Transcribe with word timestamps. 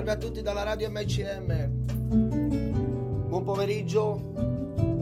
Salve 0.00 0.14
a 0.14 0.16
tutti 0.16 0.40
dalla 0.40 0.62
radio 0.62 0.88
MCM. 0.88 1.68
Buon 3.28 3.44
pomeriggio. 3.44 4.32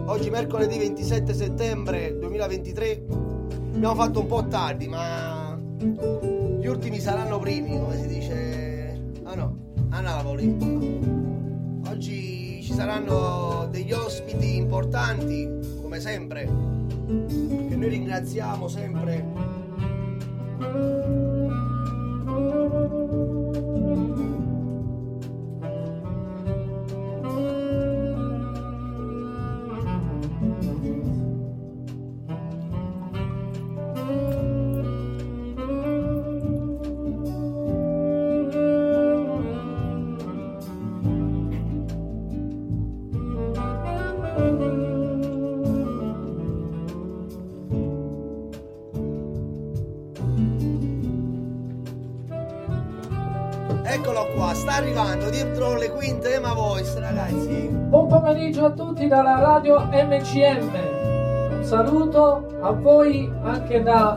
Oggi 0.07 0.29
mercoledì 0.29 0.77
27 0.77 1.35
settembre 1.35 2.19
2023. 2.19 3.05
Abbiamo 3.75 3.95
fatto 3.95 4.19
un 4.19 4.27
po' 4.27 4.45
tardi, 4.49 4.89
ma 4.89 5.57
gli 5.79 6.67
ultimi 6.67 6.99
saranno 6.99 7.39
primi, 7.39 7.79
come 7.79 7.97
si 7.97 8.09
dice. 8.09 9.01
Ah 9.23 9.37
no, 9.37 9.73
a 9.91 10.01
Napoli. 10.01 10.57
Oggi 11.87 12.61
ci 12.61 12.73
saranno 12.73 13.69
degli 13.71 13.93
ospiti 13.93 14.57
importanti, 14.57 15.49
come 15.81 16.01
sempre, 16.01 16.43
che 16.43 17.77
noi 17.77 17.89
ringraziamo 17.89 18.67
sempre. 18.67 19.25
Dalla 59.09 59.41
radio 59.41 59.81
MCM. 59.91 60.71
Un 61.57 61.65
saluto 61.65 62.47
a 62.61 62.73
voi 62.73 63.31
anche 63.43 63.83
da 63.83 64.17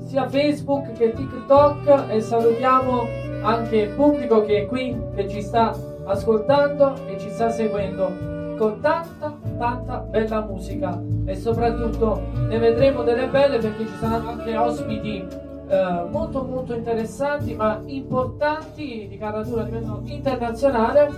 sia 0.00 0.28
Facebook 0.28 0.92
che 0.92 1.12
TikTok 1.12 2.06
e 2.08 2.20
salutiamo 2.20 3.06
anche 3.42 3.76
il 3.76 3.90
pubblico 3.90 4.44
che 4.44 4.62
è 4.62 4.66
qui, 4.66 4.96
che 5.14 5.28
ci 5.28 5.40
sta 5.40 5.74
ascoltando 6.04 6.94
e 7.06 7.18
ci 7.18 7.30
sta 7.30 7.50
seguendo 7.50 8.56
con 8.58 8.80
tanta 8.80 9.36
tanta 9.56 9.98
bella 9.98 10.40
musica 10.40 11.00
e 11.26 11.36
soprattutto 11.36 12.22
ne 12.48 12.58
vedremo 12.58 13.02
delle 13.02 13.28
belle 13.28 13.58
perché 13.58 13.86
ci 13.86 13.94
saranno 14.00 14.30
anche 14.30 14.56
ospiti 14.56 15.24
eh, 15.68 16.04
molto 16.10 16.42
molto 16.42 16.74
interessanti 16.74 17.54
ma 17.54 17.80
importanti 17.84 19.06
di 19.08 19.16
caratura 19.16 19.62
a 19.62 19.64
livello 19.64 20.00
internazionale. 20.04 21.10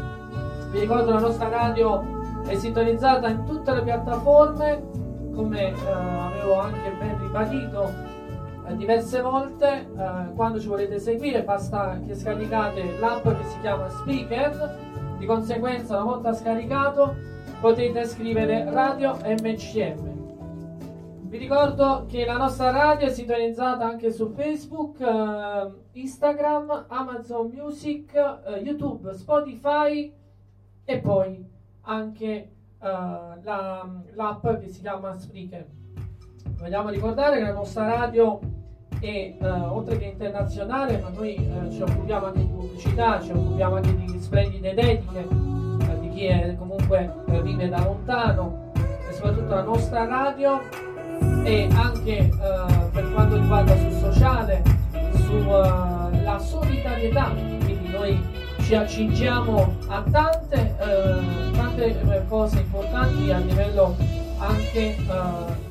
Vi 0.70 0.81
ricordo 0.81 1.12
la 1.12 1.20
nostra 1.20 1.48
radio 1.48 2.20
è 2.46 2.55
sintonizzata 2.55 3.28
in 3.28 3.44
tutte 3.44 3.72
le 3.72 3.83
piattaforme, 3.83 4.83
come 5.34 5.69
eh, 5.69 5.91
avevo 5.91 6.60
anche 6.60 6.91
ben 6.98 7.19
ribadito 7.20 7.88
eh, 8.66 8.77
diverse 8.77 9.20
volte. 9.20 9.88
eh, 9.96 10.34
quando 10.34 10.61
ci 10.61 10.68
volete 10.68 10.98
seguire 10.98 11.42
basta 11.42 11.98
che 12.06 12.14
scaricate 12.14 12.98
l'app 12.98 13.24
che 13.24 13.44
si 13.44 13.61
chiama 13.61 13.88
Speaker. 13.88 14.88
Di 15.18 15.27
conseguenza, 15.27 15.96
una 15.96 16.12
volta 16.12 16.33
scaricato, 16.33 17.14
potete 17.61 18.05
scrivere 18.06 18.70
Radio 18.70 19.16
MCM. 19.22 20.18
Vi 21.30 21.38
ricordo 21.38 22.06
che 22.08 22.24
la 22.24 22.36
nostra 22.36 22.70
radio 22.70 23.06
è 23.06 23.11
sintonizzata 23.11 23.84
anche 23.84 24.11
su 24.11 24.30
Facebook, 24.30 24.98
eh, 25.00 25.72
Instagram, 25.92 26.86
Amazon 26.88 27.50
Music, 27.55 28.14
eh, 28.14 28.61
YouTube, 28.62 29.12
Spotify 29.12 30.12
e 30.84 30.98
poi 30.98 31.49
anche 31.90 32.28
eh, 32.28 32.48
la- 32.80 33.86
l'app 34.14 34.46
che 34.61 34.68
si 34.68 34.80
chiama 34.80 35.18
Spreaker. 35.18 35.67
Vogliamo 36.58 36.89
ricordare 36.89 37.39
che 37.39 37.42
la 37.42 37.52
nostra 37.52 37.86
radio 37.86 38.39
è 39.01 39.36
eh, 39.39 39.48
oltre 39.48 39.98
che 39.98 40.05
internazionale, 40.05 40.98
ma 40.98 41.08
noi 41.08 41.34
eh, 41.34 41.70
ci 41.70 41.83
occupiamo 41.83 42.27
anche 42.27 42.39
di 42.40 42.46
pubblicità, 42.46 43.20
ci 43.20 43.33
occupiamo 43.33 43.77
anche 43.77 43.95
di 43.96 44.18
splendide 44.20 44.74
dediche 44.74 45.27
di 46.00 46.08
chi 46.11 46.24
è 46.27 46.55
comunque 46.56 47.12
vive 47.42 47.68
da 47.68 47.83
lontano 47.83 48.70
e 49.08 49.12
soprattutto 49.12 49.55
la 49.55 49.62
nostra 49.62 50.06
radio 50.06 50.61
e 51.45 51.68
anche 51.73 52.30
per 52.92 53.12
quanto 53.12 53.36
riguarda 53.36 53.77
sul 53.77 53.92
sociale, 53.92 54.62
sulla 55.14 56.39
solidarietà, 56.39 57.30
quindi 57.64 57.89
noi 57.89 58.39
ci 58.70 58.77
accingiamo 58.77 59.79
a 59.89 60.05
tante, 60.13 60.77
eh, 60.79 61.57
tante 61.57 61.86
eh, 61.86 62.23
cose 62.29 62.58
importanti 62.58 63.29
a 63.33 63.39
livello 63.39 63.97
anche 64.39 64.79
eh, 64.79 64.97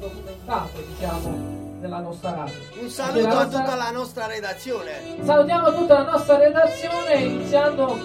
documentato, 0.01 0.83
diciamo, 0.85 1.77
della 1.79 1.99
nostra 1.99 2.31
radio. 2.31 2.55
Un 2.81 2.89
saluto 2.89 3.19
Della 3.21 3.29
a 3.29 3.43
nostra- 3.43 3.59
tutta 3.61 3.75
la 3.75 3.91
nostra 3.91 4.27
redazione. 4.27 4.91
Salutiamo 5.23 5.73
tutta 5.75 5.99
la 5.99 6.11
nostra 6.11 6.37
redazione, 6.39 7.13
iniziando 7.23 7.97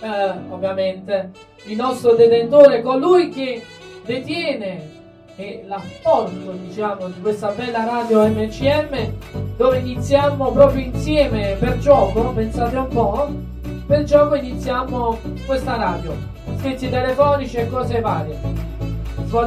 eh, 0.00 0.30
ovviamente 0.48 1.30
il 1.66 1.76
nostro 1.76 2.14
detentore, 2.14 2.80
colui 2.80 3.28
che 3.28 3.62
detiene 4.06 5.02
e 5.36 5.64
l'apporto 5.66 6.52
diciamo 6.52 7.08
di 7.08 7.20
questa 7.20 7.50
bella 7.50 7.84
radio 7.84 8.26
MCM 8.26 9.56
dove 9.58 9.80
iniziamo 9.80 10.50
proprio 10.50 10.82
insieme 10.82 11.56
per 11.60 11.78
gioco, 11.78 12.30
pensate 12.30 12.76
un 12.76 12.88
po', 12.88 13.52
per 13.86 14.04
gioco 14.04 14.34
iniziamo 14.34 15.18
questa 15.46 15.76
radio, 15.76 16.16
scherzi 16.58 16.88
telefonici 16.88 17.56
e 17.56 17.68
cose 17.68 18.00
varie. 18.00 18.62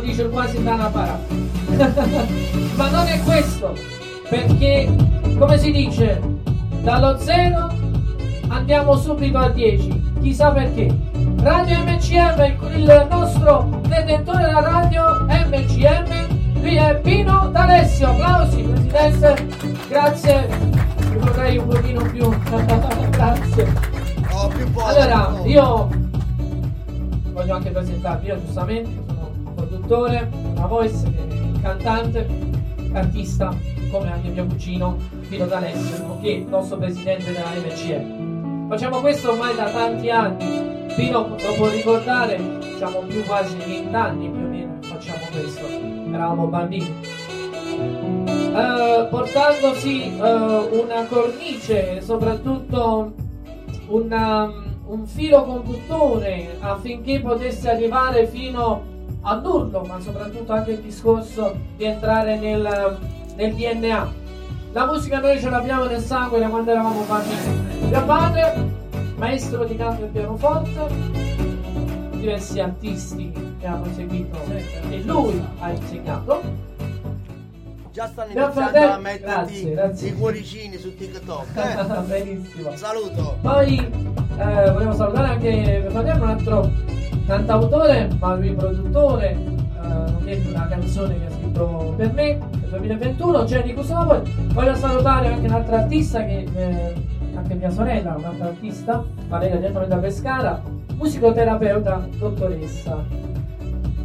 Dire 0.01 0.27
quasi 0.27 0.61
da 0.61 0.73
una 0.73 0.87
parata. 0.87 1.33
Ma 2.75 2.89
non 2.89 3.07
è 3.07 3.21
questo, 3.23 3.73
perché 4.27 4.93
come 5.37 5.57
si 5.57 5.71
dice, 5.71 6.21
dallo 6.81 7.17
0 7.17 7.69
andiamo 8.49 8.97
subito 8.97 9.37
a 9.37 9.49
10, 9.49 10.19
chissà 10.21 10.51
perché. 10.51 10.93
Radio 11.41 11.77
MCM, 11.85 12.57
il 12.75 13.07
nostro 13.09 13.79
detentore 13.87 14.43
della 14.43 14.59
radio 14.59 15.25
MCM, 15.27 16.59
qui 16.59 16.75
è 16.75 16.99
Pino 17.01 17.49
D'Alessio. 17.51 18.09
Applausi, 18.09 18.61
Presidente, 18.63 19.47
grazie. 19.87 20.47
Vorrei 21.17 21.57
un 21.57 21.67
pochino 21.67 22.01
più. 22.11 22.29
grazie. 23.11 23.96
Oh, 24.39 24.47
più. 24.49 24.67
Allora, 24.75 25.39
più 25.41 25.49
io 25.49 25.89
voglio 27.31 27.55
anche 27.55 27.71
presentarvi, 27.71 28.27
io 28.27 28.39
giustamente 28.39 28.91
sono 29.07 29.31
un 29.33 29.53
produttore, 29.55 30.29
una 30.31 30.67
voice, 30.67 31.11
cantante, 31.59 32.27
artista, 32.93 33.51
come 33.89 34.11
anche 34.11 34.29
mio 34.29 34.45
cugino 34.45 34.95
Pino 35.27 35.47
D'Alessio, 35.47 36.05
nonché 36.05 36.29
il 36.29 36.47
nostro 36.47 36.77
presidente 36.77 37.33
della 37.33 37.49
MCM. 37.49 38.67
Facciamo 38.69 38.99
questo 38.99 39.31
ormai 39.31 39.55
da 39.55 39.71
tanti 39.71 40.11
anni. 40.11 40.85
Pino, 40.95 41.29
lo 41.29 41.53
può 41.55 41.69
ricordare, 41.69 42.59
siamo 42.77 42.99
più 43.07 43.23
quasi 43.23 43.57
20 43.57 43.95
anni 43.95 44.29
più 44.29 44.43
o 44.43 44.47
meno 44.49 44.77
che 44.79 44.87
facciamo 44.87 45.25
questo. 45.31 45.65
Eravamo 46.13 46.45
bambini. 46.45 46.95
Eh, 48.53 49.07
portandosi 49.09 50.15
eh, 50.15 50.31
una 50.31 51.05
cornice, 51.09 52.01
soprattutto 52.01 53.25
una- 53.87 54.51
un 54.87 55.05
filo 55.05 55.43
conduttore 55.43 56.57
affinché 56.59 57.19
potesse 57.19 57.69
arrivare 57.69 58.27
fino 58.27 58.83
all'urlo, 59.21 59.81
ma 59.81 59.99
soprattutto 59.99 60.53
anche 60.53 60.71
il 60.71 60.79
discorso 60.79 61.55
di 61.75 61.83
entrare 61.83 62.37
nel, 62.37 62.97
nel 63.35 63.53
DNA. 63.53 64.25
La 64.73 64.85
musica 64.85 65.19
noi 65.19 65.39
ce 65.39 65.49
l'abbiamo 65.49 65.85
nel 65.85 66.01
sangue 66.01 66.39
da 66.39 66.47
quando 66.49 66.71
eravamo 66.71 67.01
bambini. 67.07 67.89
Mio 67.89 68.05
padre, 68.05 68.53
maestro 69.17 69.63
di 69.65 69.75
canto 69.75 70.03
e 70.03 70.07
pianoforte, 70.07 70.87
diversi 72.11 72.59
artisti 72.59 73.31
che 73.59 73.65
hanno 73.65 73.85
seguito 73.95 74.37
e 74.89 75.01
lui 75.03 75.41
ha 75.59 75.71
insegnato. 75.71 76.66
Già 77.97 78.05
stanno 78.05 78.31
iniziando 78.31 78.93
a 78.93 78.97
metterti 78.99 79.71
Grazie, 79.71 80.09
i 80.09 80.13
cuoricini 80.13 80.77
su 80.77 80.95
TikTok. 80.95 81.47
Eh? 81.55 82.01
Benissimo. 82.05 82.75
Saluto. 82.75 83.39
Poi 83.41 83.77
eh, 83.79 84.71
volevo 84.71 84.93
salutare 84.93 85.29
anche 85.29 85.79
mio 85.81 85.89
fratello, 85.89 86.23
un 86.23 86.29
altro 86.29 86.71
cantautore, 87.25 88.07
ma 88.19 88.35
lui 88.35 88.53
produttore, 88.53 89.31
eh, 90.25 90.41
una 90.47 90.67
canzone 90.67 91.17
che 91.17 91.25
ha 91.25 91.31
scritto 91.31 91.95
per 91.97 92.13
me 92.13 92.37
nel 92.37 92.69
2021, 92.69 93.45
Jenny 93.45 93.73
Cusavo. 93.73 94.21
Voglio 94.53 94.75
salutare 94.75 95.29
anche 95.29 95.47
un'altra 95.47 95.77
artista 95.79 96.23
che 96.23 96.47
eh, 96.53 96.93
anche 97.33 97.55
mia 97.55 97.71
sorella, 97.71 98.13
un'altra 98.15 98.45
artista, 98.45 99.03
Valeria 99.27 99.55
direttamente 99.55 99.95
da 99.95 100.01
Pescara, 100.01 100.61
musicoterapeuta, 100.93 102.07
dottoressa. 102.19 103.03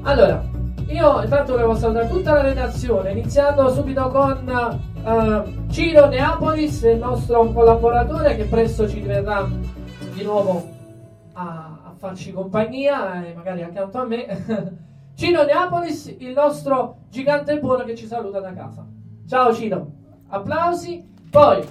Allora, 0.05 0.61
io 0.93 1.23
intanto 1.23 1.53
volevo 1.53 1.75
salutare 1.75 2.09
tutta 2.09 2.35
la 2.35 2.43
redazione, 2.43 3.13
iniziando 3.13 3.73
subito 3.73 4.09
con 4.09 4.47
eh, 5.05 5.71
Ciro 5.71 6.07
Neapolis, 6.09 6.83
il 6.83 6.99
nostro 6.99 7.51
collaboratore 7.51 8.37
che 8.37 8.45
presto 8.45 8.87
ci 8.87 9.01
verrà 9.01 9.49
di 10.13 10.23
nuovo 10.23 10.69
a, 11.33 11.79
a 11.85 11.95
farci 11.97 12.33
compagnia 12.33 13.25
e 13.25 13.33
magari 13.33 13.63
accanto 13.63 13.99
a 13.99 14.05
me. 14.05 14.81
Cino 15.15 15.45
Neapolis, 15.45 16.15
il 16.19 16.33
nostro 16.33 17.05
gigante 17.09 17.59
buono 17.59 17.85
che 17.85 17.95
ci 17.95 18.07
saluta 18.07 18.41
da 18.41 18.53
casa. 18.53 18.87
Ciao 19.27 19.55
Cino, 19.55 19.93
applausi. 20.29 21.11
Poi 21.31 21.67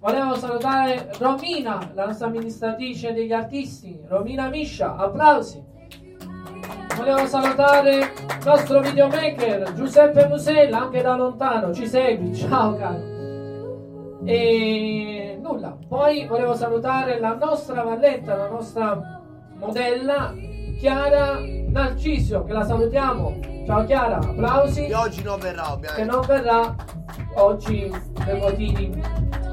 volevo 0.00 0.34
salutare 0.36 1.10
Romina, 1.18 1.90
la 1.94 2.06
nostra 2.06 2.26
amministratrice 2.26 3.14
degli 3.14 3.32
artisti, 3.32 3.98
Romina 4.06 4.48
Miscia, 4.48 4.96
applausi. 4.96 5.69
Volevo 7.00 7.26
salutare 7.26 7.96
il 7.96 8.10
nostro 8.44 8.80
videomaker 8.80 9.72
Giuseppe 9.72 10.26
Musella, 10.28 10.82
anche 10.82 11.00
da 11.00 11.16
lontano, 11.16 11.72
ci 11.72 11.86
segui, 11.86 12.34
ciao 12.36 12.76
caro. 12.76 14.20
E 14.26 15.38
nulla, 15.40 15.78
poi 15.88 16.26
volevo 16.26 16.54
salutare 16.54 17.18
la 17.18 17.36
nostra 17.36 17.84
valletta, 17.84 18.36
la 18.36 18.48
nostra 18.48 19.22
modella 19.54 20.34
Chiara 20.78 21.38
Narcisio, 21.40 22.44
che 22.44 22.52
la 22.52 22.64
salutiamo. 22.64 23.64
Ciao 23.64 23.82
Chiara, 23.86 24.18
applausi. 24.18 24.84
Che 24.84 24.94
oggi 24.94 25.22
non 25.22 25.40
verrà, 25.40 25.72
ovviamente. 25.72 26.02
Che 26.02 26.04
non 26.04 26.26
verrà 26.26 26.74
oggi 27.36 27.90
per 28.22 28.40
motivi 28.40 29.02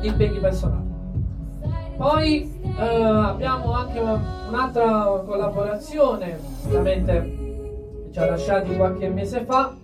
di 0.02 0.08
impegni 0.08 0.40
personali. 0.40 0.86
Poi 1.96 2.57
eh, 2.78 3.04
abbiamo 3.04 3.74
anche 3.74 4.00
un'altra 4.00 5.22
collaborazione, 5.26 6.40
ovviamente 6.66 8.10
ci 8.12 8.20
ha 8.20 8.30
lasciati 8.30 8.76
qualche 8.76 9.10
mese 9.10 9.44
fa, 9.46 9.76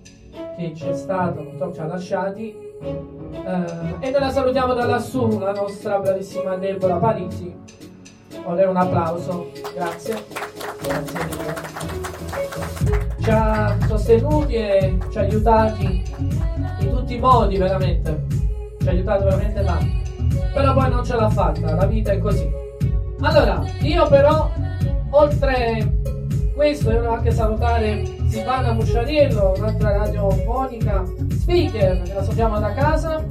che 0.58 0.72
c'è 0.76 0.94
stato, 0.94 1.44
purtroppo 1.44 1.74
ci 1.74 1.80
ha 1.82 1.86
lasciati, 1.86 2.56
eh, 2.82 3.66
e 4.00 4.12
noi 4.12 4.20
la 4.20 4.30
salutiamo 4.30 4.74
da 4.74 4.86
lassù, 4.86 5.40
la 5.40 5.54
nostra 5.54 6.00
bravissima 6.00 6.56
Deborah 6.56 6.98
Parisi. 6.98 7.56
Vorrei 8.46 8.68
un 8.68 8.78
applauso, 8.78 9.52
grazie. 9.74 10.26
Grazie 10.82 11.26
mille. 11.26 11.56
Ci 13.22 13.30
ha 13.30 13.78
sostenuti 13.88 14.54
e 14.54 14.98
ci 15.10 15.18
ha 15.18 15.22
aiutati 15.22 16.04
in 16.80 16.90
tutti 16.90 17.16
i 17.16 17.20
modi, 17.20 17.58
veramente. 17.58 18.26
Ci 18.80 18.88
ha 18.88 18.92
aiutato 18.92 19.24
veramente 19.24 19.64
tanto. 19.64 20.02
Però 20.54 20.74
poi 20.74 20.90
non 20.90 21.06
ce 21.06 21.16
l'ha 21.16 21.30
fatta, 21.30 21.74
la 21.74 21.86
vita 21.86 22.12
è 22.12 22.20
così. 22.20 22.63
Allora, 23.24 23.64
io 23.80 24.06
però, 24.10 24.52
oltre 25.12 26.02
questo, 26.54 26.92
volevo 26.92 27.14
anche 27.14 27.32
salutare 27.32 28.04
Silvana 28.28 28.74
Musciariello, 28.74 29.54
un'altra 29.56 29.98
radiofonica 29.98 31.06
speaker 31.30 32.02
che 32.02 32.14
la 32.14 32.22
salutiamo 32.22 32.60
da 32.60 32.74
casa. 32.74 33.26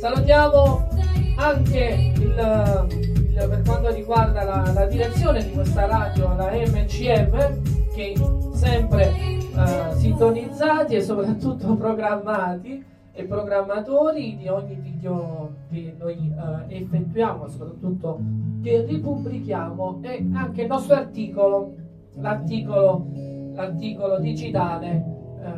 Salutiamo 0.00 0.88
anche 1.36 2.12
il, 2.16 2.88
il, 2.88 3.46
per 3.48 3.62
quanto 3.64 3.92
riguarda 3.92 4.42
la, 4.42 4.72
la, 4.74 4.86
direzione 4.86 5.44
di 5.44 5.52
questa 5.52 5.86
radio, 5.86 6.34
la 6.34 6.50
MCM, 6.50 7.92
che 7.94 8.14
sempre 8.54 9.14
eh, 9.14 9.96
sintonizzati 9.98 10.96
e 10.96 11.00
soprattutto 11.00 11.76
programmati 11.76 12.84
e 13.18 13.24
programmatori 13.24 14.36
di 14.36 14.46
ogni 14.46 14.76
video 14.76 15.50
che 15.68 15.92
noi 15.98 16.32
eh, 16.68 16.76
effettuiamo, 16.76 17.48
soprattutto 17.48 18.20
che 18.62 18.84
ripubblichiamo 18.84 19.98
e 20.02 20.24
anche 20.34 20.62
il 20.62 20.68
nostro 20.68 20.94
articolo, 20.94 21.74
l'articolo, 22.14 23.08
l'articolo 23.54 24.20
digitale 24.20 25.04
eh, 25.42 25.50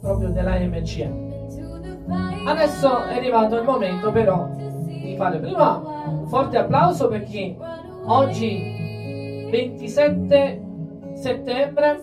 proprio 0.00 0.30
della 0.30 0.58
MCM. 0.58 1.34
Adesso 2.44 3.04
è 3.04 3.14
arrivato 3.14 3.56
il 3.56 3.62
momento 3.62 4.10
però 4.10 4.48
di 4.56 5.14
fare 5.16 5.38
prima 5.38 5.80
un 6.08 6.26
forte 6.26 6.58
applauso 6.58 7.06
perché 7.06 7.56
oggi 8.06 9.46
27 9.48 10.64
settembre 11.14 12.00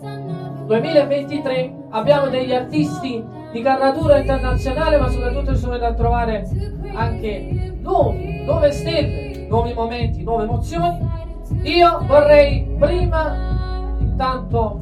2023 0.65 1.87
abbiamo 1.89 2.29
degli 2.29 2.53
artisti 2.53 3.41
di 3.53 3.61
caratura 3.61 4.17
internazionale 4.17 4.97
ma 4.97 5.09
soprattutto 5.09 5.53
ci 5.53 5.59
sono 5.59 5.77
da 5.77 5.93
trovare 5.93 6.49
anche 6.95 7.77
nuovi, 7.81 8.43
nuove 8.43 8.71
stelle, 8.71 9.45
nuovi 9.47 9.73
momenti, 9.73 10.23
nuove 10.23 10.45
emozioni. 10.45 11.07
Io 11.61 11.99
vorrei 12.07 12.65
prima 12.79 13.95
intanto 13.99 14.81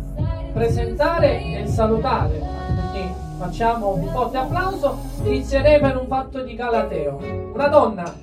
presentare 0.54 1.60
e 1.60 1.68
salutare 1.68 2.30
perché 2.30 3.14
facciamo 3.38 3.94
un 3.94 4.08
forte 4.08 4.38
applauso. 4.38 4.98
Inizieremo 5.24 5.90
in 5.90 5.98
un 5.98 6.08
fatto 6.08 6.42
di 6.42 6.56
Galateo. 6.56 7.20
Una 7.54 7.68
donna 7.68 8.14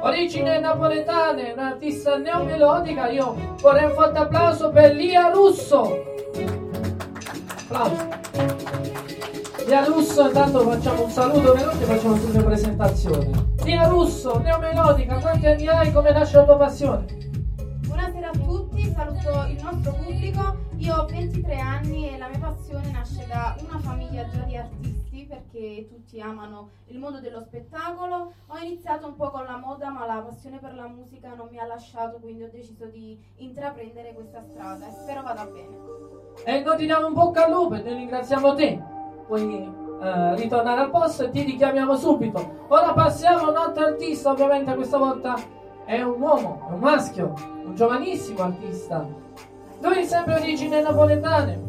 origine 0.00 0.58
napoletane 0.58 1.52
un'artista 1.52 2.16
neomelodica. 2.16 3.08
Io 3.08 3.36
vorrei 3.60 3.84
un 3.84 3.92
forte 3.92 4.18
applauso 4.18 4.70
per 4.70 4.96
Lia 4.96 5.30
Russo. 5.30 6.02
Applauso 7.68 8.85
Lia 9.66 9.84
Russo 9.84 10.24
intanto 10.24 10.60
facciamo 10.60 11.02
un 11.02 11.10
saluto 11.10 11.52
veloce 11.52 11.82
e 11.82 11.86
facciamo 11.86 12.14
subito 12.14 12.44
presentazione 12.44 13.30
Lia 13.64 13.88
Russo 13.88 14.38
neomelodica 14.38 15.18
quanti 15.18 15.46
anni 15.48 15.66
hai 15.66 15.92
come 15.92 16.12
nasce 16.12 16.36
la 16.36 16.44
tua 16.44 16.56
passione 16.56 17.04
Buonasera 17.84 18.28
a 18.28 18.32
tutti, 18.32 18.92
saluto 18.94 19.46
il 19.48 19.60
nostro 19.62 19.92
pubblico. 19.92 20.56
Io 20.76 20.94
ho 20.94 21.06
23 21.06 21.58
anni 21.58 22.12
e 22.12 22.18
la 22.18 22.28
mia 22.28 22.38
passione 22.38 22.90
nasce 22.90 23.26
da 23.26 23.56
una 23.66 23.78
famiglia 23.78 24.28
già 24.28 24.42
di 24.42 24.56
artisti 24.56 25.26
perché 25.28 25.86
tutti 25.88 26.20
amano 26.20 26.70
il 26.86 26.98
mondo 26.98 27.20
dello 27.20 27.40
spettacolo. 27.40 28.32
Ho 28.46 28.56
iniziato 28.58 29.06
un 29.06 29.16
po' 29.16 29.30
con 29.30 29.44
la 29.44 29.56
moda 29.56 29.90
ma 29.90 30.06
la 30.06 30.20
passione 30.20 30.58
per 30.58 30.74
la 30.74 30.86
musica 30.86 31.34
non 31.34 31.48
mi 31.50 31.58
ha 31.58 31.66
lasciato 31.66 32.18
quindi 32.18 32.44
ho 32.44 32.50
deciso 32.50 32.84
di 32.86 33.18
intraprendere 33.36 34.12
questa 34.12 34.42
strada 34.42 34.86
e 34.86 34.92
spero 34.92 35.22
vada 35.22 35.44
bene. 35.46 35.76
E 36.44 36.60
noi 36.60 36.76
ti 36.76 36.84
diamo 36.84 37.06
un 37.06 37.14
bocca 37.14 37.46
al 37.46 37.50
lupo 37.50 37.74
e 37.74 37.82
noi 37.82 37.94
ringraziamo 37.94 38.54
te. 38.54 38.94
Puoi 39.26 39.84
eh, 40.02 40.34
ritornare 40.36 40.82
al 40.82 40.90
posto 40.90 41.24
e 41.24 41.30
ti 41.30 41.42
richiamiamo 41.42 41.96
subito. 41.96 42.64
Ora 42.68 42.92
passiamo 42.92 43.46
a 43.46 43.50
un 43.50 43.56
altro 43.56 43.84
artista, 43.86 44.30
ovviamente 44.30 44.74
questa 44.74 44.98
volta 44.98 45.34
è 45.84 46.00
un 46.02 46.20
uomo, 46.20 46.66
è 46.68 46.72
un 46.72 46.80
maschio, 46.80 47.32
un 47.64 47.74
giovanissimo 47.74 48.42
artista. 48.42 49.06
Lui 49.80 49.98
è 49.98 50.04
sempre 50.04 50.34
origine 50.34 50.82
napoletane, 50.82 51.60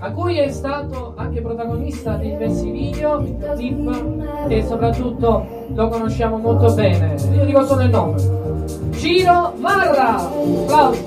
a 0.00 0.10
cui 0.12 0.38
è 0.38 0.50
stato 0.50 1.14
anche 1.16 1.40
protagonista 1.40 2.16
di 2.16 2.30
diversi 2.30 2.70
video, 2.70 3.22
clip 3.54 4.48
e 4.48 4.62
soprattutto 4.64 5.46
lo 5.68 5.88
conosciamo 5.88 6.38
molto 6.38 6.72
bene. 6.74 7.14
Io 7.34 7.44
dico 7.44 7.64
solo 7.64 7.82
il 7.82 7.90
nome. 7.90 8.20
Ciro 8.92 9.52
Marra! 9.56 10.16
Applausi! 10.16 11.04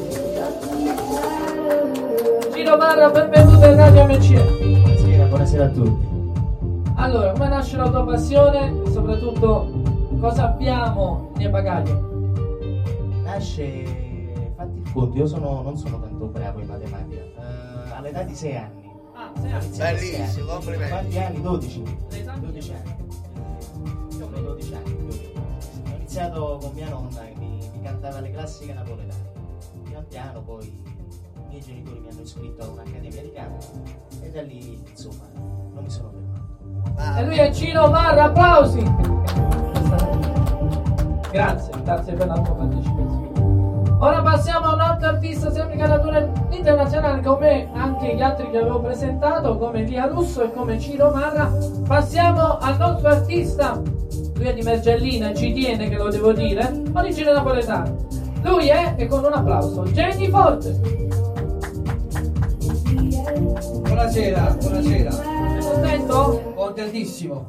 Ciro 2.53 2.77
Marra, 2.77 3.09
benvenuto 3.09 3.65
in 3.65 3.75
Radio 3.75 4.05
MC. 4.05 4.74
Buonasera, 5.35 5.65
a 5.65 5.69
tutti. 5.69 6.07
Allora, 6.95 7.33
come 7.33 7.49
nasce 7.49 7.75
la 7.75 7.89
tua 7.89 8.05
passione 8.05 8.83
e 8.85 8.89
soprattutto 8.89 9.69
cosa 10.17 10.45
abbiamo 10.45 11.31
nei 11.35 11.49
bagagli? 11.49 11.91
Nasce, 13.21 14.53
conto, 14.93 15.17
io 15.17 15.27
sono, 15.27 15.61
non 15.61 15.75
sono 15.75 15.99
tanto 15.99 16.27
bravo 16.27 16.61
in 16.61 16.67
matematica. 16.67 17.21
Eh, 17.21 17.91
all'età 17.91 18.23
di 18.23 18.33
6 18.33 18.55
anni. 18.55 18.91
Ah, 19.13 19.31
sei 19.35 19.51
anni. 19.51 19.77
Bellissimo, 19.77 20.23
anni. 20.23 20.53
complimenti. 20.53 20.89
Quanti 20.89 21.19
anni? 21.19 21.41
12. 21.41 21.83
L'esame? 22.11 22.39
12 22.39 22.71
anni. 22.71 22.95
Io 24.17 24.25
ho 24.25 24.39
12 24.39 24.73
anni. 24.73 25.19
Ho 25.91 25.95
iniziato 25.97 26.57
con 26.61 26.71
mia 26.75 26.87
nonna 26.87 27.19
che 27.19 27.33
mi, 27.37 27.59
mi 27.73 27.81
cantava 27.81 28.21
le 28.21 28.31
classiche 28.31 28.71
napoletane. 28.71 29.33
Pian 29.83 30.05
piano 30.07 30.41
poi 30.41 30.94
miei 31.55 31.61
genitori 31.61 31.99
mi 31.99 32.09
hanno 32.09 32.21
iscritto 32.21 32.63
a 32.63 32.67
un'accademia 32.67 33.21
di 33.21 33.31
canto 33.31 33.65
e 34.21 34.29
da 34.29 34.41
lì 34.41 34.83
insomma 34.89 35.23
non 35.33 35.83
mi 35.83 35.89
sono 35.89 36.11
fermato. 36.11 37.19
E 37.19 37.25
lui 37.25 37.37
è 37.37 37.53
Cino 37.53 37.87
Marra, 37.87 38.25
applausi! 38.25 38.83
Grazie, 41.31 41.73
grazie 41.83 42.13
per 42.13 42.27
la 42.27 42.39
tua 42.39 42.55
partecipazione. 42.55 43.33
Ora 43.97 44.21
passiamo 44.21 44.67
a 44.67 44.73
un 44.73 44.81
altro 44.81 45.07
artista 45.07 45.51
sempre 45.51 45.77
caratura 45.77 46.29
internazionale 46.49 47.21
come 47.21 47.69
anche 47.73 48.15
gli 48.15 48.21
altri 48.21 48.49
che 48.51 48.57
avevo 48.57 48.81
presentato, 48.81 49.57
come 49.57 49.83
Lia 49.83 50.07
Russo 50.07 50.43
e 50.43 50.51
come 50.51 50.77
Ciro 50.77 51.11
Marra. 51.11 51.49
Passiamo 51.87 52.57
al 52.57 52.77
nostro 52.77 53.07
artista, 53.07 53.81
lui 54.35 54.45
è 54.45 54.53
di 54.53 54.61
Mergellina, 54.61 55.33
ci 55.33 55.53
tiene 55.53 55.87
che 55.87 55.95
lo 55.95 56.09
devo 56.09 56.33
dire, 56.33 56.83
origine 56.93 57.31
napoletana. 57.31 57.95
Lui 58.41 58.67
è, 58.67 58.95
e 58.97 59.07
con 59.07 59.23
un 59.23 59.33
applauso, 59.33 59.83
Jenny 59.83 60.29
Forte. 60.29 61.24
Buonasera, 63.37 64.55
buonasera. 64.61 65.11
Sei 65.11 65.59
contento? 65.61 66.53
Contentissimo, 66.55 67.45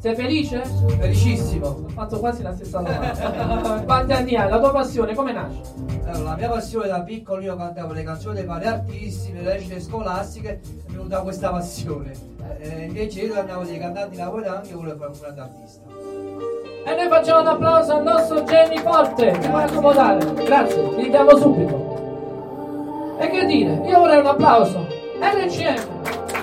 Sei 0.00 0.14
felice? 0.16 0.62
felicissimo. 0.98 1.66
Ho 1.66 1.88
fatto 1.90 2.18
quasi 2.18 2.42
la 2.42 2.52
stessa 2.54 2.78
domanda. 2.80 3.82
Quanti 3.86 4.12
anni 4.12 4.34
hai? 4.34 4.50
La 4.50 4.58
tua 4.58 4.72
passione 4.72 5.14
come 5.14 5.32
nasce? 5.32 5.60
Allora, 6.06 6.30
la 6.30 6.36
mia 6.36 6.48
passione 6.48 6.88
da 6.88 7.02
piccolo 7.02 7.40
io 7.40 7.54
cantavo 7.54 7.92
le 7.92 8.02
canzoni 8.02 8.34
dei 8.34 8.46
vari 8.46 8.66
artisti, 8.66 9.30
nelle 9.30 9.52
recite 9.52 9.80
scolastiche, 9.80 10.60
è 10.60 10.90
venuta 10.90 11.20
questa 11.20 11.50
passione. 11.50 12.10
Eh, 12.58 12.86
invece 12.86 13.20
io 13.20 13.38
andavo 13.38 13.62
dei 13.62 13.78
cantanti 13.78 14.16
napoletani 14.16 14.70
e 14.70 14.74
volevo 14.74 14.96
fare 14.96 15.10
un 15.12 15.18
grande 15.20 15.40
artista. 15.40 15.82
E 16.84 16.94
noi 16.96 17.08
facciamo 17.08 17.40
un 17.42 17.46
applauso 17.46 17.92
al 17.92 18.02
nostro 18.02 18.40
Jenny 18.42 18.78
Forte, 18.78 19.30
che 19.38 19.48
vuole 19.48 19.64
accomodare. 19.64 20.32
Grazie, 20.44 20.82
gli 20.96 21.08
diamo 21.10 21.36
subito. 21.36 23.16
E 23.20 23.28
che 23.28 23.46
dire, 23.46 23.82
io 23.86 23.98
vorrei 24.00 24.18
un 24.18 24.26
applauso. 24.26 24.97
RCM, 25.20 25.82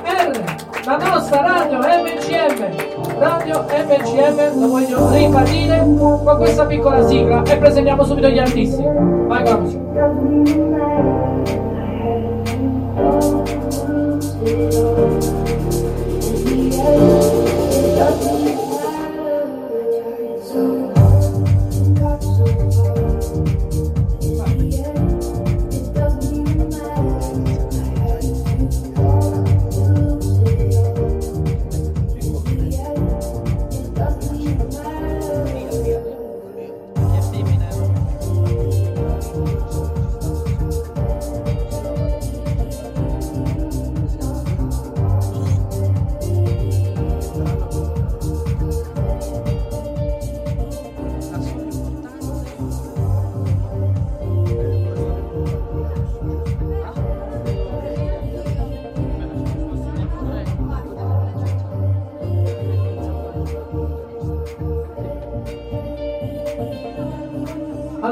R, 0.04 0.56
la 0.86 0.98
nostra 0.98 1.42
radio 1.42 1.80
MCM, 1.80 3.20
radio 3.20 3.66
MCM, 3.70 4.60
lo 4.60 4.68
voglio 4.68 5.12
ribadire 5.12 5.80
con 5.98 6.38
questa 6.38 6.66
piccola 6.66 7.08
sigla 7.08 7.42
e 7.44 7.58
presentiamo 7.58 8.04
subito 8.04 8.28
gli 8.28 8.40
artisti. 8.40 8.84
Vai 8.84 9.44
con 9.44 9.84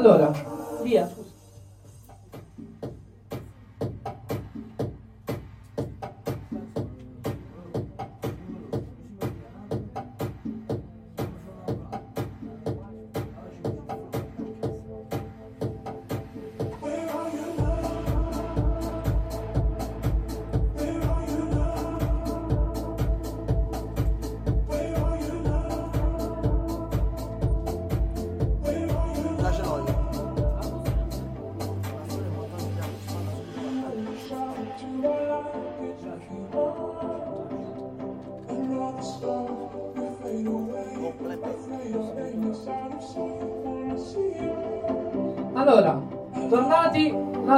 Allora, 0.04 0.34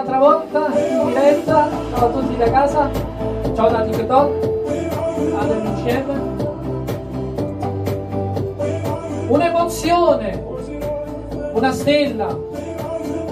un'altra 0.06 0.20
volta 0.20 0.68
in 0.78 1.08
diretta. 1.08 1.70
Ciao 1.96 2.06
a 2.06 2.12
tutti 2.12 2.38
da 2.38 2.52
casa. 2.52 2.92
Ciao 3.56 3.70
da 3.70 3.82
TikTok. 3.82 4.50
Ad 5.38 5.50
MCM. 5.50 6.34
Un'emozione, 9.28 10.46
una 11.54 11.72
stella, 11.72 12.38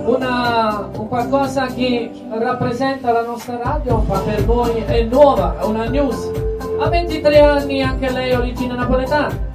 una, 0.06 0.90
un 0.98 1.08
qualcosa 1.08 1.68
che 1.68 2.12
rappresenta 2.32 3.12
la 3.12 3.22
nostra 3.22 3.60
radio, 3.64 4.04
ma 4.08 4.18
per 4.20 4.44
voi 4.44 4.84
è 4.86 5.04
nuova, 5.04 5.56
è 5.60 5.66
una 5.66 5.88
news. 5.88 6.32
Ha 6.80 6.90
23 6.90 7.40
anni 7.40 7.84
anche 7.84 8.10
lei, 8.12 8.34
origine 8.34 8.74
napoletana. 8.74 9.52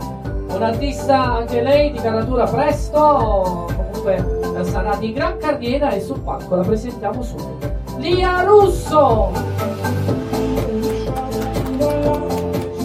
Un'artista 0.54 1.34
anche 1.36 1.60
lei 1.60 1.90
di 1.90 1.98
caratura 1.98 2.44
presto, 2.44 3.66
comunque 3.76 4.64
sarà 4.64 4.96
di 4.96 5.12
gran 5.12 5.36
carriera 5.38 5.90
e 5.90 6.00
sul 6.00 6.17
palco 6.38 6.54
la 6.54 6.62
presentiamo 6.62 7.22
subito. 7.22 7.76
Lia 7.98 8.42
Russo! 8.42 9.32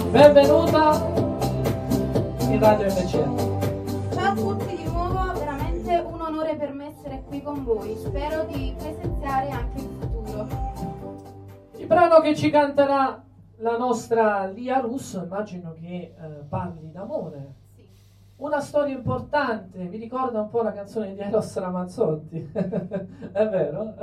Benvenuta 0.09 1.11
in 2.49 2.59
Radio 2.59 2.85
MCM. 2.87 4.11
Ciao 4.11 4.31
a 4.31 4.33
tutti 4.33 4.75
di 4.75 4.83
nuovo, 4.85 5.33
veramente 5.33 6.03
un 6.05 6.21
onore 6.21 6.55
per 6.55 6.73
me 6.73 6.87
essere 6.87 7.23
qui 7.27 7.41
con 7.41 7.63
voi. 7.63 7.95
Spero 7.97 8.43
di 8.45 8.73
presenziare 8.77 9.49
anche 9.49 9.79
in 9.79 9.89
futuro. 9.99 10.47
Il 11.77 11.85
brano 11.85 12.21
che 12.21 12.35
ci 12.35 12.49
canterà 12.49 13.23
la 13.57 13.77
nostra 13.77 14.45
Lia 14.47 14.79
Russo, 14.79 15.21
immagino 15.23 15.73
che 15.73 15.85
eh, 15.85 16.15
parli 16.49 16.91
d'amore. 16.91 17.61
Una 18.43 18.59
storia 18.59 18.93
importante, 18.93 19.79
mi 19.85 19.95
ricorda 19.95 20.41
un 20.41 20.49
po' 20.49 20.63
la 20.63 20.73
canzone 20.73 21.13
di 21.13 21.19
Eros 21.21 21.57
Ramazzotti, 21.57 22.51
è 22.51 23.47
vero? 23.47 23.93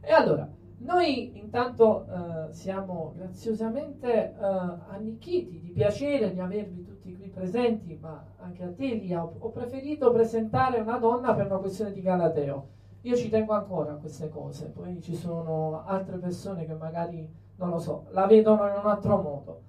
E 0.00 0.12
allora, 0.12 0.48
noi 0.78 1.36
intanto 1.36 2.06
eh, 2.06 2.52
siamo 2.52 3.12
graziosamente 3.16 4.06
eh, 4.12 4.34
annichiti 4.38 5.58
di 5.58 5.70
piacere 5.72 6.32
di 6.32 6.38
avervi 6.38 6.84
tutti 6.84 7.12
qui 7.16 7.28
presenti, 7.28 7.98
ma 8.00 8.24
anche 8.36 8.62
a 8.62 8.72
te 8.72 8.94
Lia, 8.94 9.24
ho, 9.24 9.34
ho 9.36 9.50
preferito 9.50 10.12
presentare 10.12 10.78
una 10.78 10.98
donna 10.98 11.34
per 11.34 11.46
una 11.46 11.58
questione 11.58 11.90
di 11.90 12.02
Galateo. 12.02 12.68
Io 13.00 13.16
ci 13.16 13.28
tengo 13.30 13.54
ancora 13.54 13.94
a 13.94 13.96
queste 13.96 14.28
cose, 14.28 14.66
poi 14.66 15.02
ci 15.02 15.16
sono 15.16 15.82
altre 15.84 16.18
persone 16.18 16.66
che 16.66 16.74
magari, 16.74 17.28
non 17.56 17.70
lo 17.70 17.80
so, 17.80 18.06
la 18.10 18.26
vedono 18.26 18.68
in 18.68 18.74
un 18.80 18.88
altro 18.88 19.20
modo. 19.20 19.60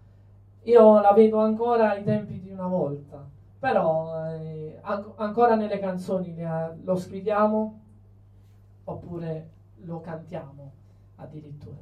Io 0.66 1.02
la 1.02 1.14
vedo 1.14 1.40
ancora 1.40 1.90
ai 1.90 2.04
tempi 2.04 2.40
di 2.40 2.52
una 2.52 2.68
volta, 2.68 3.34
però 3.66 4.28
eh, 4.28 4.78
an- 4.84 5.14
ancora 5.16 5.56
nelle 5.56 5.80
canzoni 5.80 6.36
lo 6.84 6.96
scriviamo 6.96 7.82
oppure 8.84 9.50
lo 9.78 10.02
cantiamo 10.02 10.72
addirittura. 11.16 11.82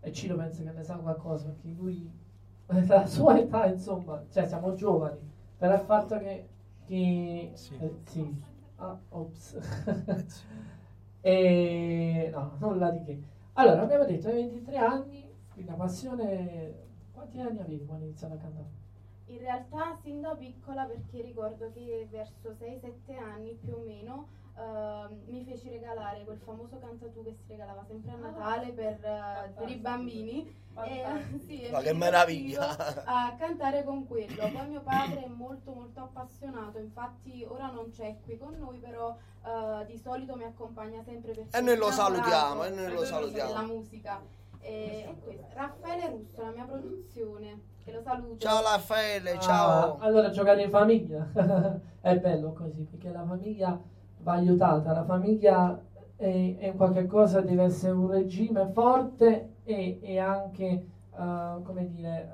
E 0.00 0.12
Ciro 0.12 0.34
pensa 0.36 0.62
che 0.62 0.70
ne 0.70 0.82
sa 0.82 0.96
qualcosa 0.96 1.48
perché 1.48 1.74
lui, 1.76 2.10
la 2.88 3.04
sua 3.04 3.38
età, 3.38 3.66
insomma, 3.66 4.24
cioè 4.30 4.46
siamo 4.46 4.72
giovani, 4.72 5.18
per 5.58 5.74
il 5.74 5.80
fatto 5.80 6.16
che... 6.16 6.48
che 6.86 7.50
Sì. 7.52 7.76
eh, 7.76 7.98
sì. 8.04 8.42
Ah, 8.76 8.98
ops. 9.10 9.58
e 11.20 12.30
no, 12.32 12.56
nulla 12.60 12.88
di 12.88 13.04
che. 13.04 13.22
Allora, 13.54 13.82
abbiamo 13.82 14.06
detto 14.06 14.28
hai 14.28 14.36
23 14.36 14.78
anni, 14.78 15.30
quindi 15.52 15.70
la 15.70 15.76
passione... 15.76 16.88
Quanti 17.12 17.38
anni 17.42 17.60
avevi 17.60 17.84
quando 17.84 18.04
hai 18.04 18.08
iniziato 18.08 18.32
a 18.32 18.38
cantare? 18.38 18.79
In 19.30 19.38
realtà 19.38 19.96
sin 20.02 20.20
da 20.20 20.34
piccola 20.34 20.84
perché 20.84 21.22
ricordo 21.22 21.70
che 21.72 22.08
verso 22.10 22.50
6-7 22.50 23.16
anni 23.16 23.56
più 23.62 23.74
o 23.74 23.82
meno 23.86 24.26
ehm, 24.58 25.20
mi 25.26 25.44
feci 25.44 25.68
regalare 25.68 26.24
quel 26.24 26.38
famoso 26.44 26.78
cantatù 26.80 27.22
che 27.22 27.34
si 27.34 27.44
regalava 27.48 27.84
sempre 27.86 28.10
a 28.10 28.16
Natale 28.16 28.72
per, 28.72 28.98
eh, 29.04 29.52
per 29.56 29.68
i 29.68 29.76
bambini. 29.76 30.58
E, 30.84 31.04
sì, 31.46 31.68
Ma 31.70 31.80
che 31.80 31.92
meraviglia! 31.92 33.04
A 33.04 33.34
cantare 33.38 33.84
con 33.84 34.06
quello. 34.08 34.50
Poi 34.50 34.68
mio 34.68 34.82
padre 34.82 35.24
è 35.24 35.28
molto 35.28 35.72
molto 35.72 36.00
appassionato, 36.00 36.78
infatti 36.78 37.44
ora 37.48 37.70
non 37.70 37.90
c'è 37.90 38.18
qui 38.24 38.36
con 38.36 38.56
noi, 38.58 38.78
però 38.78 39.16
eh, 39.44 39.86
di 39.86 39.96
solito 39.96 40.34
mi 40.34 40.44
accompagna 40.44 41.02
sempre 41.04 41.34
perché 41.34 41.56
E 41.56 41.60
noi 41.60 41.76
lo 41.76 41.92
salutiamo, 41.92 42.64
e 42.64 42.70
noi 42.70 42.92
lo 42.92 43.04
salutiamo. 43.04 43.62
musica. 43.64 44.20
E, 44.62 45.06
e 45.08 45.16
questo, 45.22 45.46
Raffaele 45.54 46.08
Russo, 46.10 46.42
la 46.42 46.50
mia 46.50 46.64
produzione, 46.64 47.60
che 47.84 47.92
lo 47.92 48.02
saluto. 48.02 48.36
Ciao 48.38 48.62
Raffaele, 48.62 49.32
Ah, 49.32 49.38
ciao. 49.38 49.98
allora 49.98 50.30
giocare 50.30 50.62
in 50.62 50.70
famiglia 50.70 51.28
è 52.00 52.18
bello 52.18 52.52
così 52.52 52.82
perché 52.82 53.10
la 53.10 53.24
famiglia 53.24 53.80
va 54.18 54.32
aiutata, 54.32 54.92
la 54.92 55.04
famiglia 55.04 55.80
è, 56.16 56.56
è 56.58 56.74
qualche 56.76 57.06
cosa, 57.06 57.40
deve 57.40 57.64
essere 57.64 57.92
un 57.92 58.10
regime 58.10 58.66
forte 58.72 59.54
e, 59.64 59.98
e 60.02 60.18
anche, 60.18 60.64
eh, 60.66 61.62
come 61.64 61.86
dire, 61.88 62.30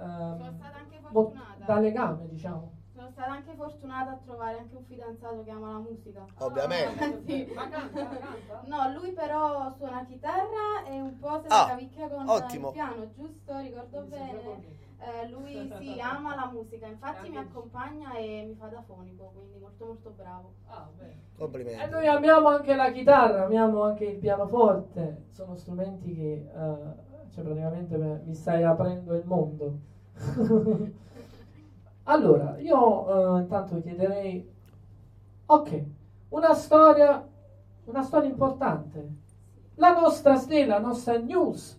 stata 3.16 3.32
anche 3.32 3.54
fortunata 3.56 4.11
a 4.11 4.18
trovare 4.23 4.58
anche 4.58 4.76
un 4.76 4.85
fidanzato 4.85 5.42
che 5.42 5.50
ama 5.50 5.73
la 5.73 5.78
musica. 5.78 6.26
Ah, 6.35 6.44
ovviamente. 6.44 7.23
sì. 7.25 7.50
Ma 7.54 7.68
canta, 7.70 8.08
canta? 8.08 8.62
No, 8.66 8.92
lui 8.92 9.12
però 9.12 9.73
suona 9.78 10.04
chitarra 10.04 10.85
e 10.87 11.00
un 11.00 11.18
po' 11.18 11.40
se 11.40 11.49
la 11.49 11.64
ah, 11.64 11.68
cavicchia 11.68 12.08
con 12.08 12.28
ottimo. 12.28 12.66
il 12.68 12.73
piano, 12.75 13.11
giusto? 13.14 13.56
Ricordo 13.56 14.00
mi 14.02 14.08
bene. 14.08 14.75
Eh, 14.99 15.28
lui 15.30 15.73
sì, 15.80 15.99
ama 15.99 16.35
la 16.35 16.50
musica, 16.52 16.87
infatti 16.87 17.30
mi 17.30 17.38
accompagna 17.38 18.14
e 18.16 18.44
mi 18.49 18.54
fa 18.54 18.66
da 18.66 18.82
fonico, 18.82 19.32
quindi 19.35 19.58
molto 19.58 19.87
molto 19.87 20.11
bravo. 20.14 20.52
Ah, 20.66 20.87
Complimenti. 21.38 21.82
E 21.82 21.87
noi 21.87 22.06
amiamo 22.06 22.49
anche 22.49 22.75
la 22.75 22.92
chitarra, 22.92 23.44
amiamo 23.44 23.82
anche 23.82 24.04
il 24.04 24.18
pianoforte, 24.18 25.25
sono 25.30 25.54
strumenti 25.54 26.14
che 26.14 26.50
uh, 26.52 27.30
cioè 27.30 27.44
praticamente 27.44 27.96
mi 28.25 28.35
stai 28.35 28.62
aprendo 28.62 29.14
il 29.14 29.25
mondo. 29.25 29.78
Allora, 32.08 32.56
io 32.58 33.36
eh, 33.36 33.40
intanto 33.40 33.80
chiederei, 33.82 34.48
ok, 35.46 35.84
una 36.28 36.54
storia, 36.54 37.26
una 37.84 38.02
storia 38.02 38.28
importante, 38.28 39.08
la 39.75 39.92
nostra 39.92 40.36
stella, 40.36 40.78
la 40.78 40.86
nostra 40.86 41.18
news, 41.18 41.76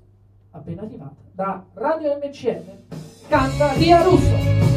appena 0.52 0.82
arrivata 0.82 1.22
da 1.32 1.64
Radio 1.76 2.18
MCM, 2.18 3.30
canta 3.30 3.72
Ria 3.74 4.04
Russo. 4.04 4.77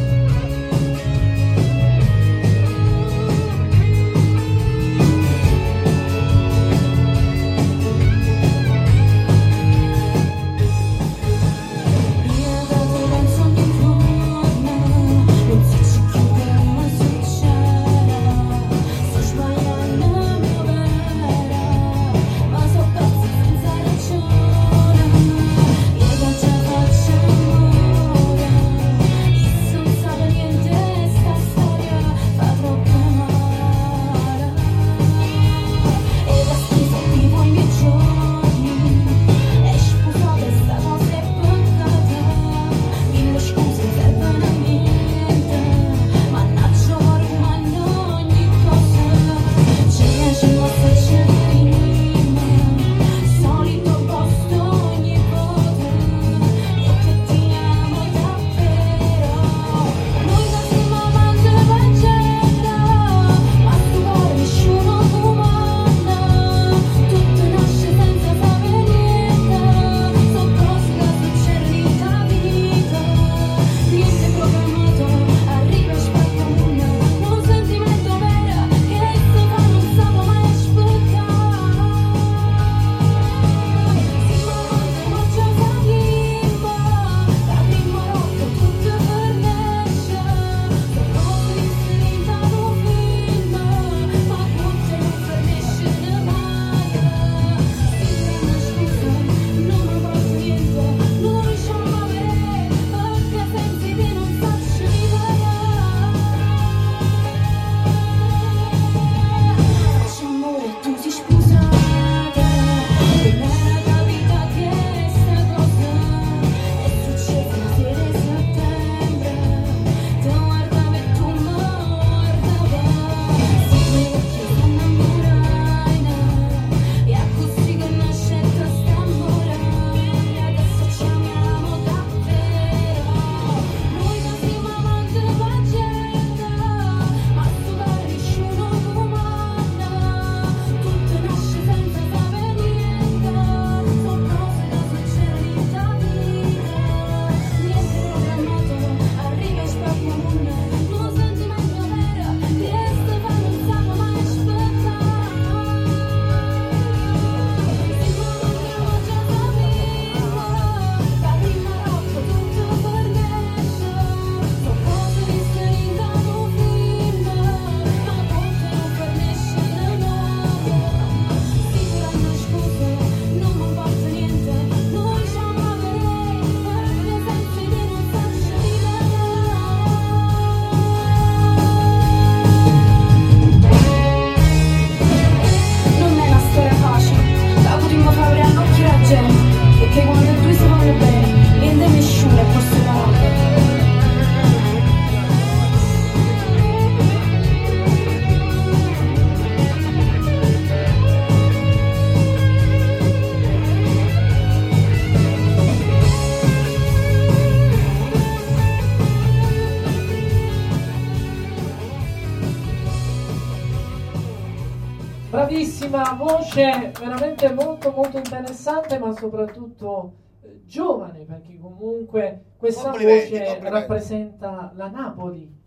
conosce 216.31 216.91
veramente 216.97 217.53
molto 217.53 217.91
molto 217.91 218.17
interessante 218.17 218.97
ma 218.97 219.11
soprattutto 219.13 220.13
eh, 220.41 220.61
giovane 220.65 221.25
perché 221.25 221.57
comunque 221.59 222.53
questa 222.57 222.91
voce 222.91 223.59
rappresenta 223.59 224.71
la 224.75 224.89
Napoli 224.89 225.59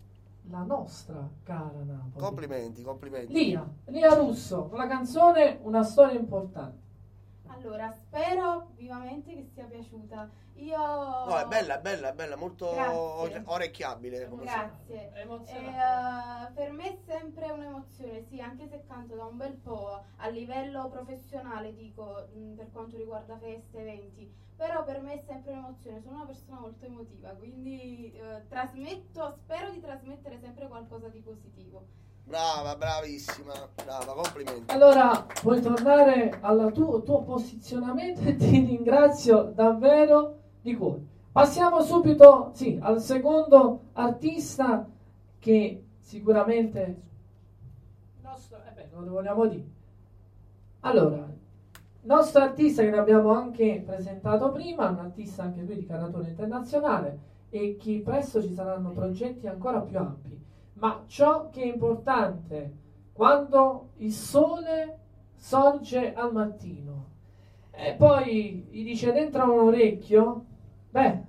la 0.49 0.63
nostra 0.63 1.27
cara 1.43 1.81
Napoli. 1.83 2.23
Complimenti 2.23 2.83
complimenti. 2.83 3.33
Lia, 3.33 3.67
Lia 3.85 4.13
Russo 4.13 4.67
con 4.67 4.77
la 4.77 4.87
canzone 4.87 5.59
Una 5.63 5.83
storia 5.83 6.19
importante. 6.19 6.83
Allora 7.47 7.91
spero 7.91 8.71
vivamente 8.75 9.33
che 9.33 9.47
sia 9.53 9.65
piaciuta. 9.65 10.29
Io... 10.55 10.77
No, 10.77 11.37
è 11.37 11.45
bella, 11.45 11.77
è 11.77 11.81
bella, 11.81 12.09
è 12.09 12.13
bella, 12.13 12.35
molto 12.37 12.71
Grazie. 12.71 13.41
orecchiabile. 13.45 14.29
come 14.29 14.43
Grazie. 14.43 15.11
È 15.11 15.25
E, 15.25 15.57
eh, 15.57 16.51
per 16.53 16.71
me 16.71 16.93
è 16.93 16.97
sempre 17.05 17.51
un'emozione, 17.51 18.23
sì, 18.29 18.39
anche 18.39 18.67
se 18.69 18.83
canto 18.87 19.15
da 19.15 19.25
un 19.25 19.35
bel 19.35 19.53
po' 19.53 20.03
a 20.15 20.27
livello 20.29 20.87
professionale, 20.89 21.73
dico, 21.73 22.27
mh, 22.33 22.53
per 22.55 22.71
quanto 22.71 22.95
riguarda 22.95 23.37
feste, 23.37 23.79
eventi, 23.79 24.33
però 24.55 24.85
per 24.85 25.01
me 25.01 25.15
è 25.15 25.23
sempre 25.27 25.51
un'emozione, 25.51 26.01
sono 26.01 26.15
una 26.15 26.25
persona 26.25 26.59
molto 26.59 26.85
emotiva, 26.85 27.29
quindi 27.31 28.13
eh, 28.13 28.47
trasmetto, 28.47 29.37
spero 29.43 29.69
di 29.71 29.81
trasmettere 29.81 30.39
sempre 30.39 30.67
qualcosa 30.67 31.09
di 31.09 31.19
positivo. 31.19 31.85
Brava, 32.23 32.75
bravissima, 32.75 33.53
brava, 33.83 34.13
complimenti. 34.13 34.73
Allora, 34.73 35.27
puoi 35.41 35.61
tornare 35.61 36.39
al 36.41 36.71
tuo, 36.73 37.03
tuo 37.03 37.21
posizionamento 37.21 38.21
e 38.21 38.35
ti 38.37 38.65
ringrazio 38.65 39.43
davvero 39.43 40.44
di 40.65 40.75
cuore. 40.75 41.05
Passiamo 41.31 41.81
subito 41.81 42.49
sì, 42.53 42.79
al 42.81 42.99
secondo 42.99 43.89
artista 43.93 44.89
che 45.37 45.83
sicuramente... 45.99 47.01
Nostro, 48.23 48.57
eh 48.67 48.71
beh, 48.73 48.87
lo 48.91 49.11
vogliamo 49.11 49.45
dire. 49.45 49.63
Allora, 50.79 51.17
il 51.17 52.07
nostro 52.07 52.41
artista 52.41 52.81
che 52.81 52.95
abbiamo 52.95 53.31
anche 53.31 53.83
presentato 53.85 54.51
prima, 54.51 54.89
un 54.89 54.97
artista 54.97 55.43
anche 55.43 55.61
lui 55.61 55.75
di 55.75 55.85
caratura 55.85 56.27
internazionale 56.27 57.19
e 57.51 57.77
che 57.79 58.01
presto 58.03 58.41
ci 58.41 58.53
saranno 58.53 58.89
progetti 58.89 59.45
ancora 59.45 59.81
più 59.81 59.99
ampi. 59.99 60.43
Ma 60.73 61.03
ciò 61.05 61.49
che 61.51 61.61
è 61.61 61.67
importante 61.67 62.73
quando 63.13 63.89
il 63.97 64.11
sole 64.11 64.97
sorge 65.35 66.13
al 66.13 66.33
mattino 66.33 67.13
e 67.77 67.93
poi 67.93 68.67
gli 68.71 68.83
dice 68.83 69.11
dentro 69.11 69.51
un 69.51 69.67
orecchio, 69.67 70.45
beh, 70.95 71.23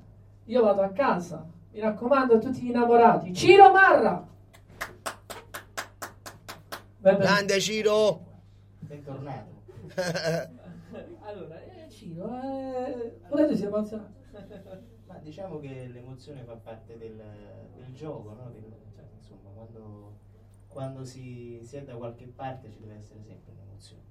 io 0.44 0.62
vado 0.62 0.82
a 0.82 0.90
casa. 0.90 1.44
Mi 1.72 1.80
raccomando 1.80 2.34
a 2.34 2.38
tutti 2.38 2.60
gli 2.60 2.68
innamorati, 2.68 3.34
Ciro 3.34 3.72
Marra! 3.72 4.24
Benvenuto. 6.98 7.24
Grande 7.32 7.60
Ciro! 7.60 8.24
Bentornato. 8.78 9.54
Allora, 11.26 11.60
eh, 11.64 11.90
Ciro, 11.90 12.40
eh, 12.40 13.18
pure 13.28 13.48
tu 13.48 13.56
sei 13.56 13.66
emozionato. 13.66 14.12
Ma 15.06 15.18
diciamo 15.18 15.58
che 15.58 15.88
l'emozione 15.88 16.44
fa 16.44 16.54
parte 16.54 16.96
del, 16.96 17.20
del 17.74 17.92
gioco, 17.92 18.32
no? 18.34 18.50
Del- 18.52 18.72
cioè, 18.94 19.04
insomma, 19.18 19.50
quando, 19.52 20.18
quando 20.68 21.04
si, 21.04 21.58
si 21.64 21.76
è 21.76 21.82
da 21.82 21.96
qualche 21.96 22.26
parte 22.26 22.70
ci 22.70 22.78
deve 22.78 22.94
essere 22.94 23.22
sempre 23.24 23.52
un'emozione. 23.52 24.02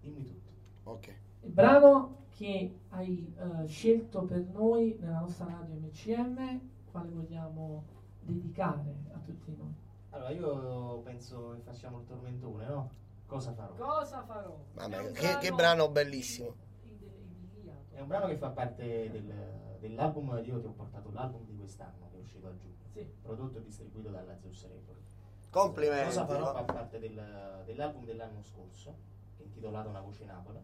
Dimmi 0.00 0.24
tutto. 0.24 0.50
ok. 0.82 1.14
Il 1.42 1.50
brano 1.50 2.23
che 2.36 2.78
hai 2.90 3.32
eh, 3.38 3.66
scelto 3.66 4.22
per 4.22 4.44
noi 4.52 4.96
nella 5.00 5.20
nostra 5.20 5.46
radio 5.46 5.74
MCM, 5.74 6.60
quale 6.90 7.08
vogliamo 7.10 7.84
dedicare 8.20 8.94
a 9.12 9.18
tutti 9.24 9.54
noi? 9.56 9.72
Allora, 10.10 10.30
io 10.30 10.98
penso 11.02 11.52
che 11.54 11.60
facciamo 11.62 11.98
il 12.00 12.06
tormentone, 12.06 12.66
no? 12.66 12.90
Cosa 13.26 13.52
farò? 13.52 13.74
Cosa 13.74 14.22
farò? 14.24 14.56
Vabbè, 14.74 14.96
È 14.96 15.06
un 15.06 15.12
che- 15.12 15.38
che 15.38 15.50
brano 15.52 15.88
bellissimo. 15.88 16.54
È 17.92 18.00
un 18.00 18.06
brano 18.08 18.26
che 18.26 18.36
fa 18.36 18.50
parte 18.50 19.10
del- 19.10 19.76
dell'album, 19.80 20.40
io 20.44 20.60
ti 20.60 20.66
ho 20.66 20.72
portato 20.72 21.10
l'album 21.12 21.44
di 21.46 21.56
quest'anno 21.56 22.08
che 22.10 22.16
è 22.16 22.20
uscito 22.20 22.48
a 22.48 22.56
giugno, 22.56 22.74
Sì. 22.92 23.06
prodotto 23.22 23.58
e 23.58 23.62
distribuito 23.62 24.08
dalla 24.10 24.36
Zeus 24.38 24.62
Record. 24.68 24.98
Complimenti. 25.50 26.06
Cosa 26.06 26.26
farò 26.26 26.52
fa 26.52 26.62
parte 26.64 26.98
del- 26.98 27.62
dell'album 27.64 28.04
dell'anno 28.04 28.42
scorso, 28.42 28.94
che 29.36 29.44
intitolato 29.44 29.88
Una 29.88 30.00
voce 30.00 30.24
Napoli. 30.24 30.58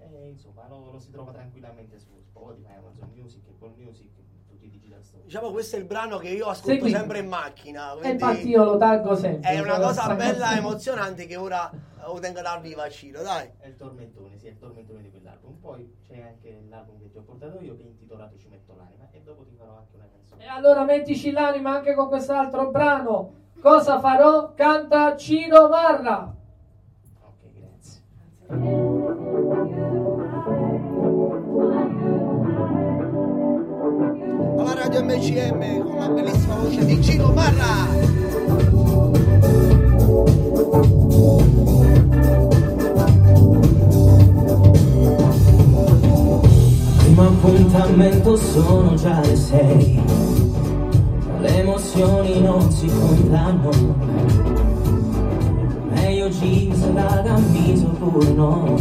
E 0.00 0.28
insomma 0.28 0.66
lo, 0.68 0.92
lo 0.92 0.98
si 0.98 1.10
trova 1.10 1.32
tranquillamente 1.32 1.98
su 1.98 2.10
Spotify, 2.22 2.74
Amazon 2.76 3.10
Music, 3.14 3.42
Apple 3.48 3.72
Music, 3.76 4.10
tutti 4.48 4.66
i 4.66 4.70
digital 4.70 5.02
store. 5.02 5.24
Diciamo 5.24 5.50
questo 5.50 5.76
è 5.76 5.78
il 5.78 5.84
brano 5.84 6.18
che 6.18 6.28
io 6.28 6.46
ascolto 6.46 6.70
Seguimi. 6.70 6.90
sempre 6.90 7.18
in 7.18 7.28
macchina. 7.28 7.98
E 8.00 8.10
infatti 8.10 8.48
io 8.48 8.64
lo 8.64 8.76
taggo 8.76 9.14
sempre. 9.14 9.50
È 9.50 9.60
una 9.60 9.78
cosa 9.78 10.14
bella 10.14 10.54
e 10.54 10.58
emozionante 10.58 11.26
che 11.26 11.36
ora 11.36 11.70
lo 12.04 12.18
tengo 12.20 12.40
da 12.40 12.58
viva 12.58 12.84
a 12.84 12.88
Ciro, 12.88 13.22
dai. 13.22 13.50
È 13.58 13.66
il 13.66 13.76
tormentone, 13.76 14.38
sì, 14.38 14.46
è 14.46 14.50
il 14.50 14.58
tormentone 14.58 15.02
di 15.02 15.10
quell'album. 15.10 15.56
Poi 15.60 15.96
c'è 16.06 16.20
anche 16.22 16.64
l'album 16.68 17.00
che 17.00 17.10
ti 17.10 17.18
ho 17.18 17.22
portato 17.22 17.60
io 17.60 17.76
che 17.76 17.82
è 17.82 17.86
intitolato 17.86 18.36
Ci 18.38 18.48
metto 18.48 18.74
l'anima 18.76 19.08
e 19.10 19.20
dopo 19.20 19.44
ti 19.44 19.54
farò 19.56 19.76
anche 19.76 19.96
una 19.96 20.08
canzone. 20.10 20.44
E 20.44 20.46
allora 20.46 20.84
mettici 20.84 21.30
l'anima 21.30 21.72
anche 21.72 21.94
con 21.94 22.08
quest'altro 22.08 22.70
brano. 22.70 23.34
Cosa 23.60 23.98
farò? 23.98 24.54
Canta 24.54 25.16
Ciro 25.16 25.68
Marra. 25.68 26.37
Alla 28.50 28.64
radio 34.74 35.04
MCM 35.04 35.82
con 35.82 35.98
la 35.98 36.08
bellissima 36.08 36.54
voce 36.54 36.82
di 36.86 37.18
Marra. 37.34 37.88
Primo 46.96 47.22
appuntamento 47.22 48.36
sono 48.36 48.94
già 48.94 49.20
le 49.20 49.36
sei. 49.36 50.02
Le 51.38 51.58
emozioni 51.58 52.40
non 52.40 52.70
si 52.70 52.86
contano. 52.86 54.47
Jeans 56.40 56.78
da 56.94 57.22
camiso 57.24 57.88
pure 57.98 58.32
no. 58.32 58.76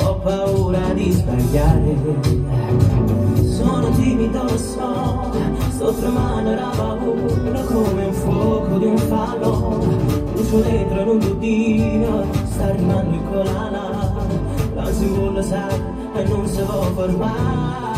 Ho 0.00 0.14
paura 0.24 0.94
di 0.94 1.12
sbagliare. 1.12 1.96
Sono 3.42 3.90
timido, 3.90 4.42
lo 4.42 4.56
so. 4.56 5.30
Sto 5.74 5.92
tremando 5.92 6.54
da 6.54 6.70
paura 6.74 7.60
come 7.64 8.06
un 8.06 8.12
fuoco 8.12 8.78
di 8.78 8.86
un 8.86 8.96
fallo. 8.96 9.80
Brucio 10.32 10.60
dentro 10.60 11.00
in 11.02 11.08
un 11.08 11.20
giuddino, 11.20 12.24
sta 12.50 12.70
rimando 12.70 13.14
in 13.14 13.24
collana. 13.30 14.14
La 14.74 14.92
si 14.92 15.06
vuole 15.06 15.42
sa 15.42 15.68
e 15.68 16.24
non 16.24 16.46
si 16.46 16.62
può 16.62 16.82
fermare. 16.94 17.91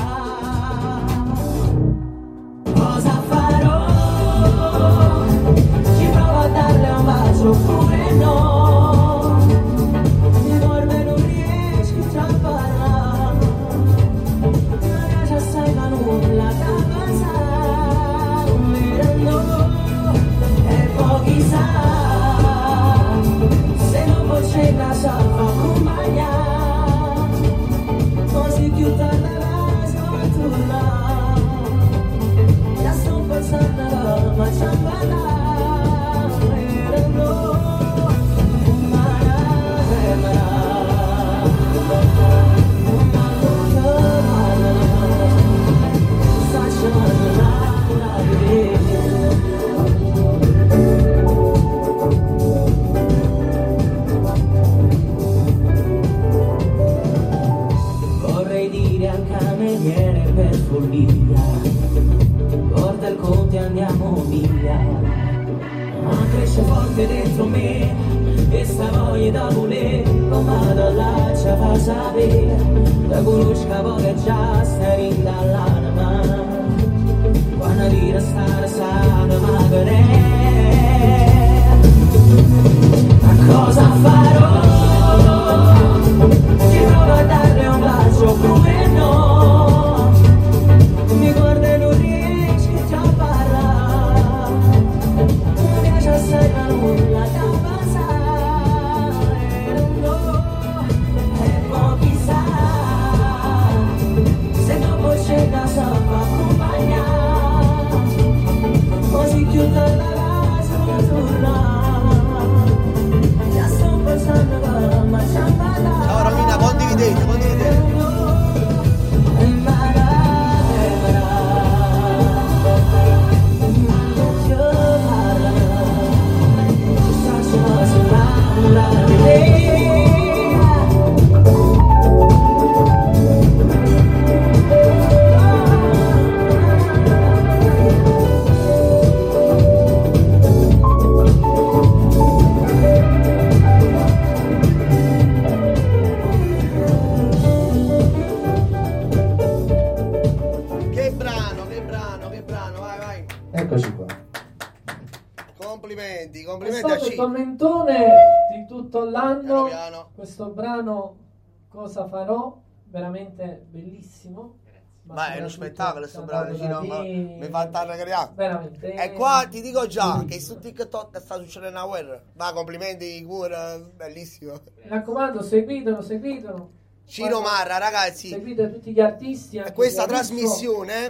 Cosa 161.94 162.08
farò? 162.08 162.60
Veramente 162.86 163.66
bellissimo. 163.70 164.58
Ma 165.02 165.34
è 165.34 165.38
uno 165.38 165.48
spettacolo 165.48 166.08
brano, 166.24 166.50
da 166.50 166.56
Cino, 166.56 166.82
ma 166.82 167.00
mi 167.02 167.46
fa 167.50 167.68
tarrare 167.68 168.04
Veramente. 168.34 168.94
E 168.94 169.12
qua 169.12 169.46
ti 169.48 169.60
dico 169.60 169.86
già 169.86 170.24
che 170.26 170.40
su 170.40 170.58
TikTok 170.58 171.20
sta 171.20 171.36
succedendo 171.36 171.78
una 171.78 171.86
guerra. 171.86 172.20
Ma 172.32 172.52
complimenti, 172.52 173.22
cura, 173.22 173.78
bellissimo. 173.78 174.54
Mi 174.82 174.88
raccomando, 174.88 175.40
seguitelo, 175.42 176.00
seguitelo. 176.00 176.70
Cino 177.04 177.40
Guarda, 177.40 177.48
Marra, 177.48 177.78
ragazzi, 177.78 178.28
Seguite 178.28 178.72
tutti 178.72 178.92
gli 178.92 179.00
artisti. 179.00 179.58
anche 179.58 179.72
questa 179.72 180.06
trasmissione 180.06 181.06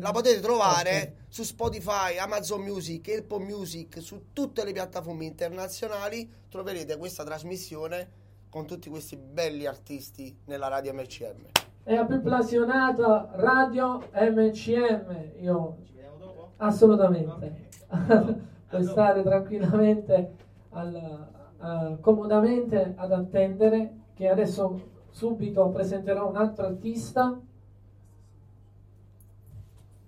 la 0.00 0.10
potete 0.10 0.40
trovare 0.40 0.96
Ok. 0.96 1.12
su 1.28 1.42
Spotify, 1.44 2.16
Amazon 2.18 2.62
Music, 2.62 3.08
Apple 3.10 3.44
Music, 3.44 4.00
su 4.00 4.32
tutte 4.32 4.64
le 4.64 4.72
piattaforme 4.72 5.26
internazionali. 5.26 6.28
Troverete 6.48 6.96
questa 6.96 7.24
trasmissione 7.24 8.08
con 8.50 8.66
tutti 8.66 8.88
questi 8.88 9.16
belli 9.16 9.66
artisti 9.66 10.36
nella 10.46 10.68
radio 10.68 10.92
MCM. 10.94 11.46
È 11.82 11.94
la 11.94 12.04
più 12.04 12.20
passionata 12.22 13.30
radio 13.34 14.02
MCM. 14.12 15.30
Io 15.40 15.76
Ci 15.84 15.92
vediamo 15.94 16.16
dopo? 16.18 16.50
assolutamente. 16.56 17.68
Puoi 18.68 18.84
stare 18.84 19.22
tranquillamente 19.22 20.34
al- 20.70 21.28
eh, 21.62 21.96
comodamente 22.00 22.94
ad 22.96 23.12
attendere 23.12 23.94
che 24.14 24.28
adesso 24.28 24.80
subito 25.10 25.68
presenterò 25.70 26.28
un 26.28 26.36
altro 26.36 26.66
artista 26.66 27.40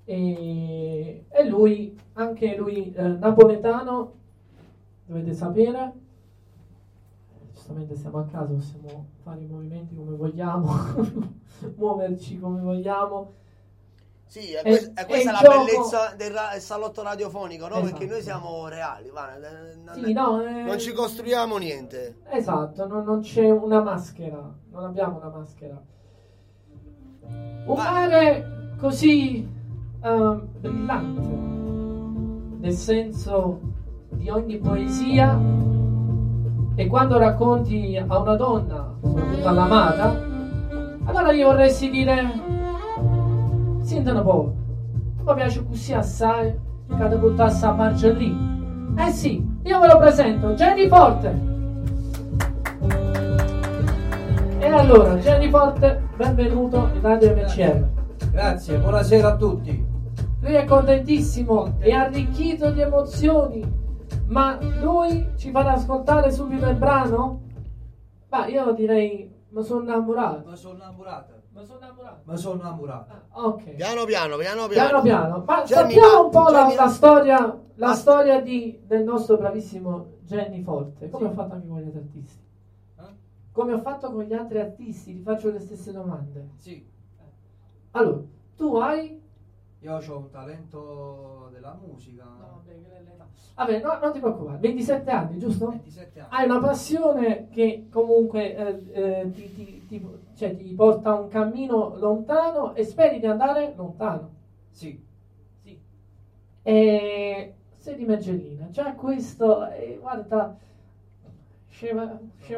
e, 0.05 1.25
e 1.29 1.49
lui 1.49 1.99
anche 2.15 2.57
lui 2.57 2.93
eh, 2.93 3.03
napoletano 3.03 4.13
dovete 5.07 5.33
sapere 5.33 5.93
giustamente 7.71 7.97
siamo 7.97 8.19
a 8.19 8.25
casa 8.25 8.53
possiamo 8.53 9.07
fare 9.23 9.41
i 9.43 9.47
movimenti 9.47 9.95
come 9.95 10.17
vogliamo 10.17 10.73
muoverci 11.77 12.39
come 12.41 12.61
vogliamo 12.61 13.33
Sì, 14.27 14.53
è, 14.53 14.59
E- 14.59 14.63
quest- 14.63 14.93
è 14.99 15.07
questa 15.07 15.31
il 15.31 15.37
la 15.37 15.41
gioco- 15.43 15.65
bellezza 15.65 16.15
del 16.17 16.31
ra- 16.31 16.59
salotto 16.61 17.03
radiofonico, 17.03 17.67
no? 17.67 17.75
Esatto. 17.77 17.91
Perché 17.91 18.07
noi 18.07 18.23
siamo 18.23 18.69
reali, 18.69 19.11
va, 19.11 19.35
eh, 19.35 19.75
non, 19.85 19.95
Sì, 20.05 20.13
no, 20.13 20.41
eh, 20.43 20.63
non 20.63 20.79
ci 20.79 20.93
costruiamo 20.93 21.57
niente. 21.57 22.19
Esatto, 22.31 22.87
non, 22.87 23.03
non 23.05 23.21
c'è 23.23 23.51
una 23.51 23.83
maschera, 23.83 24.53
non 24.71 24.85
abbiamo 24.85 25.17
una 25.17 25.29
maschera. 25.31 25.83
Un 27.67 27.75
Ma- 27.77 27.91
mare 27.91 28.75
così 28.79 29.49
ehm, 30.01 30.49
brillante, 30.61 32.57
nel 32.61 32.73
senso 32.73 33.61
di 34.11 34.29
ogni 34.31 34.59
poesia, 34.59 35.37
e 36.81 36.87
quando 36.87 37.19
racconti 37.19 38.03
a 38.03 38.19
una 38.19 38.37
donna, 38.37 38.95
soprattutto 39.03 39.49
all'amata, 39.49 40.19
allora 41.05 41.31
io 41.31 41.49
vorresti 41.49 41.91
dire, 41.91 42.33
senta 43.83 44.15
un 44.15 44.23
po', 44.23 44.55
mi 45.27 45.35
piace 45.35 45.63
così 45.63 45.93
assai, 45.93 46.59
che 46.89 47.09
ti 47.11 47.17
buttasse 47.17 47.67
a 47.67 47.73
marcia 47.73 48.09
lì. 48.13 48.35
Eh 48.97 49.11
sì, 49.11 49.47
io 49.63 49.79
ve 49.79 49.87
lo 49.89 49.99
presento, 49.99 50.55
Jenny 50.55 50.89
Forte. 50.89 51.49
E 54.59 54.67
allora, 54.67 55.17
Jenny 55.17 55.51
Forte, 55.51 56.03
benvenuto 56.17 56.89
in 56.95 57.03
Radio 57.03 57.35
MCM. 57.35 57.89
Grazie, 58.31 58.79
buonasera 58.79 59.29
a 59.29 59.37
tutti. 59.37 59.87
Lui 60.41 60.55
è 60.55 60.65
contentissimo 60.65 61.75
e 61.79 61.93
arricchito 61.93 62.71
di 62.71 62.81
emozioni, 62.81 63.80
ma 64.31 64.59
lui 64.81 65.31
ci 65.37 65.51
farà 65.51 65.73
ascoltare 65.73 66.31
subito 66.31 66.67
il 66.69 66.77
brano? 66.77 67.43
Ma 68.29 68.47
io 68.47 68.73
direi, 68.73 69.33
mi 69.49 69.63
sono 69.65 69.83
innamorato. 69.83 70.49
Ma 70.49 70.55
sono 70.57 70.75
innamorata. 70.75 71.39
Mi 71.53 71.65
sono 71.65 71.79
innamorato. 71.79 72.21
Ma 72.25 72.37
sono 72.37 72.61
innamorata. 72.61 73.27
Ah, 73.31 73.45
ok. 73.47 73.71
Piano 73.75 74.05
piano, 74.05 74.37
piano 74.37 74.67
piano. 74.69 75.01
Piano 75.01 75.03
piano, 75.03 75.45
ma 75.47 75.65
Jenny, 75.65 75.95
sappiamo 75.95 76.13
ma- 76.13 76.21
un 76.21 76.31
po' 76.31 76.49
la, 76.51 76.75
la 76.75 76.89
storia, 76.89 77.39
la 77.75 77.87
ma- 77.89 77.95
storia 77.95 78.41
di- 78.41 78.81
del 78.87 79.03
nostro 79.03 79.37
bravissimo 79.37 80.07
Jenny 80.23 80.63
Forte. 80.63 81.11
Come 81.11 81.27
Sì. 81.27 81.31
ho 81.33 81.35
fatto 81.35 81.55
anche 81.55 81.67
con 81.67 81.81
gli 81.81 81.85
altri 81.87 81.99
artisti? 81.99 82.39
Eh? 83.01 83.03
Come 83.53 83.73
ho 83.73 83.79
fatto 83.81 84.13
con 84.13 84.23
gli 84.23 84.33
altri 84.33 84.61
artisti, 84.61 85.15
ti 85.17 85.23
faccio 85.23 85.51
le 85.51 85.59
stesse 85.61 85.91
domande. 85.93 86.51
Sì, 86.57 86.87
Allora, 87.93 88.21
tu 88.57 88.77
hai... 88.77 89.21
io 89.81 89.97
ho 89.97 90.17
un 90.19 90.31
talento 90.31 91.49
della 91.51 91.77
musica. 91.85 92.25
Vabbè, 93.55 93.81
no, 93.83 93.99
non 94.01 94.13
ti 94.13 94.21
preoccupare, 94.21 94.59
27 94.59 95.11
anni, 95.11 95.39
giusto? 95.39 95.69
27 95.69 96.21
anni. 96.21 96.29
Hai 96.33 96.45
una 96.47 96.59
passione 96.61 97.49
che 97.51 97.89
comunque 97.91 98.57
eh, 98.57 98.91
eh, 98.93 99.31
ti, 99.33 99.53
ti- 99.53 99.87
ti- 99.87 100.07
cioè, 100.35 100.57
ti 100.57 100.73
porta 100.75 101.15
un 101.15 101.29
cammino 101.29 101.97
lontano 101.99 102.75
e 102.75 102.85
speri 102.85 103.19
di 103.21 103.27
andare 103.27 103.75
lontano. 103.77 104.31
Sì, 104.71 104.99
Sì. 105.63 105.79
E 106.63 107.55
sei 107.77 107.97
di 107.97 108.05
Mergellina, 108.05 108.71
già 108.71 108.95
questo, 108.95 109.67
eh, 109.69 109.99
guarda, 110.01 110.57
c'è, 111.69 111.95
c'è, 112.41 112.57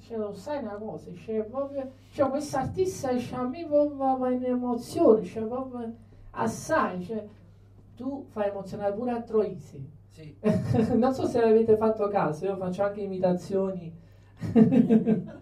c'è, 0.00 0.16
lo 0.16 0.32
sai 0.32 0.58
una 0.62 0.74
cosa, 0.74 1.10
c'è 1.12 1.42
proprio, 1.44 1.90
c'è 2.12 2.28
questo 2.28 2.56
artista 2.56 3.08
che 3.10 3.18
c'ha 3.18 3.40
a 3.40 3.46
me 3.48 3.64
proprio 3.66 4.28
in 4.30 4.44
emozione, 4.44 5.20
c'è 5.22 5.40
proprio 5.42 5.92
assai, 6.32 7.02
cioè, 7.04 7.24
tu 7.94 8.24
fai 8.30 8.48
emozionare 8.48 8.94
pure 8.94 9.12
a 9.12 9.20
Troisi. 9.22 10.00
Sì. 10.12 10.36
non 10.94 11.12
so 11.12 11.26
se 11.26 11.42
avete 11.42 11.76
fatto 11.76 12.08
caso, 12.08 12.44
io 12.44 12.56
faccio 12.56 12.82
anche 12.84 13.00
imitazioni. 13.00 13.92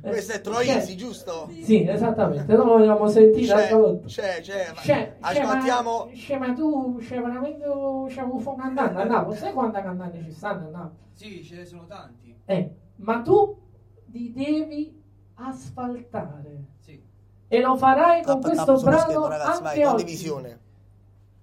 Questo 0.00 0.32
è 0.32 0.36
C'è- 0.36 0.40
Troisi, 0.40 0.96
giusto? 0.96 1.48
Sì, 1.62 1.84
esattamente, 1.84 2.54
non 2.54 2.66
lo 2.66 2.72
vogliamo 2.78 3.08
sentire 3.08 3.54
C'è, 3.54 3.74
volta. 3.74 4.06
c'è, 4.06 4.40
c'è. 4.40 4.72
C'è, 4.74 5.16
Ascoltiamo. 5.18 6.08
c'è, 6.14 6.38
ma, 6.38 6.52
tu 6.52 6.98
c'è 7.00 7.20
veramente 7.20 7.64
c'è 8.08 8.22
un 8.22 8.38
fuoco 8.38 8.60
cantante 8.60 9.00
a 9.00 9.04
Napoli, 9.04 9.36
sai 9.36 9.52
quante 9.52 9.82
cantanti 9.82 10.22
ci 10.22 10.30
stanno 10.30 10.68
a 10.68 10.70
Napoli? 10.70 10.98
Sì, 11.12 11.42
ce 11.42 11.56
ne 11.56 11.64
sono 11.64 11.86
tanti. 11.86 12.36
Eh, 12.44 12.70
ma 12.96 13.20
tu 13.22 13.58
ti 14.06 14.32
devi 14.32 15.02
asfaltare 15.34 16.64
Sì. 16.78 17.02
e 17.48 17.60
lo 17.60 17.76
farai 17.76 18.22
con 18.22 18.40
Tappa, 18.40 18.48
questo 18.54 18.64
tappa 18.76 18.84
brano 18.84 19.00
schermo, 19.00 19.26
ragazzi, 19.26 19.62
vai, 19.62 19.68
anche 19.72 19.80
oggi. 19.86 19.96
condivisione. 19.96 20.60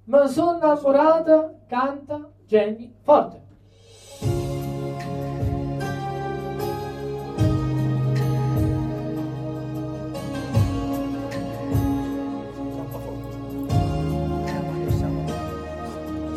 Ma 0.06 0.28
sono 0.28 0.56
innamorata, 0.56 1.54
canta 1.68 2.32
Jenny 2.48 2.94
Forte. 3.04 3.42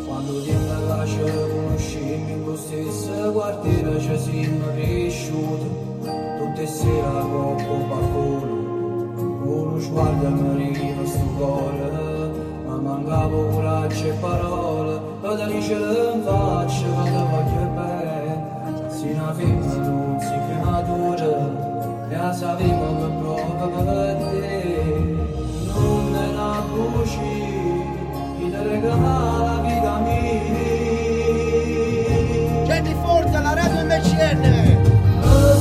Quando 0.05 0.41
ti 0.43 0.53
lascio 0.87 1.23
conoscimmo 1.23 2.29
in 2.29 2.43
questo 2.43 2.91
stesso 2.91 3.31
quartiere 3.31 3.99
ci 3.99 4.17
siamo 4.17 4.65
cresciuti 4.73 5.69
Tutte 6.37 6.67
sera 6.67 7.19
coppo 7.21 7.75
balcone 7.87 8.65
Con 9.15 9.41
uno 9.43 9.79
sguardo 9.79 10.29
marino 10.29 11.05
sto 11.05 11.25
cuore. 11.37 11.91
Ma 12.65 12.75
mancava 12.75 13.45
coraggio 13.49 14.07
e 14.07 14.13
parole 14.19 14.86
E 15.29 15.35
da 15.35 15.45
dice 15.45 15.73
in 15.73 16.23
faccia 16.23 16.87
che 17.03 17.11
ti 17.11 17.21
voglio 17.29 17.65
bene. 17.75 18.31
Se 18.87 19.07
una 19.11 19.33
femmina 19.33 19.75
non 19.75 20.17
si 20.21 20.35
creatura 20.47 21.29
E 22.07 22.33
sappiamo 22.33 22.87
che 22.95 23.07
proprio 23.19 23.83
per 23.83 24.15
te. 24.15 24.37
Non 25.65 26.15
è 26.15 26.17
una 26.29 26.63
voce 26.71 27.19
chi 28.37 28.45
ti 28.49 28.55
regala 28.55 29.37
la 29.43 29.57
vita 29.65 29.95
mia. 29.97 30.41
Jenny 32.63 32.95
Forte, 33.01 33.37
la 33.41 33.53
radio 33.53 33.83
MCN. 33.83 34.43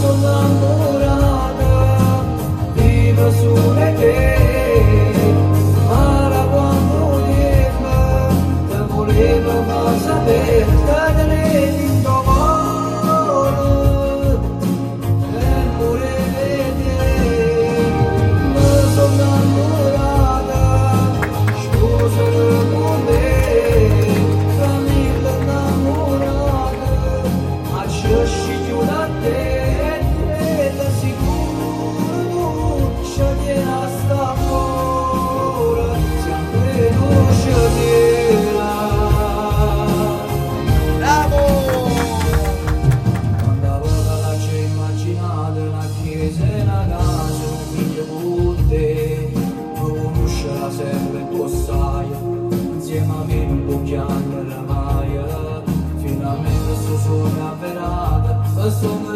Sono 0.01 0.66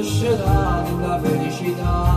scedato 0.02 0.98
la 0.98 1.18
felicità 1.22 2.09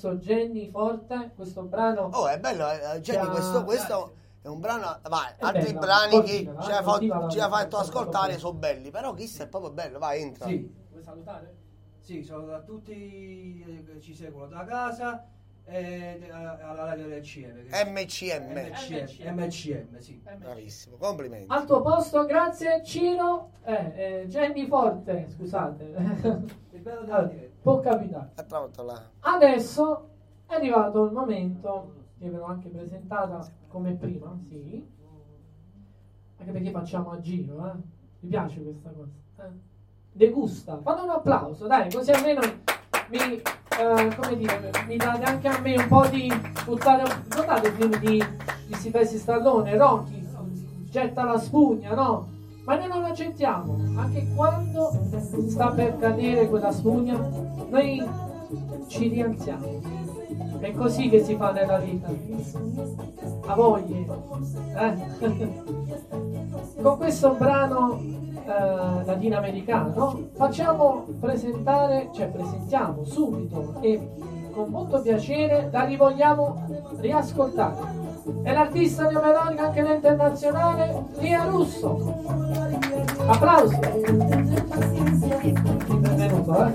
Nostro 0.00 0.14
Jenny 0.16 0.70
Forte, 0.70 1.32
questo 1.34 1.62
brano. 1.64 2.08
Oh, 2.14 2.26
è 2.26 2.38
bello, 2.40 2.70
eh, 2.70 3.00
Jenny, 3.00 3.22
Ciao, 3.24 3.30
questo, 3.30 3.64
questo 3.64 4.12
è 4.40 4.48
un 4.48 4.58
brano. 4.58 4.98
Vai, 5.10 5.32
È 5.36 5.44
altri 5.44 5.64
bello, 5.74 5.78
brani 5.78 6.22
che 6.22 6.50
ci 6.62 6.70
eh, 6.70 6.72
hai 6.72 6.82
continua 6.82 7.18
fatto, 7.20 7.30
ci 7.30 7.40
hai 7.40 7.50
fatto 7.50 7.76
la- 7.76 7.82
ascoltare 7.82 8.38
sono 8.38 8.54
belli, 8.54 8.90
però 8.90 9.12
chissà 9.12 9.44
è 9.44 9.48
proprio 9.48 9.70
bello, 9.72 9.98
vai, 9.98 10.22
entra. 10.22 10.46
Sì, 10.46 10.74
Vuoi 10.90 11.02
salutare? 11.02 11.54
sì, 11.98 12.22
saluto 12.24 12.54
a 12.54 12.60
tutti 12.60 13.62
che 13.92 14.00
ci 14.00 14.14
seguono 14.14 14.46
da 14.46 14.64
casa 14.64 15.26
e 15.66 16.18
eh, 16.22 16.30
alla 16.30 16.84
radio 16.86 17.06
del 17.06 17.20
CM. 17.20 17.66
che- 17.68 17.84
MCM. 17.84 18.52
MCM, 18.52 19.34
MCM, 19.34 19.98
sì. 19.98 20.22
Bravissimo, 20.38 20.96
complimenti. 20.96 21.52
Al 21.52 21.66
tuo 21.66 21.82
posto, 21.82 22.24
grazie 22.24 22.82
Ciro. 22.82 23.50
Eh, 23.64 23.92
eh, 24.22 24.26
Jenny 24.28 24.66
Forte, 24.66 25.26
scusate. 25.28 25.84
Il 26.72 26.80
bello 26.80 27.02
della 27.02 27.22
diretta. 27.24 27.49
Può 27.62 27.80
capitare. 27.80 28.32
Adesso 29.20 30.08
è 30.46 30.54
arrivato 30.54 31.04
il 31.04 31.12
momento, 31.12 31.94
che 32.18 32.28
ve 32.28 32.36
l'ho 32.36 32.44
anche 32.44 32.68
presentata 32.68 33.46
come 33.68 33.92
prima, 33.92 34.36
sì. 34.48 34.86
Anche 36.38 36.52
perché 36.52 36.70
facciamo 36.70 37.10
a 37.10 37.20
giro, 37.20 37.66
eh. 37.66 37.72
Mi 38.20 38.28
piace 38.28 38.62
questa 38.62 38.90
cosa. 38.90 39.10
Eh. 39.46 39.68
Degusta. 40.12 40.78
Fate 40.78 41.02
un 41.02 41.10
applauso, 41.10 41.66
dai, 41.66 41.90
così 41.90 42.10
almeno 42.10 42.40
mi, 43.08 43.18
eh, 43.18 44.14
come 44.16 44.36
dire, 44.36 44.70
mi 44.86 44.96
date 44.96 45.22
anche 45.24 45.48
a 45.48 45.60
me 45.60 45.76
un 45.76 45.88
po' 45.88 46.06
di 46.06 46.32
buttare. 46.64 47.04
Guardate 47.28 47.68
il 47.68 47.74
film 47.74 47.98
di, 47.98 48.24
di 48.66 48.74
Silvestri 48.74 49.18
Stallone, 49.18 49.76
Rocky, 49.76 50.26
getta 50.90 51.24
la 51.24 51.38
spugna, 51.38 51.94
no? 51.94 52.38
Ma 52.70 52.76
noi 52.76 52.86
non 52.86 53.02
accettiamo, 53.02 53.78
anche 53.96 54.28
quando 54.32 54.92
sta 55.48 55.72
per 55.72 55.98
cadere 55.98 56.48
quella 56.48 56.70
spugna, 56.70 57.18
noi 57.68 58.00
ci 58.86 59.08
rialziamo. 59.08 59.66
È 60.60 60.72
così 60.74 61.08
che 61.08 61.24
si 61.24 61.34
fa 61.34 61.50
nella 61.50 61.78
vita. 61.78 62.06
A 63.46 63.54
voglia. 63.56 63.96
Eh? 64.76 64.94
Con 66.80 66.96
questo 66.96 67.34
brano 67.34 68.00
eh, 68.00 69.04
latinoamericano 69.04 70.28
facciamo 70.34 71.06
presentare, 71.18 72.10
cioè 72.14 72.28
presentiamo 72.28 73.04
subito 73.04 73.80
e 73.80 74.00
con 74.52 74.68
molto 74.68 75.02
piacere 75.02 75.70
la 75.72 75.82
rivogliamo 75.82 76.68
riascoltare. 77.00 78.09
È 78.42 78.52
l'artista 78.52 79.08
neomelodica 79.10 79.64
anche 79.64 79.80
internazionale 79.80 81.04
Lia 81.18 81.44
Russo. 81.44 82.14
Applausi. 83.26 83.76
Benvenuto, 85.88 86.64
eh? 86.64 86.72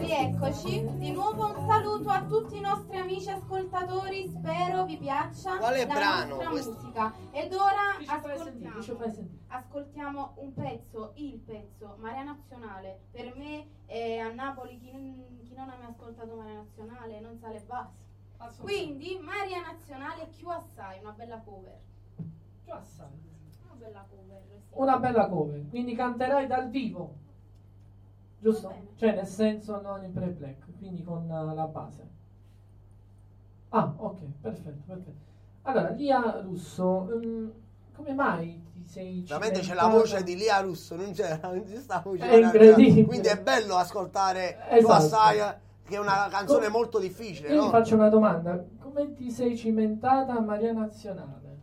Rieccoci, 0.04 0.86
di 0.98 1.10
nuovo 1.12 1.46
un 1.46 1.66
saluto 1.66 2.08
a 2.10 2.22
tutti 2.24 2.56
i 2.58 2.60
nostri 2.60 2.98
amici 2.98 3.30
ascoltatori, 3.30 4.28
spero 4.28 4.84
vi 4.84 4.96
piaccia 4.98 5.56
Quale 5.56 5.86
la 5.86 5.94
brano 5.94 6.28
nostra 6.34 6.50
questo? 6.50 6.72
musica. 6.72 7.12
Ed 7.30 7.52
ora 7.54 7.96
ascoltiamo, 8.06 8.82
sentire? 8.82 9.28
ascoltiamo 9.48 10.34
un 10.36 10.52
pezzo, 10.54 11.12
il 11.14 11.38
pezzo, 11.38 11.96
Marea 11.98 12.24
Nazionale. 12.24 13.06
Per 13.10 13.34
me 13.36 13.66
eh, 13.86 14.18
a 14.18 14.32
Napoli 14.32 14.78
chi 14.78 14.90
non, 14.92 15.38
chi 15.44 15.54
non 15.54 15.68
ha 15.70 15.76
mai 15.78 15.88
ascoltato 15.88 16.34
Marea 16.36 16.54
Nazionale 16.54 17.20
non 17.20 17.38
sa 17.38 17.48
le 17.48 17.62
basi. 17.66 18.05
Quindi 18.60 19.18
Maria 19.22 19.60
Nazionale 19.60 20.28
più 20.36 20.48
assai, 20.48 20.98
una 21.00 21.12
bella 21.12 21.38
cover. 21.38 21.78
Più 22.64 22.72
assai. 22.72 23.06
Una 23.64 23.74
bella 23.78 24.06
cover, 24.08 24.42
sì. 24.46 24.54
Una 24.70 24.98
bella 24.98 25.28
cover, 25.28 25.68
quindi 25.68 25.94
canterai 25.94 26.46
dal 26.46 26.68
vivo, 26.68 27.14
giusto? 28.38 28.74
Cioè 28.96 29.14
nel 29.14 29.26
senso 29.26 29.80
non 29.80 30.04
in 30.04 30.12
pre-black, 30.12 30.64
quindi 30.78 31.02
con 31.02 31.30
eh, 31.30 31.54
la 31.54 31.66
base. 31.66 32.08
Ah, 33.70 33.92
ok, 33.96 34.20
perfetto, 34.40 34.82
perfetto. 34.86 35.24
Allora, 35.62 35.90
Lia 35.90 36.40
Russo, 36.40 37.10
ehm, 37.10 37.52
come 37.92 38.12
mai 38.12 38.62
ti 38.72 38.84
sei 38.86 39.22
Ovviamente 39.22 39.60
c'è 39.60 39.74
la 39.74 39.88
voce 39.88 40.22
di 40.22 40.36
Lia 40.36 40.60
Russo, 40.60 40.94
non 40.94 41.12
c'è 41.12 41.40
non 41.42 41.64
c'è 41.64 41.76
sta 41.80 42.00
voce. 42.04 42.24
È 42.28 42.36
incredibile. 42.36 43.04
Quindi 43.04 43.28
è 43.28 43.40
bello 43.40 43.74
ascoltare 43.74 44.58
tu 44.68 44.74
Esatto. 44.76 44.92
assai, 44.92 45.54
che 45.86 45.94
è 45.94 45.98
una 45.98 46.26
canzone 46.28 46.64
Com- 46.64 46.72
molto 46.72 46.98
difficile, 46.98 47.48
Io 47.48 47.60
ti 47.60 47.64
no? 47.66 47.70
faccio 47.70 47.94
una 47.94 48.08
domanda, 48.08 48.62
come 48.80 49.14
ti 49.14 49.30
sei 49.30 49.56
cimentata 49.56 50.34
a 50.34 50.40
Maria 50.40 50.72
Nazionale? 50.72 51.58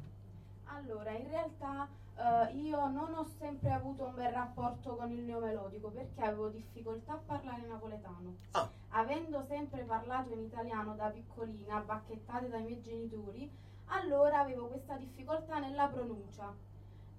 Allora, 0.65 1.11
in 1.11 1.27
realtà 1.29 1.87
eh, 2.15 2.55
io 2.55 2.87
non 2.87 3.13
ho 3.15 3.25
sempre 3.37 3.71
avuto 3.71 4.05
un 4.05 4.13
bel 4.15 4.31
rapporto 4.31 4.95
con 4.95 5.11
il 5.11 5.23
neomelodico 5.23 5.89
perché 5.89 6.21
avevo 6.21 6.47
difficoltà 6.47 7.13
a 7.13 7.19
parlare 7.25 7.65
napoletano. 7.67 8.37
Ah. 8.51 8.69
Avendo 8.89 9.41
sempre 9.41 9.83
parlato 9.83 10.31
in 10.33 10.39
italiano 10.41 10.95
da 10.95 11.09
piccolina, 11.09 11.83
bacchettate 11.85 12.47
dai 12.47 12.63
miei 12.63 12.81
genitori, 12.81 13.51
allora 13.87 14.39
avevo 14.39 14.67
questa 14.67 14.95
difficoltà 14.95 15.59
nella 15.59 15.87
pronuncia. 15.87 16.53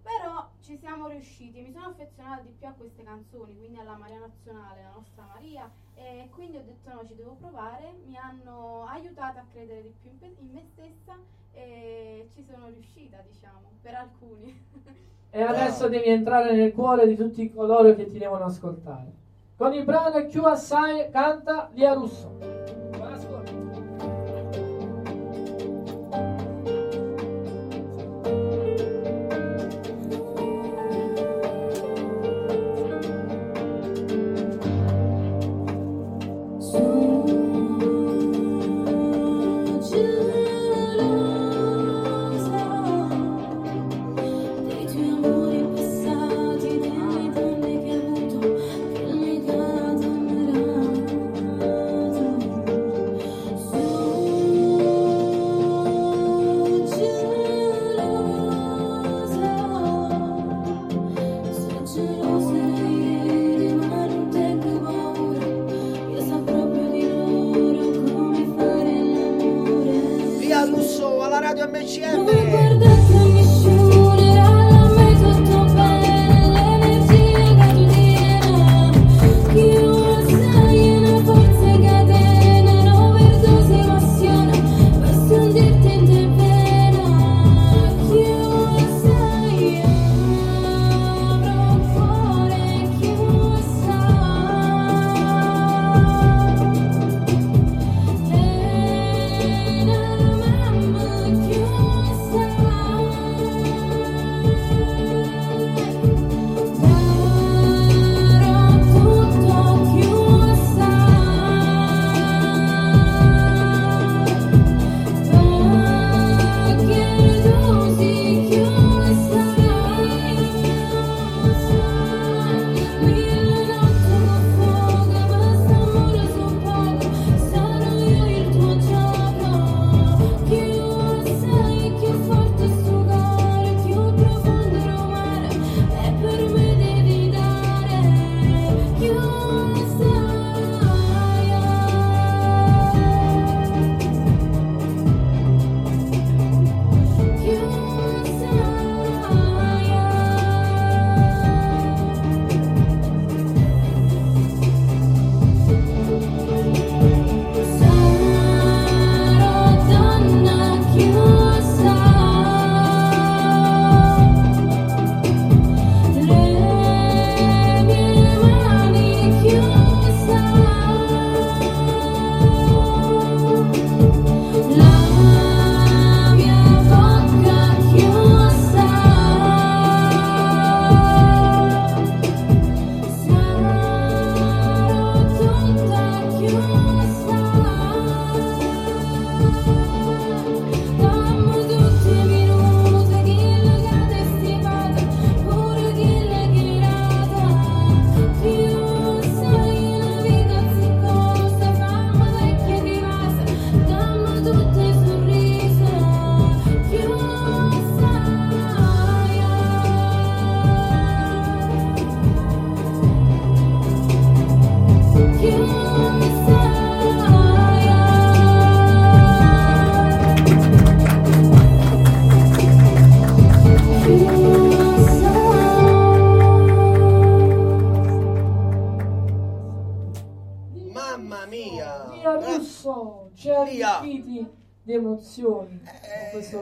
Però 0.04 0.50
ci 0.60 0.76
siamo 0.76 1.08
riusciti, 1.08 1.62
mi 1.62 1.72
sono 1.72 1.86
affezionata 1.86 2.42
di 2.42 2.54
più 2.58 2.68
a 2.68 2.74
queste 2.76 3.02
canzoni, 3.02 3.56
quindi 3.56 3.78
alla 3.78 3.96
Maria 3.96 4.18
Nazionale, 4.18 4.82
la 4.82 4.92
nostra 4.94 5.24
Maria, 5.32 5.70
e 5.94 6.28
quindi 6.30 6.58
ho 6.58 6.62
detto 6.62 6.92
no, 6.92 7.06
ci 7.06 7.14
devo 7.14 7.36
provare, 7.40 7.94
mi 8.04 8.14
hanno 8.18 8.84
aiutata 8.84 9.40
a 9.40 9.44
credere 9.50 9.80
di 9.82 9.94
più 10.02 10.10
in, 10.20 10.50
me 10.52 10.62
stessa 10.74 11.16
e 11.52 12.28
ci 12.34 12.44
sono 12.44 12.68
riuscita, 12.68 13.24
diciamo, 13.26 13.70
per 13.80 13.94
alcuni. 13.94 14.62
E 15.30 15.42
adesso 15.42 15.88
devi 15.88 16.10
entrare 16.10 16.54
nel 16.54 16.74
cuore 16.74 17.08
di 17.08 17.16
tutti 17.16 17.50
coloro 17.50 17.94
che 17.94 18.06
ti 18.06 18.18
devono 18.18 18.44
ascoltare. 18.44 19.10
Con 19.56 19.72
il 19.72 19.84
brano 19.84 20.10
assai 20.48 21.10
canta 21.10 21.70
Lia 21.72 21.94
Russo. 21.94 22.38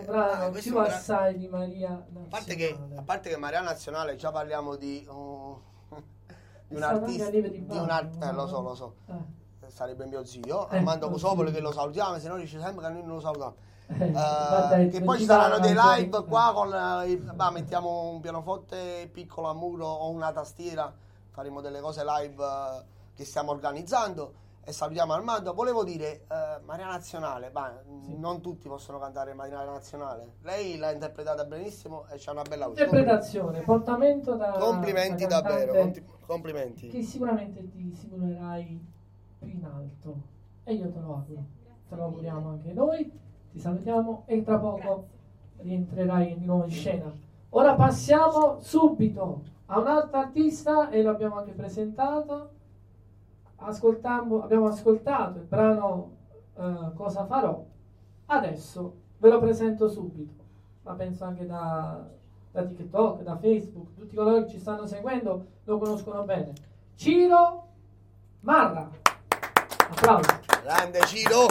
Brano 0.05 0.51
questo 0.51 0.71
più 0.71 0.79
è 0.79 0.81
un 0.83 0.87
bra- 0.87 0.97
assai 0.97 1.39
di 1.39 1.49
Maria 1.49 1.91
A 1.91 2.05
parte, 2.29 2.55
che, 2.55 2.71
Nazionale. 2.71 2.97
a 2.99 3.03
parte 3.03 3.29
che 3.31 3.37
Maria 3.37 3.61
Nazionale 3.61 4.17
già 4.17 4.31
parliamo 4.31 4.77
di, 4.77 5.07
uh, 5.09 5.61
di 6.69 6.75
È 6.75 6.77
un 6.77 6.83
artista. 6.83 7.31
di 7.31 7.41
Di 7.67 7.77
un 7.77 7.91
art- 7.91 8.23
eh, 8.23 8.33
lo 8.33 8.47
so, 8.47 8.61
lo 8.61 8.75
so. 8.75 8.95
Eh, 9.09 9.41
Sarebbe 9.69 10.05
mio 10.07 10.25
zio, 10.25 10.69
Eh, 10.69 10.77
Armando 10.77 11.09
Cusopoli 11.09 11.51
che 11.51 11.61
lo 11.61 11.73
salutiamo, 11.73 12.19
se 12.19 12.29
no 12.29 12.37
dice 12.37 12.61
sempre 12.61 12.85
che 12.87 12.93
noi 12.93 13.03
non 13.03 13.15
lo 13.17 13.21
salutiamo. 13.21 13.55
eh, 13.89 14.05
Eh, 14.07 14.11
guarda, 14.11 14.77
che 14.87 15.01
poi 15.03 15.19
ci 15.19 15.25
saranno 15.25 15.59
dei 15.59 15.75
live 15.75 16.25
qua 16.25 16.53
con 16.55 16.73
eh, 16.75 17.11
il- 17.11 17.33
bah, 17.35 17.51
mettiamo 17.51 18.11
un 18.11 18.21
pianoforte 18.21 19.09
piccolo 19.13 19.49
a 19.49 19.55
muro 19.55 19.87
o 19.87 20.11
una 20.11 20.31
tastiera, 20.33 20.93
faremo 21.31 21.61
delle 21.63 21.81
cose 21.81 22.05
live 22.05 22.45
eh, 22.45 22.83
che 23.15 23.25
stiamo 23.25 23.51
organizzando 23.51 24.35
e 24.65 24.73
salutiamo 24.73 25.13
Armando. 25.13 25.53
Volevo 25.55 25.83
dire, 25.85 26.25
eh, 26.29 26.61
Maria 26.65 26.87
Nazionale, 26.87 27.51
bah, 27.51 27.83
Sì. 28.05 28.17
non 28.19 28.41
tutti 28.41 28.69
possono 28.69 28.99
cantare 28.99 29.35
Maria 29.35 29.65
Nazionale. 29.65 30.35
Lei 30.43 30.77
l'ha 30.79 30.93
interpretata 30.93 31.45
benissimo 31.45 32.07
e 32.09 32.17
c'ha 32.19 32.31
una 32.33 32.43
bella 32.43 32.69
voce. 32.69 32.85
Interpretazione, 32.85 33.61
portamento 33.63 34.35
da 34.35 34.53
Complimenti 34.53 35.27
da 35.27 35.41
davvero, 35.41 35.73
conti- 35.75 36.05
complimenti. 36.27 36.89
che 36.89 37.03
sicuramente 37.03 37.69
ti 37.71 37.93
simulerai 37.95 38.87
più 39.39 39.49
in 39.49 39.65
alto 39.65 40.17
e 40.65 40.75
io 40.75 40.91
te 40.93 40.99
lo 41.01 41.15
auguro, 41.15 41.45
te 41.89 41.95
lo 41.97 42.05
auguriamo 42.05 42.49
anche 42.51 42.73
noi, 42.73 43.11
ti 43.51 43.59
salutiamo 43.59 44.23
e 44.27 44.43
tra 44.45 44.59
poco 44.59 45.09
rientrerai 45.59 46.39
di 46.39 46.45
nuovo 46.45 46.65
in 46.65 46.71
scena. 46.71 47.13
Ora 47.51 47.75
passiamo 47.75 48.59
subito 48.61 49.43
a 49.67 49.79
un 49.81 49.87
altro 49.89 50.19
artista 50.19 50.89
e 50.89 51.03
l'abbiamo 51.03 51.37
anche 51.39 51.53
presentato. 51.53 52.51
Abbiamo 54.43 54.67
ascoltato 54.67 55.39
il 55.39 55.45
brano 55.45 56.17
eh, 56.57 56.93
Cosa 56.95 57.25
farò. 57.27 57.65
Adesso 58.27 58.95
ve 59.19 59.29
lo 59.29 59.39
presento 59.41 59.89
subito, 59.89 60.45
ma 60.83 60.95
penso 60.95 61.25
anche 61.25 61.47
da, 61.47 62.05
da 62.51 62.65
TikTok, 62.65 63.23
da 63.23 63.37
Facebook, 63.37 63.95
tutti 63.95 64.15
coloro 64.17 64.43
che 64.45 64.51
ci 64.51 64.59
stanno 64.59 64.87
seguendo 64.87 65.47
lo 65.65 65.79
conoscono 65.79 66.23
bene. 66.25 66.53
Ciro 66.95 67.67
Marra. 68.41 68.91
Applausi. 69.91 70.31
Grande 70.63 71.01
Ciro. 71.07 71.47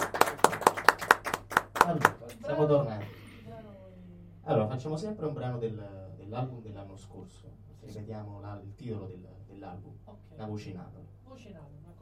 Allora, 1.86 2.16
siamo 2.44 2.66
tornati. 2.66 3.06
Allora, 4.44 4.68
facciamo 4.68 4.96
sempre 4.98 5.26
un 5.28 5.34
brano 5.34 5.58
del- 5.58 6.14
dell'album 6.18 6.62
dell'anno 6.62 6.96
scorso. 6.98 7.50
Ripetiamo 7.82 8.40
la- 8.42 8.60
il 8.64 8.74
titolo 8.76 9.06
del- 9.06 9.28
dell'album, 9.48 9.94
Ok. 10.06 10.18
La 10.38 10.46
voce 10.46 10.70
in 10.70 10.78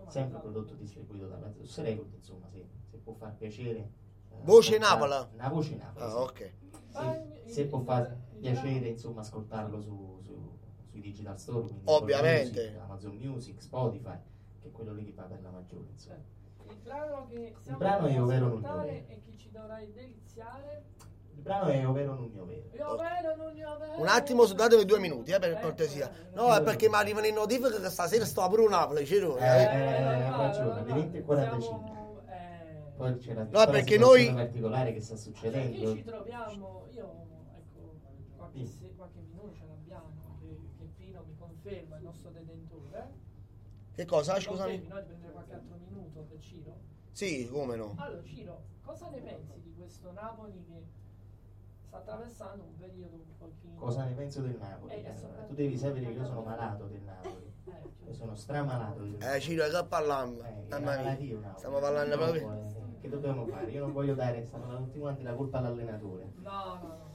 Sempre 0.08 0.40
prodotto 0.40 0.74
distribuito 0.74 1.28
da 1.28 1.38
Lazarus 1.38 1.82
Record, 1.82 2.14
insomma, 2.16 2.48
se, 2.50 2.66
se 2.90 2.98
può 2.98 3.14
far 3.14 3.36
piacere. 3.36 3.78
eh, 3.78 4.36
Voce 4.42 4.78
Napoli? 4.78 5.12
Una 5.36 5.48
voce 5.50 5.72
in 5.74 5.78
Napoli. 5.78 6.06
Ah, 6.06 6.10
sì. 6.10 6.16
ok. 6.18 6.52
Se, 6.90 7.52
se 7.52 7.66
può 7.68 7.80
far 7.82 8.18
piacere, 8.40 8.88
insomma, 8.88 9.22
ascoltarlo 9.22 9.80
su, 9.82 10.20
su- 10.24 10.58
sui 10.90 11.02
digital 11.02 11.38
store, 11.40 11.66
quindi 11.68 11.84
Ovviamente. 11.86 12.60
Music, 12.62 12.80
Amazon 12.82 13.16
Music, 13.18 13.62
Spotify, 13.62 14.18
che 14.62 14.68
è 14.70 14.72
quello 14.72 14.94
lì 14.94 15.06
che 15.06 15.12
va 15.14 15.24
per 15.24 15.42
la 15.44 15.50
maggiore, 15.50 15.90
insomma. 15.92 16.18
Il 16.70 16.76
brano 16.84 17.28
che 17.28 17.56
stiamo 17.60 17.78
brano 17.78 18.08
è 18.08 18.14
per 18.16 18.44
ascoltare 18.44 19.08
e 19.08 19.22
che 19.24 19.38
ci 19.38 19.52
dovrai 19.52 19.92
deliziare. 19.94 20.84
Il 21.40 21.46
brano 21.46 21.70
è 21.70 21.88
Ovvero 21.88 22.16
non 22.16 22.30
mio 23.54 23.78
vero. 23.78 23.98
Un 24.02 24.08
attimo, 24.08 24.46
datemi 24.46 24.84
due 24.84 25.00
minuti, 25.00 25.32
eh, 25.32 25.40
per 25.40 25.52
Ecco, 25.52 25.62
cortesia. 25.62 26.10
eh, 26.12 26.36
No, 26.36 26.54
è 26.54 26.62
perché 26.62 26.90
mi 26.90 26.96
arrivano 26.96 27.26
le 27.26 27.32
notifiche 27.32 27.80
che 27.80 27.90
stasera 27.90 28.26
sto 28.26 28.42
a 28.42 28.50
pure 28.50 28.68
Napoli, 28.68 29.06
Ciro. 29.06 29.38
Eh, 29.38 29.46
eh. 29.46 29.64
eh, 29.64 30.30
ragione, 30.30 30.80
alle 30.82 30.94
20:45. 30.94 31.62
siamo, 31.62 32.22
eh, 32.28 32.92
Poi 32.98 33.18
c'è 33.20 33.34
la, 33.34 33.44
No, 33.50 33.66
perché 33.72 33.98
noi- 33.98 34.34
particolare 34.34 34.94
che 34.94 35.00
sta 35.02 35.14
Qui 35.16 35.24
succedendo. 35.24 35.96
ci 35.96 36.04
troviamo, 36.04 36.86
io 36.92 37.26
ecco, 37.56 37.96
qualche, 38.36 38.66
se- 38.66 38.94
qualche 38.98 39.20
minuto 39.22 39.54
ce 39.54 39.64
l'abbiamo, 39.66 40.12
che, 40.42 40.58
che 40.78 40.90
Pino 40.98 41.24
mi 41.26 41.36
conferma, 41.38 41.96
il 41.98 42.04
nostro 42.04 42.30
detentore. 42.32 43.08
Che 43.96 44.06
cosa? 44.06 44.34
Mi 44.36 44.42
Scusami. 44.42 44.72
confermi, 44.72 44.88
Noi 44.90 45.04
prendere 45.04 45.32
qualche 45.32 45.54
altro 45.54 45.76
minuto 45.88 46.20
per 46.30 46.40
Ciro. 46.42 46.76
Sì, 47.12 47.48
come 47.50 47.76
no. 47.78 47.96
Allora 47.98 48.24
Ciro, 48.24 48.62
cosa 48.84 49.10
ne 49.10 49.18
pensi 49.20 49.62
di 49.62 49.74
questo 49.78 50.12
Napoli 50.12 50.64
che 50.68 50.89
sta 51.90 51.98
attraversando 51.98 52.64
un 52.64 52.76
periodo 52.78 53.16
un 53.16 53.38
pochino... 53.38 53.76
Cosa 53.80 54.04
ne 54.06 54.14
penso 54.14 54.42
del 54.42 54.58
Napoli? 54.60 54.94
Eh, 54.94 55.00
adesso- 55.08 55.28
tu 55.48 55.54
devi 55.56 55.78
sapere 55.78 56.06
che 56.06 56.12
io 56.12 56.26
sono 56.26 56.42
malato 56.42 56.86
del 56.86 57.02
Napoli. 57.02 57.48
Eh, 57.70 57.72
cioè, 57.72 57.82
Io 58.08 58.14
sono 58.14 58.36
stramalato 58.36 59.02
del 59.02 59.16
Eh, 59.16 59.18
Napoli. 59.26 59.42
Ciro, 59.42 59.68
che 59.68 59.86
parliamo? 59.88 60.32
Eh, 60.42 60.54
mia. 60.68 60.80
malattia 60.80 61.36
un 61.36 61.42
Napoli. 61.42 61.58
Stiamo 61.58 61.80
parlando 61.80 62.18
proprio. 62.18 62.52
eh, 62.54 63.02
Che 63.02 63.10
dobbiamo 63.10 63.46
fare? 63.48 63.72
Io 63.72 63.80
non 63.82 63.92
voglio 63.94 64.14
dare, 64.16 64.46
stanno 64.46 64.78
tutti 64.78 65.00
quanti 65.00 65.24
la 65.24 65.34
colpa 65.34 65.58
all'allenatore. 65.60 66.32
No, 66.38 66.52
no, 66.52 66.88
no. 66.88 67.08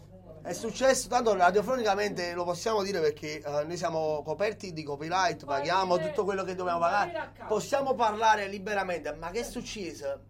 È 0.42 0.52
successo, 0.52 1.08
tanto 1.08 1.34
radiofonicamente 1.34 2.34
lo 2.34 2.44
possiamo 2.44 2.82
dire 2.82 3.00
perché 3.00 3.40
eh, 3.40 3.64
noi 3.64 3.76
siamo 3.78 4.22
coperti 4.22 4.72
di 4.72 4.82
copyright, 4.82 5.44
paghiamo 5.44 5.98
tutto 5.98 6.24
quello 6.24 6.42
che 6.44 6.54
dobbiamo 6.54 6.80
pagare. 6.80 7.32
Possiamo 7.48 7.94
parlare 7.94 8.46
liberamente, 8.48 9.12
ma 9.14 9.30
che 9.30 9.40
è 9.40 9.44
successo? 9.44 10.20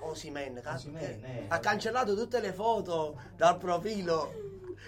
Osimen, 0.00 0.56
eh, 0.58 1.44
ha 1.48 1.58
cancellato 1.58 2.14
tutte 2.14 2.40
le 2.40 2.52
foto 2.52 3.18
dal 3.36 3.56
profilo. 3.56 4.44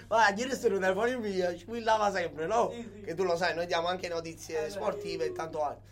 Ma 0.09 0.29
ieri 0.35 0.55
sono 0.55 0.77
i 0.77 0.79
telefoni 0.79 1.17
mia, 1.19 1.57
squillava 1.57 2.11
sempre, 2.11 2.47
no? 2.47 2.71
Sì, 2.71 2.83
sì. 2.95 3.01
Che 3.03 3.15
tu 3.15 3.25
lo 3.25 3.37
sai, 3.37 3.55
noi 3.55 3.67
diamo 3.67 3.89
anche 3.89 4.09
notizie 4.09 4.67
Eh, 4.67 4.71
sportive 4.71 5.27
e 5.27 5.33
tanto 5.33 5.63
altro. 5.63 5.87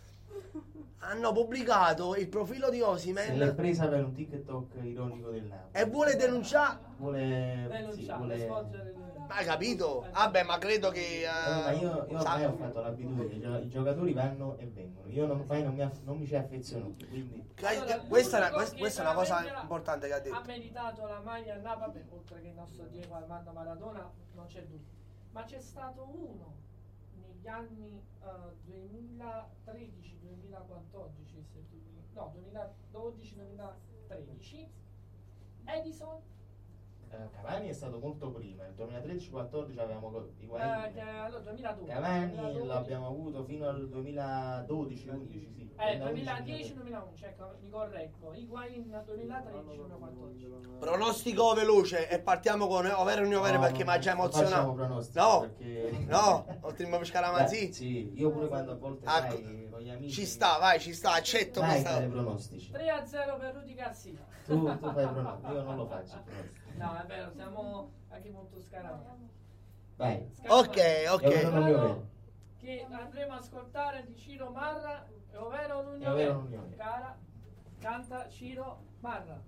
Hanno 0.99 1.31
pubblicato 1.31 2.15
il 2.15 2.27
profilo 2.27 2.69
di 2.69 2.81
Osimen 2.81 3.53
presa 3.55 3.87
per 3.87 4.03
un 4.03 4.13
TikTok 4.13 4.71
ironico 4.81 5.29
del 5.29 5.43
Napoli. 5.43 5.69
e 5.71 5.85
vuole 5.85 6.15
denunciare. 6.15 6.79
Vuole... 6.97 7.67
sì, 7.69 7.77
Denunciare, 7.77 8.17
vuole... 8.17 8.39
svolgere... 8.39 8.93
Ma 9.27 9.35
hai 9.35 9.45
capito? 9.45 10.05
Vabbè, 10.11 10.43
ma 10.43 10.57
credo 10.57 10.89
che. 10.89 11.23
eh, 11.23 11.73
io, 11.75 12.05
io 12.09 12.17
ormai 12.17 12.45
ho 12.45 12.53
fatto 12.53 12.81
l'abitudine, 12.81 13.33
i 13.35 13.39
gio- 13.39 13.57
i 13.57 13.69
giocatori 13.69 14.13
vanno 14.13 14.57
e 14.57 14.65
vengono. 14.67 15.07
Io 15.09 15.25
non, 15.25 15.45
non 15.47 15.73
mi, 15.73 15.81
aff- 15.81 16.01
non 16.03 16.17
mi 16.17 16.25
ci 16.25 16.35
affeziono 16.35 16.87
più, 16.89 17.07
quindi... 17.09 17.45
Che- 17.53 17.65
Allora, 17.65 17.99
questa, 17.99 18.37
è 18.37 18.39
una, 18.39 18.49
l'unico 18.49 18.55
quest- 18.55 18.73
che 18.73 18.79
questa 18.79 19.01
è 19.01 19.05
una 19.05 19.13
cosa 19.15 19.33
veramente 19.35 19.61
importante 19.61 20.07
che 20.07 20.13
ha 20.13 20.19
detto. 20.19 20.35
Ha 20.35 20.43
meritato 20.45 21.05
la 21.07 21.19
maglia 21.19 21.53
a 21.55 21.57
Napoli, 21.57 22.03
oltre 22.09 22.41
che 22.41 22.47
il 22.47 22.53
nostro 22.53 22.85
Diego 22.85 23.15
Armando 23.15 23.51
Maradona, 23.51 24.09
non 24.33 24.45
c'è 24.47 24.61
dubbio. 24.63 24.95
Ma 25.31 25.43
c'è 25.43 25.59
stato 25.59 26.03
uno 26.03 26.55
negli 27.21 27.47
anni 27.47 28.01
eh, 28.23 28.27
2013-2014, 28.71 31.43
se 31.51 31.67
tu 31.69 31.75
mi- 31.93 32.03
no, 32.13 32.33
2012-2013, 32.93 34.67
Edison, 35.65 36.19
Eh, 37.09 37.29
Cavani 37.31 37.69
è 37.69 37.73
stato 37.73 37.99
molto 37.99 38.31
prima, 38.31 38.63
nel 38.63 38.73
2013-14 38.75 39.79
avevamo 39.79 40.09
co- 40.11 40.25
eh, 40.27 40.43
Higuain. 40.43 40.91
che- 40.93 40.99
allora 41.01 41.39
2012. 41.39 41.91
Cavani 41.93 42.25
2012. 42.35 42.67
l'abbiamo 42.67 43.07
avuto 43.07 43.43
fino 43.45 43.67
al 43.69 43.87
2012-11, 43.87 45.49
sì. 45.55 45.69
Eh, 45.77 45.97
2011, 45.97 46.73
2010-2011, 46.73 47.23
ecco, 47.25 47.53
mi 47.61 47.69
correggo. 47.69 48.33
Higuain 48.33 48.89
2013-2014. 48.89 50.77
Pronostico 50.79 51.53
veloce 51.53 52.09
e 52.09 52.19
partiamo 52.19 52.67
con 52.67 52.85
ovvero 52.85 53.21
o 53.21 53.23
non 53.23 53.35
ovvero 53.35 53.55
No, 53.55 53.61
perché 53.61 53.83
mi 53.85 53.89
ha 53.91 53.97
già 53.99 54.11
emozionato. 54.11 54.75
No, 55.13 55.39
perché- 55.41 55.97
no, 56.07 56.45
oltre 56.61 56.85
a 56.87 57.03
scaramanzi. 57.05 57.71
sì, 57.73 58.11
io 58.19 58.31
pure 58.31 58.47
quando 58.49 58.71
a 58.73 58.75
volte 58.75 59.05
Ah, 59.05 59.21
sai, 59.21 59.69
con 59.69 59.79
gli 59.81 59.89
amici... 59.89 60.13
Ci 60.13 60.25
sta, 60.25 60.57
vai, 60.57 60.79
ci 60.79 60.93
sta, 60.93 61.13
accetto 61.13 61.61
Vai 61.61 61.69
questa. 61.69 61.89
fare 61.91 62.07
pronostici. 62.07 62.71
3-0 62.71 63.37
per 63.37 63.53
Rudy 63.55 63.73
Garcia. 63.73 64.11
Tu, 64.45 64.63
tu 64.77 64.91
fai 64.91 65.07
pronostici, 65.07 65.51
io 65.53 65.61
non 65.63 65.75
lo 65.77 65.85
faccio. 65.87 66.15
i 66.15 66.21
pronostici. 66.23 66.65
No, 66.77 66.95
è 66.95 67.05
vero, 67.07 67.31
siamo 67.31 67.91
anche 68.09 68.29
molto 68.29 68.61
scaramati. 68.61 69.29
Vai. 69.95 70.23
Ok, 70.47 70.77
ok. 71.09 72.05
Che 72.59 72.85
andremo 72.89 73.33
a 73.33 73.37
ascoltare 73.37 74.05
di 74.05 74.15
Ciro 74.15 74.51
Marra, 74.51 75.05
è 75.31 75.37
ovvero 75.37 75.81
l'unione. 75.81 76.11
ovvero 76.13 76.33
l'unione. 76.33 76.75
Cara, 76.75 77.17
canta 77.79 78.29
Ciro 78.29 78.83
Marra. 78.99 79.41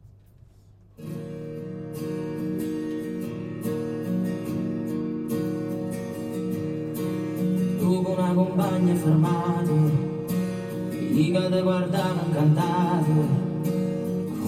Tu 7.78 8.02
con 8.04 8.18
una 8.18 8.34
compagna 8.34 8.96
fermato, 8.96 9.74
lì 10.90 11.32
che 11.32 11.50
ti 11.50 11.62
guardava 11.62 12.24
cantato, 12.32 13.48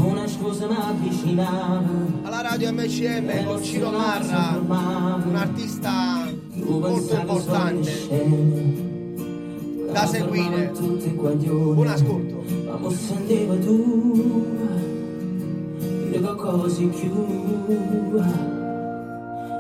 una 0.04 0.28
scusa 0.28 0.68
mi 0.68 0.76
avvicinava. 0.76 1.82
Alla 2.24 2.41
radio 2.41 2.72
MCM 2.74 3.45
con 3.45 3.64
Ciro 3.64 3.91
Marra, 3.91 4.60
un 4.60 5.36
artista 5.36 6.28
molto 6.56 7.16
importante. 7.16 7.91
Da 9.91 10.06
seguire. 10.06 10.72
Buon 10.74 11.88
ascolto. 11.88 12.43
Ma 12.66 12.78
mo 12.78 12.89
sentiva 12.89 13.56
tu, 13.56 14.45
dire 16.06 16.20
qualcosa 16.22 16.82
in 16.82 16.89
più. 16.89 17.12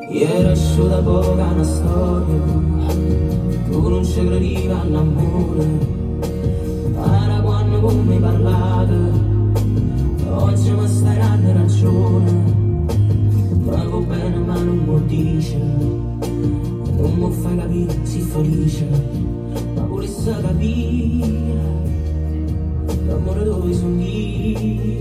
Ieri 0.09 0.43
è 0.43 0.51
uscita 0.51 1.01
poca 1.01 1.45
una 1.45 1.63
storia, 1.63 2.41
tu 3.69 3.89
non 3.89 4.03
ci 4.03 4.25
credevi 4.25 4.67
all'amore. 4.67 5.65
Para 6.93 7.39
quando 7.41 7.79
con 7.79 8.05
me 8.05 8.17
parlate, 8.19 9.30
oggi 10.31 10.71
mi 10.71 10.87
stai 10.87 11.17
dando 11.17 11.53
ragione. 11.53 12.31
Pago 13.65 13.99
bene 14.01 14.37
ma 14.37 14.59
non 14.59 14.77
mi 14.77 15.05
dice, 15.05 15.57
non 15.57 17.13
mi 17.15 17.31
fai 17.31 17.57
capire, 17.57 17.99
si 18.03 18.19
felice, 18.21 18.87
ma 19.75 19.85
volesse 19.85 20.35
capire 20.41 21.59
l'amore 23.07 23.43
dove 23.43 23.73
sono 23.73 23.95
lì. 23.97 24.91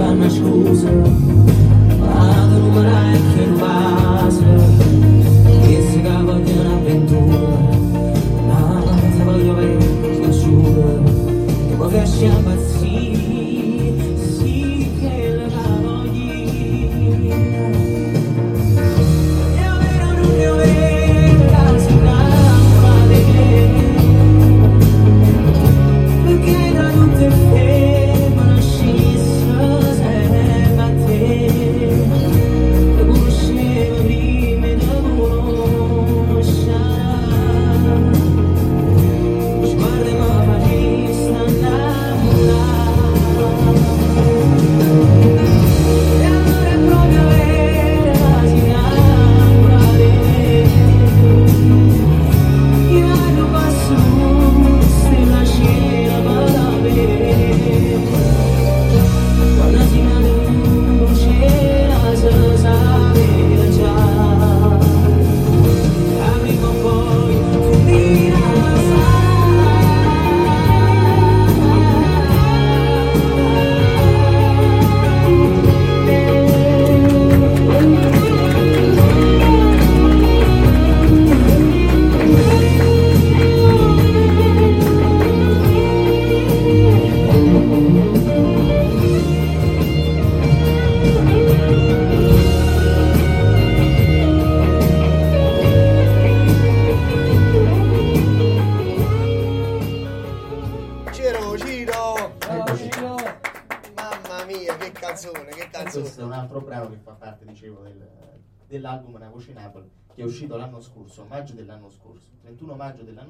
Fermavamo 0.00 0.74
sempre 0.74 1.29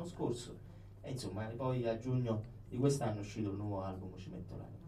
dell'anno 0.01 0.05
scorso, 0.05 0.59
e 1.03 1.11
insomma, 1.11 1.45
poi 1.57 1.87
a 1.87 1.97
giugno 1.99 2.43
di 2.69 2.77
quest'anno 2.79 3.17
è 3.17 3.21
uscito 3.21 3.51
il 3.51 3.57
nuovo 3.57 3.83
album 3.83 4.17
Ci 4.17 4.31
metto 4.31 4.57
l'anima. 4.57 4.79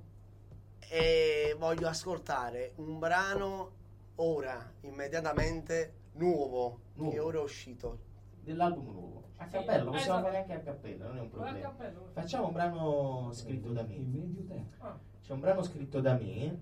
E 0.78 1.54
voglio 1.58 1.88
ascoltare 1.88 2.72
un 2.76 2.98
brano 2.98 3.70
ora, 4.16 4.72
immediatamente, 4.82 5.94
nuovo, 6.14 6.80
che 6.94 7.00
Nuovo. 7.00 7.24
ora 7.24 7.38
è 7.38 7.42
uscito. 7.42 7.98
Dell'album 8.42 8.84
nuovo. 8.92 9.22
A 9.36 9.44
Sì, 9.46 9.50
cappella, 9.52 9.84
lo 9.84 9.90
possiamo 9.90 10.18
esatto. 10.18 10.22
fare 10.24 10.36
anche 10.38 10.52
a 10.52 10.60
cappella, 10.60 11.06
non 11.06 11.16
è 11.16 11.20
un 11.20 11.30
problema. 11.30 11.58
cappello. 11.58 12.08
Facciamo 12.12 12.46
un 12.46 12.52
brano 12.52 13.30
scritto 13.32 13.72
da 13.72 13.82
me. 13.82 14.66
Ah, 14.78 14.98
C'è 15.22 15.32
un 15.32 15.40
brano 15.40 15.62
scritto 15.62 16.00
da 16.00 16.14
me, 16.14 16.44
eh, 16.44 16.58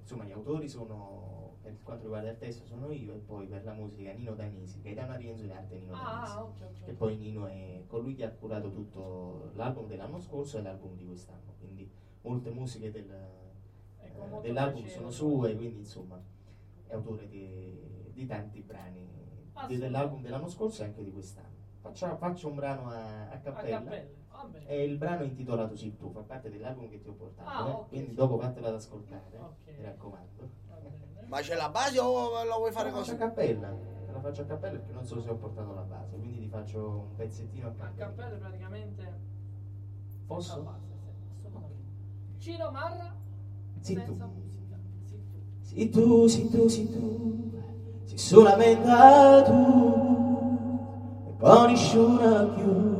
insomma 0.00 0.24
gli 0.24 0.32
autori 0.32 0.68
sono, 0.68 1.23
quanto 1.84 2.04
riguarda 2.04 2.30
il 2.30 2.38
testo 2.38 2.64
sono 2.64 2.90
io 2.90 3.14
e 3.14 3.18
poi 3.18 3.46
per 3.46 3.64
la 3.64 3.72
musica 3.72 4.10
Nino 4.12 4.34
Danisi, 4.34 4.80
Gaetano 4.82 5.14
Rienzo 5.16 5.44
in 5.44 5.52
arte 5.52 5.76
Nino 5.76 5.94
Danisi. 5.94 6.36
ah, 6.36 6.42
ok, 6.42 6.60
ok. 6.60 6.84
Che 6.84 6.92
poi 6.94 7.16
Nino 7.16 7.46
è 7.46 7.84
colui 7.86 8.14
che 8.14 8.24
ha 8.24 8.30
curato 8.30 8.70
tutto 8.70 9.50
l'album 9.54 9.86
dell'anno 9.86 10.18
scorso 10.18 10.58
e 10.58 10.62
l'album 10.62 10.96
di 10.96 11.04
quest'anno, 11.04 11.54
quindi 11.58 11.88
molte 12.22 12.50
musiche 12.50 12.90
del, 12.90 13.10
E 14.00 14.10
con 14.12 14.32
eh, 14.34 14.40
dell'album 14.40 14.86
sono 14.86 15.10
sue, 15.10 15.54
quindi 15.54 15.78
insomma 15.78 16.20
è 16.86 16.92
autore 16.92 17.26
di, 17.28 18.10
di 18.12 18.26
tanti 18.26 18.60
brani 18.60 19.00
di- 19.04 19.50
Assolutamente. 19.52 19.78
dell'album 19.78 20.20
dell'anno 20.22 20.48
scorso 20.48 20.82
e 20.82 20.86
anche 20.86 21.02
di 21.02 21.10
quest'anno. 21.10 21.62
Faccia- 21.80 22.14
faccio 22.16 22.48
un 22.48 22.54
brano 22.54 22.88
a, 22.88 23.28
a 23.28 23.32
A 23.32 23.38
cappella. 23.38 23.78
cappella. 23.78 24.22
Va 24.30 24.44
bene. 24.44 24.66
E 24.66 24.82
il 24.82 24.96
brano 24.96 25.22
è 25.22 25.26
intitolato 25.26 25.74
Sì 25.76 25.94
tu, 25.96 26.10
fa 26.10 26.22
parte 26.22 26.48
dell'album 26.48 26.88
che 26.88 27.00
ti 27.00 27.08
ho 27.08 27.12
portato, 27.12 27.48
Ah, 27.48 27.70
eh? 27.70 27.84
quindi 27.88 28.08
sì. 28.08 28.14
dopo 28.14 28.36
fatela 28.38 28.68
ad 28.68 28.74
ascoltare, 28.74 29.38
mi 29.66 29.82
raccomando. 29.82 30.62
Ma 31.34 31.40
c'è 31.40 31.56
la 31.56 31.68
base 31.68 31.98
o 31.98 32.44
la 32.44 32.54
vuoi 32.54 32.70
fare 32.70 32.90
la 32.92 32.98
faccio 32.98 33.10
a 33.10 33.16
così? 33.16 33.28
cappella, 33.28 33.66
te 34.06 34.12
la 34.12 34.20
faccio 34.20 34.42
a 34.42 34.44
cappella 34.44 34.78
perché 34.78 34.92
non 34.92 35.04
so 35.04 35.20
se 35.20 35.30
ho 35.30 35.34
portato 35.34 35.74
la 35.74 35.80
base, 35.80 36.16
quindi 36.16 36.38
ti 36.42 36.46
faccio 36.48 36.78
un 36.78 37.16
pezzettino 37.16 37.66
a 37.66 37.70
A 37.70 37.72
cappella. 37.74 38.06
cappella 38.06 38.36
praticamente 38.36 39.12
Posso? 40.28 40.62
base, 40.62 40.78
sì. 42.38 42.38
Ciro 42.38 42.70
Marra 42.70 43.12
Sì, 43.80 43.94
senza 43.94 44.12
tu. 44.12 44.30
musica. 44.30 44.78
Sì, 45.02 45.90
tu. 45.90 46.28
Sì 46.28 46.48
tu, 46.50 46.68
sì 46.68 46.88
tu, 46.88 47.50
sei 48.04 48.18
solamente 48.18 49.42
tu, 49.44 51.24
e 51.26 51.30
poi 51.32 51.66
nessuno 51.66 52.48
più. 52.54 52.92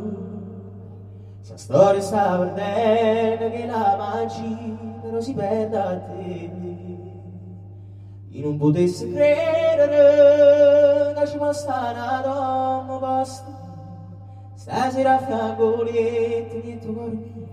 Questa 1.36 1.56
storia 1.56 2.00
sta 2.00 2.36
perdendo 2.38 3.48
che 3.56 3.64
la 3.64 3.94
magia 3.96 5.00
però 5.02 5.20
si 5.20 5.34
perde 5.34 5.76
a 5.78 5.96
te. 6.00 6.63
Io 8.34 8.42
non 8.42 8.56
potessi 8.58 9.08
credere 9.12 11.14
che 11.14 11.26
ci 11.28 11.36
fosse 11.36 11.68
una 11.68 12.20
donna 12.24 12.98
posta. 12.98 13.62
Stasera 14.56 15.14
a 15.14 15.18
fianco 15.24 15.82
lieto, 15.82 16.58
lieto 16.58 16.92
cuore 16.92 17.10
mio, 17.12 17.48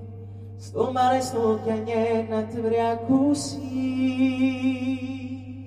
sto 0.57 0.91
male, 0.91 1.21
sto 1.21 1.59
chiagnendo, 1.61 2.35
a 2.35 2.43
te 2.45 2.59
per 2.59 3.03
così. 3.05 3.59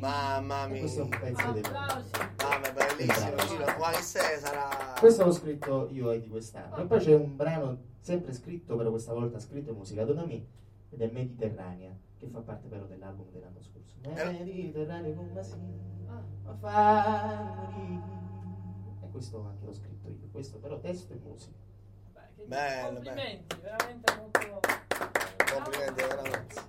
Mamma 0.00 0.64
E 0.66 0.70
mia. 0.70 0.80
questo 0.80 1.00
è 1.00 1.02
un 1.04 1.08
pezzo. 1.10 1.46
Applausi. 1.48 2.10
Mamma, 2.42 2.70
bellissimo. 2.74 3.30
Ma 3.78 3.90
che 3.90 4.02
sei, 4.02 4.38
sarà... 4.40 4.68
Questo 4.98 5.24
l'ho 5.24 5.32
scritto 5.32 5.88
io 5.92 6.10
e 6.10 6.20
di 6.20 6.28
quest'anno. 6.28 6.76
E 6.76 6.82
poi 6.86 6.98
c'è 6.98 7.14
un 7.14 7.36
brano 7.36 7.76
sempre 8.00 8.32
scritto, 8.32 8.74
però 8.76 8.90
questa 8.90 9.12
volta 9.12 9.38
scritto 9.38 9.70
e 9.70 9.74
musicato 9.74 10.12
da 10.12 10.24
me, 10.26 10.44
ed 10.90 11.00
è 11.00 11.08
Mediterranea, 11.10 11.90
che 12.24 12.30
fa 12.30 12.40
parte 12.40 12.68
però 12.68 12.84
dell'album 12.86 13.30
dell'anno 13.30 13.60
scorso. 13.60 13.96
Eh. 14.02 14.24
Mediterranea 14.44 15.14
come 15.14 15.42
si 15.42 15.52
Ah, 16.08 16.22
ma 16.42 16.54
fai 16.54 17.54
morire. 17.54 18.02
E 19.02 19.10
questo 19.10 19.44
anche 19.44 19.64
l'ho 19.64 19.72
scritto 19.72 20.08
io, 20.08 20.28
questo 20.32 20.58
però 20.58 20.78
testo 20.80 21.12
e 21.12 21.16
musica. 21.16 21.56
beh, 22.12 22.44
Bello, 22.46 22.94
complimenti, 22.94 23.56
veramente 23.60 24.14
molto. 24.16 24.60
Complimenti, 25.54 25.92
bravo, 25.94 26.22
veramente. 26.22 26.60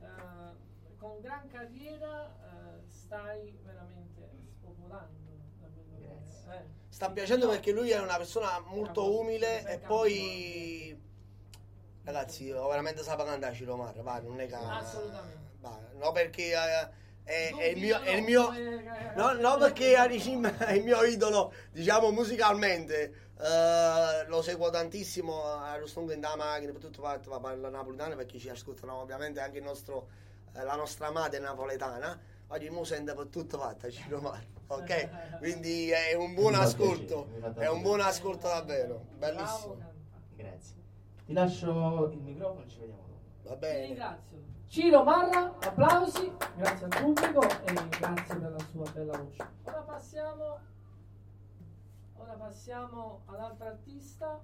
eh, 0.00 0.96
con 0.96 1.20
gran 1.20 1.48
carriera 1.48 2.26
eh, 2.26 2.82
stai 2.88 3.58
veramente 3.64 4.30
spopolando. 4.50 5.30
da 5.60 5.66
quello 5.74 5.96
che- 5.98 6.04
Grazie. 6.06 6.54
eh. 6.58 6.64
Sta 6.88 7.10
piacendo 7.10 7.48
perché 7.48 7.72
lui 7.72 7.90
è 7.90 8.00
una 8.00 8.16
persona 8.16 8.60
molto 8.60 9.18
umile 9.18 9.64
e 9.66 9.78
poi... 9.78 11.10
Ragazzi, 12.04 12.44
io 12.44 12.66
veramente 12.68 13.02
sapevo 13.02 13.28
cantare 13.28 13.54
Ciro 13.54 13.76
Marra, 13.76 14.02
va, 14.02 14.20
non 14.20 14.40
è 14.40 14.46
che... 14.46 14.54
Assolutamente. 14.54 15.38
va, 15.60 15.78
no 15.94 16.10
perché 16.10 16.52
eh, 16.52 16.88
è, 17.22 17.54
è 17.56 17.64
il 17.66 17.78
mio... 17.78 18.00
È 18.00 18.10
il 18.10 18.22
no? 18.22 18.26
mio 18.26 18.52
Eh, 18.52 19.14
no, 19.14 19.32
no 19.34 19.56
perché 19.56 19.94
Aricim 19.94 20.44
è 20.48 20.72
il 20.72 20.82
mio 20.82 21.04
idolo, 21.04 21.52
diciamo 21.70 22.10
musicalmente. 22.10 23.30
Eh, 23.38 24.26
lo 24.26 24.42
seguo 24.42 24.70
tantissimo 24.70 25.44
a 25.44 25.76
Rustungo 25.76 26.12
in 26.12 26.20
da 26.20 26.34
macchina, 26.34 26.72
per 26.72 26.80
tutto 26.80 27.02
fatto, 27.02 27.30
va 27.30 27.38
parla 27.38 27.68
napoletana 27.68 28.16
perché 28.16 28.38
ci 28.38 28.48
ascoltano 28.48 28.94
ovviamente 28.94 29.38
anche 29.38 29.58
il 29.58 29.64
nostro, 29.64 30.08
eh, 30.56 30.62
la 30.64 30.74
nostra 30.74 31.10
madre 31.12 31.38
napoletana. 31.38 32.18
Oggi 32.48 32.68
mu 32.68 32.82
sente 32.82 33.14
per 33.14 33.26
tutto 33.26 33.58
fatto 33.58 33.90
Ciro 33.90 34.20
Marra, 34.20 34.44
ok? 34.66 35.38
Quindi 35.38 35.90
è 35.90 36.14
un 36.14 36.34
buon 36.34 36.52
Mi 36.52 36.58
ascolto, 36.58 37.28
mi 37.30 37.62
è 37.62 37.68
un 37.68 37.80
buon 37.80 38.00
ascolto 38.00 38.48
davvero, 38.48 39.04
Bravo 39.16 39.36
bellissimo. 39.36 39.76
Grazie. 40.34 40.81
Ti 41.32 41.38
lascio 41.38 42.10
il 42.10 42.18
microfono 42.20 42.62
e 42.62 42.68
ci 42.68 42.78
vediamo 42.80 43.00
dopo. 43.06 43.20
Va 43.44 43.52
Ti 43.54 43.58
bene. 43.60 43.86
ringrazio. 43.86 44.38
Ciro 44.66 45.02
Marra, 45.02 45.54
applausi, 45.62 46.30
grazie 46.56 46.84
al 46.84 46.90
pubblico 47.00 47.40
e 47.64 47.72
grazie 47.72 48.36
per 48.36 48.50
la 48.50 48.58
sua 48.70 48.90
bella 48.90 49.16
voce. 49.16 49.46
Ora 49.62 49.80
passiamo, 49.80 50.58
ora 52.18 52.32
passiamo 52.34 53.22
all'altro 53.24 53.66
artista 53.66 54.42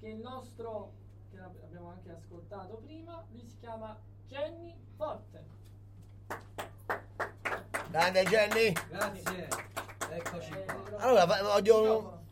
che 0.00 0.06
è 0.08 0.10
il 0.10 0.18
nostro, 0.18 0.90
che 1.30 1.38
ab- 1.38 1.62
abbiamo 1.62 1.90
anche 1.90 2.10
ascoltato 2.10 2.80
prima, 2.84 3.24
lui 3.30 3.46
si 3.46 3.56
chiama 3.60 3.96
Jenny 4.26 4.76
Forte. 4.96 5.44
Grande 7.90 8.24
Jenny. 8.24 8.72
Grazie, 8.88 9.48
eccoci 10.10 10.50
Eh, 10.52 10.64
qua. 10.64 10.98
Allora, 10.98 11.26
voglio... 11.42 12.22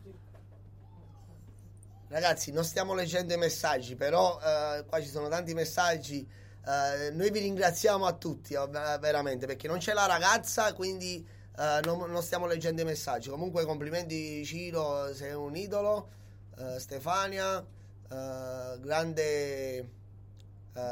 Ragazzi, 2.13 2.51
non 2.51 2.63
stiamo 2.63 2.93
leggendo 2.93 3.33
i 3.33 3.37
messaggi, 3.37 3.95
però 3.95 4.39
eh, 4.39 4.85
qua 4.85 5.01
ci 5.01 5.07
sono 5.09 5.29
tanti 5.29 5.55
messaggi. 5.55 6.19
Eh, 6.63 7.09
noi 7.09 7.31
vi 7.31 7.39
ringraziamo 7.39 8.05
a 8.05 8.13
tutti, 8.13 8.53
eh, 8.53 8.67
veramente, 8.67 9.47
perché 9.47 9.67
non 9.67 9.79
c'è 9.79 9.93
la 9.93 10.05
ragazza, 10.05 10.73
quindi 10.73 11.27
eh, 11.57 11.79
non, 11.83 12.11
non 12.11 12.21
stiamo 12.21 12.45
leggendo 12.45 12.83
i 12.83 12.85
messaggi. 12.85 13.29
Comunque, 13.29 13.65
complimenti, 13.65 14.45
Ciro, 14.45 15.11
sei 15.15 15.33
un 15.33 15.55
idolo. 15.55 16.09
Eh, 16.55 16.79
Stefania, 16.79 17.57
eh, 17.57 18.79
grande 18.79 19.89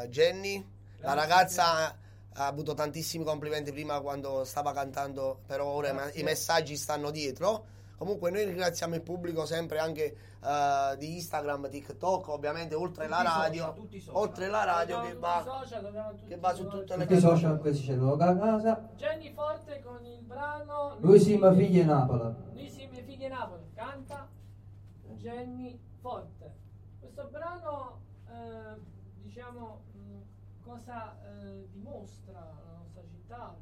Jenny. 0.09 0.67
La 1.01 1.13
ragazza 1.13 1.95
ha 2.33 2.47
avuto 2.47 2.73
tantissimi 2.73 3.23
complimenti 3.23 3.71
prima 3.71 4.01
quando 4.01 4.43
stava 4.43 4.73
cantando, 4.73 5.41
però 5.45 5.67
ora 5.67 5.91
Grazie. 5.91 6.19
i 6.19 6.23
messaggi 6.23 6.75
stanno 6.77 7.11
dietro. 7.11 7.65
Comunque 8.01 8.31
noi 8.31 8.45
ringraziamo 8.45 8.95
il 8.95 9.03
pubblico 9.03 9.45
sempre 9.45 9.77
anche 9.77 10.17
eh, 10.43 10.95
di 10.97 11.17
Instagram, 11.17 11.69
TikTok, 11.69 12.29
ovviamente 12.29 12.73
oltre 12.73 13.07
la 13.07 13.17
Tutti 13.17 13.29
i 13.29 13.37
radio, 13.37 13.59
social, 13.61 13.75
tutti 13.75 13.99
social. 13.99 14.21
oltre 14.23 14.47
la 14.47 14.63
radio 14.63 15.01
che 15.01 15.13
va, 15.13 15.43
social, 15.45 16.17
che 16.27 16.37
va 16.37 16.53
su 16.55 16.67
tutte 16.67 16.97
le 16.97 17.05
Tutti 17.05 17.19
social 17.19 17.59
questi 17.59 17.85
c'è 17.85 17.93
a 17.93 18.37
casa. 18.39 18.89
Jenny 18.95 19.31
Forte 19.31 19.83
con 19.83 20.03
il 20.03 20.23
brano 20.23 20.97
Lui 20.99 21.19
sì, 21.19 21.37
ma 21.37 21.53
figlia 21.53 21.85
Napoli. 21.85 22.33
Noi 22.53 22.69
siamo 22.71 22.97
i 22.97 23.03
figli 23.03 23.27
Napoli, 23.27 23.69
canta 23.75 24.27
Jenny 25.17 25.79
Forte. 25.99 26.55
Questo 26.99 27.29
brano, 27.29 27.99
eh, 28.27 28.81
diciamo, 29.21 29.81
mh, 29.91 30.63
cosa 30.63 31.15
eh, 31.23 31.67
dimostra 31.71 32.33
la 32.33 32.77
nostra 32.79 33.03
città? 33.07 33.55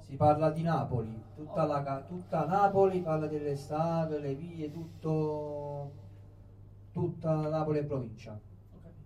Si 0.00 0.16
parla 0.16 0.48
di 0.48 0.62
Napoli, 0.62 1.22
tutta, 1.34 1.64
la, 1.64 1.80
ca- 1.82 2.00
tutta 2.02 2.44
Napoli 2.44 3.00
parla 3.00 3.26
delle 3.26 3.54
strade, 3.54 4.18
le 4.18 4.34
vie, 4.34 4.70
tutto, 4.70 5.90
tutta 6.92 7.48
Napoli 7.48 7.78
e 7.78 7.82
provincia. 7.82 8.38
Capito. 8.70 8.96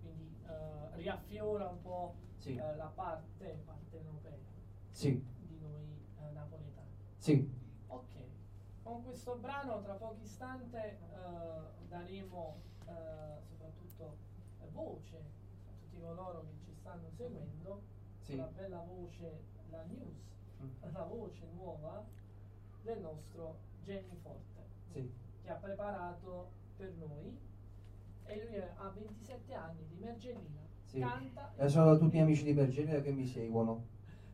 Quindi 0.00 0.34
eh, 0.46 0.96
riaffiora 0.96 1.66
un 1.66 1.80
po' 1.80 2.12
Sì. 2.38 2.54
eh, 2.54 2.74
la 2.74 2.90
parte 2.92 3.60
partenopea 3.64 4.36
Sì, 4.90 5.18
di 5.46 5.58
noi 5.60 6.00
eh, 6.18 6.30
napoletani. 6.32 6.90
sì, 7.16 7.46
Ok, 7.88 8.14
con 8.82 9.02
questo 9.02 9.34
brano 9.34 9.78
tra 9.80 9.94
pochi 9.94 10.22
istanti 10.22 10.76
daremo 11.88 12.54
soprattutto 13.46 14.14
voce 14.72 15.16
a 15.16 15.70
tutti 15.78 15.98
coloro 15.98 16.40
che 16.40 16.54
ci 16.64 16.72
stanno 16.72 17.10
seguendo, 17.10 17.80
Sì. 18.18 18.34
la 18.36 18.46
bella 18.46 18.78
voce, 18.78 19.40
la 19.72 19.82
news, 19.88 20.20
Mm. 20.62 20.92
la 20.92 21.02
voce 21.02 21.44
nuova 21.54 22.04
del 22.82 23.00
nostro 23.00 23.56
Jenny 23.82 24.16
Forte 24.22 24.62
sì. 24.92 25.10
che 25.42 25.50
ha 25.50 25.54
preparato 25.54 26.50
per 26.76 26.92
noi 26.98 27.36
E 28.24 28.44
lui 28.46 28.56
ha 28.56 28.88
27 28.94 29.52
anni 29.54 29.84
di 29.88 29.96
Mergellina. 29.98 30.60
Sì. 30.84 31.00
Canta. 31.00 31.52
E 31.56 31.68
sono 31.68 31.98
tutti 31.98 32.18
amici 32.18 32.44
di 32.44 32.52
Bergellina 32.52 33.00
che 33.00 33.10
mi 33.10 33.26
seguono. 33.26 33.84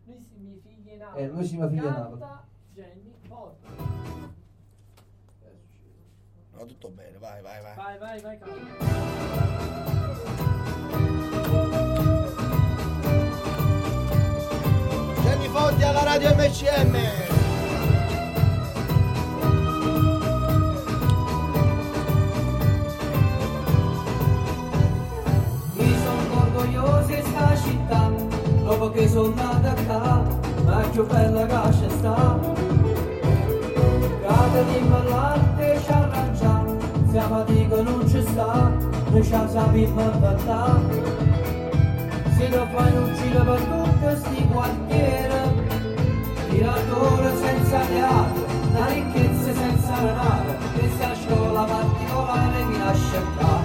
Lui 0.04 0.20
si 0.22 0.36
mi 0.36 0.58
figlia 0.58 0.92
in 0.92 0.98
Napoli. 0.98 1.22
Eh, 1.22 1.28
lui 1.28 1.44
si 1.46 1.56
mi 1.56 1.68
figlia 1.68 1.88
in 1.88 1.92
Napoli. 1.94 2.20
Canta 2.20 2.46
Jenny 2.74 3.14
Ford. 3.22 3.56
No, 6.52 6.64
tutto 6.66 6.90
bene, 6.90 7.16
vai, 7.18 7.40
vai, 7.40 7.62
vai. 7.62 7.74
Vai, 7.76 7.98
vai, 7.98 8.20
vai, 8.20 8.38
Carlo. 8.38 8.66
Fonti 15.52 15.82
alla 15.82 16.02
radio 16.04 16.34
MCM. 16.34 16.96
Dopo 28.64 28.90
che 28.90 29.08
sono 29.08 29.34
nata 29.34 29.74
qua, 29.86 30.22
ma 30.64 30.86
più 30.92 31.06
bella 31.06 31.46
che 31.46 31.88
sta. 31.88 32.38
Cade 34.22 34.64
di 34.66 34.86
ballante 34.86 35.80
ci 35.82 35.90
arrangiamo, 35.90 36.76
siamo 37.10 37.44
di 37.44 37.66
che 37.66 37.82
non 37.82 38.06
ci 38.06 38.22
sta, 38.22 38.70
noi 39.10 39.22
ci 39.22 39.30
sappiamo 39.30 40.00
inventare. 40.02 41.37
Se 42.38 42.48
lo 42.50 42.66
fai 42.72 42.92
un 42.96 43.14
giro 43.16 43.42
per 43.42 43.60
tutti 43.62 44.16
sti 44.16 44.46
quartieri, 44.52 45.34
tiratore 46.48 47.32
senza 47.36 47.80
teatro, 47.80 48.46
la 48.74 48.86
ricchezza 48.86 49.52
senza 49.54 49.92
denaro, 49.98 50.54
questa 50.72 51.14
scuola 51.16 51.64
particolare 51.64 52.62
mi 52.62 52.78
lascia 52.78 53.20
qua. 53.36 53.60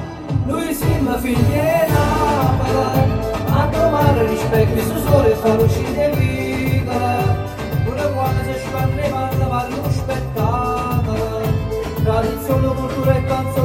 Noi 0.46 0.74
siamo 0.74 1.18
figli 1.20 1.36
di 1.36 1.92
Napoli, 1.94 3.12
a 3.46 3.68
domani 3.68 4.28
rispecchi 4.30 4.82
su 4.82 4.98
sole 5.08 5.36
fa 5.36 5.54
luci 5.54 5.84
di 5.84 6.18
vita. 6.18 7.42
Pure 7.86 8.12
quando 8.12 8.42
si 8.44 8.60
spanne 8.66 9.08
parla 9.08 9.46
parla 9.46 9.76
uno 9.76 9.92
spettacolo, 9.92 11.42
tradizione, 12.04 12.68
cultura 12.74 13.16
e 13.18 13.24
canzone 13.26 13.63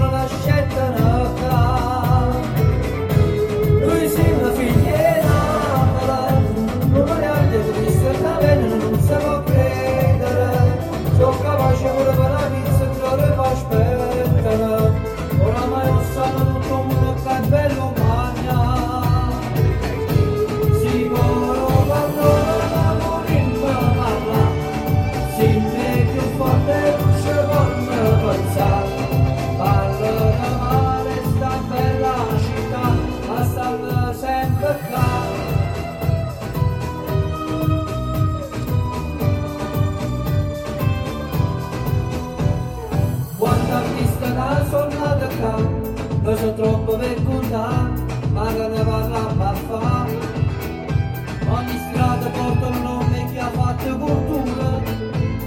lo 46.40 46.46
so 46.46 46.54
troppo 46.54 46.96
per 46.96 47.20
ma 48.32 48.46
che 48.52 48.68
ne 48.68 48.84
parliamo 48.84 49.44
a 49.44 49.54
fare. 49.54 50.16
Ogni 51.48 51.78
strada 51.90 52.28
porta 52.28 52.66
un 52.66 52.82
nome 52.82 53.32
che 53.32 53.38
ha 53.40 53.50
fatto 53.50 53.96
cultura, 53.96 54.80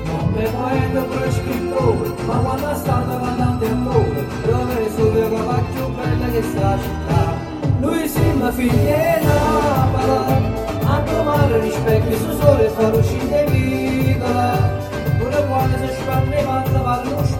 nome 0.06 0.44
poeta 0.50 1.02
pure 1.04 1.32
scrittore, 1.32 2.10
ma 2.26 2.34
quando 2.36 2.70
è 2.70 2.76
stato 2.76 3.20
cantante 3.20 3.68
ancora, 3.68 4.22
dove 4.46 4.92
solo 4.96 5.46
la 5.46 5.64
più 5.72 5.88
bella 5.96 6.28
che 6.28 6.44
sta 6.44 6.78
città. 6.80 7.34
Noi 7.80 8.08
siamo 8.08 8.52
figli 8.52 8.70
di 8.70 9.26
Napoli, 9.26 10.44
a 10.84 11.02
trovare 11.06 11.60
rispecchio 11.62 12.18
su 12.18 12.32
sole 12.40 12.66
e 12.66 12.70
far 12.70 12.94
uscire 12.94 13.46
vita. 13.50 14.80
Pure 15.20 15.46
quando 15.48 15.78
si 15.78 15.94
spanne 16.02 16.44
parla 16.44 16.80
parla 16.80 17.16
uno 17.16 17.26
spettacolo, 17.26 17.31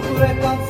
tradizione, 0.00 0.69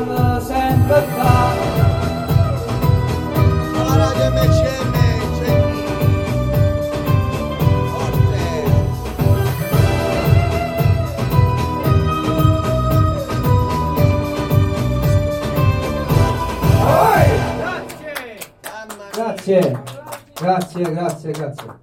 ma 0.00 0.40
stanno 0.40 0.40
sempre 0.40 1.06
qua. 1.14 1.52
Alla 3.80 3.96
radio 3.96 4.30
MCM. 4.30 4.92
Grazie, 19.12 19.82
grazie, 20.34 20.82
grazie, 20.82 21.30
grazie. 21.30 21.78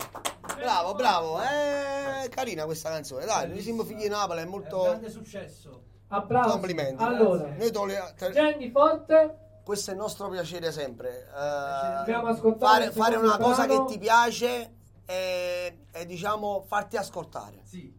Bravo, 0.58 0.94
bravo. 0.96 1.40
Eh, 1.42 2.28
carina 2.30 2.66
questa 2.66 2.90
canzone. 2.90 3.26
Dai, 3.26 3.48
noi 3.48 3.62
siamo 3.62 3.84
figli 3.84 4.02
di 4.02 4.10
Napoli, 4.10 4.42
è 4.42 4.46
molto... 4.46 4.82
grande 4.82 5.10
successo. 5.10 5.81
Applausi. 6.14 6.50
Complimenti. 6.50 7.02
Allora, 7.02 8.12
te- 8.18 8.32
Jenny 8.32 8.70
Forte, 8.70 9.38
questo 9.64 9.92
è 9.92 9.94
il 9.94 10.00
nostro 10.00 10.28
piacere 10.28 10.72
sempre. 10.74 11.26
ascoltato 11.32 12.66
fare, 12.66 12.92
fare 12.92 13.16
una 13.16 13.38
cosa 13.38 13.66
brano. 13.66 13.86
che 13.86 13.94
ti 13.94 14.00
piace 14.00 14.74
e, 15.06 15.78
e, 15.90 16.06
diciamo 16.06 16.66
farti 16.68 16.98
ascoltare. 16.98 17.62
Sì. 17.64 17.98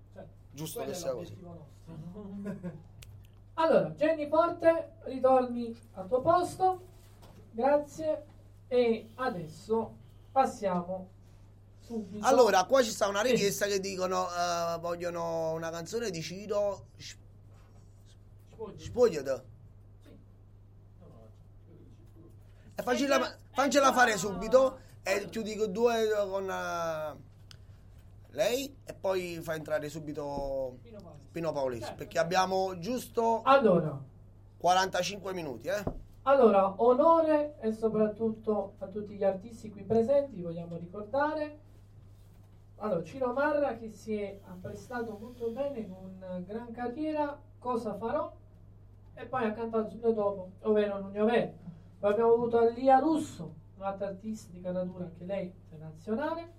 Giusto 0.51 0.81
quello 0.81 0.93
che 0.93 0.99
sia 0.99 1.13
così. 1.13 1.41
Allora, 3.55 3.91
Jenny 3.91 4.29
Forte, 4.29 4.93
ritorni 5.05 5.79
al 5.93 6.09
tuo 6.09 6.21
posto. 6.21 6.81
Grazie. 7.51 8.25
E 8.69 9.11
adesso 9.17 9.95
passiamo 10.33 11.09
subito. 11.81 12.27
Allora, 12.27 12.65
qua 12.65 12.83
ci 12.83 12.91
sta 12.91 13.09
una 13.09 13.21
richiesta 13.21 13.67
che 13.67 13.79
dicono 13.79 14.27
eh, 14.27 14.79
vogliono 14.81 15.53
una 15.53 15.71
canzone 15.71 16.11
di 16.11 16.23
Ciro 16.23 16.87
Sp- 16.97 17.22
Spogliate. 18.77 19.51
E 22.75 22.83
faccela, 22.83 23.39
faccela 23.51 23.93
fare 23.93 24.17
subito 24.17 24.79
e 25.03 25.29
ti 25.29 25.43
dico 25.43 25.67
due 25.67 26.09
con, 26.29 26.49
eh, 26.49 27.17
lei 28.31 28.77
e 28.85 28.95
poi 28.95 29.41
fa 29.43 29.55
entrare 29.55 29.89
subito 29.89 30.79
Pino 31.31 31.53
Paolis. 31.53 31.81
Certo. 31.81 31.97
perché 31.97 32.19
abbiamo 32.19 32.79
giusto 32.79 33.43
Allora, 33.43 34.01
45 34.57 35.33
minuti, 35.35 35.69
eh? 35.69 35.85
allora, 36.23 36.75
onore 36.81 37.57
e 37.61 37.73
soprattutto 37.73 38.75
a 38.79 38.87
tutti 38.87 39.15
gli 39.15 39.25
artisti 39.25 39.71
qui 39.71 39.83
presenti, 39.83 40.41
vogliamo 40.41 40.77
ricordare. 40.77 41.59
Allora, 42.77 43.03
Ciro 43.05 43.33
Marra 43.33 43.77
che 43.77 43.93
si 43.93 44.15
è 44.15 44.41
apprestato 44.45 45.17
molto 45.21 45.51
bene 45.51 45.89
con 45.89 46.45
gran 46.47 46.73
carriera, 46.73 47.39
Cosa 47.63 47.95
farò? 47.95 48.33
E 49.23 49.27
poi 49.27 49.45
ha 49.45 49.53
cantato 49.53 49.89
subito 49.89 50.11
dopo, 50.11 50.51
ovvero 50.63 50.99
Non 50.99 51.13
Poi 51.13 52.11
abbiamo 52.11 52.33
avuto 52.33 52.69
Lia 52.71 52.99
Russo, 52.99 53.55
un'altra 53.77 54.09
artista 54.09 54.51
di 54.53 54.61
caratura, 54.61 55.05
anche 55.05 55.25
lei 55.25 55.55
internazionale, 55.63 56.53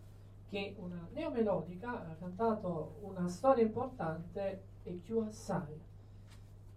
che 0.47 0.73
è 0.73 0.81
una 0.81 1.05
neomelodica, 1.11 1.89
ha 1.89 2.15
cantato 2.17 2.99
una 3.01 3.27
storia 3.27 3.65
importante 3.65 4.63
e 4.83 4.91
più 4.93 5.19
assai. 5.19 5.77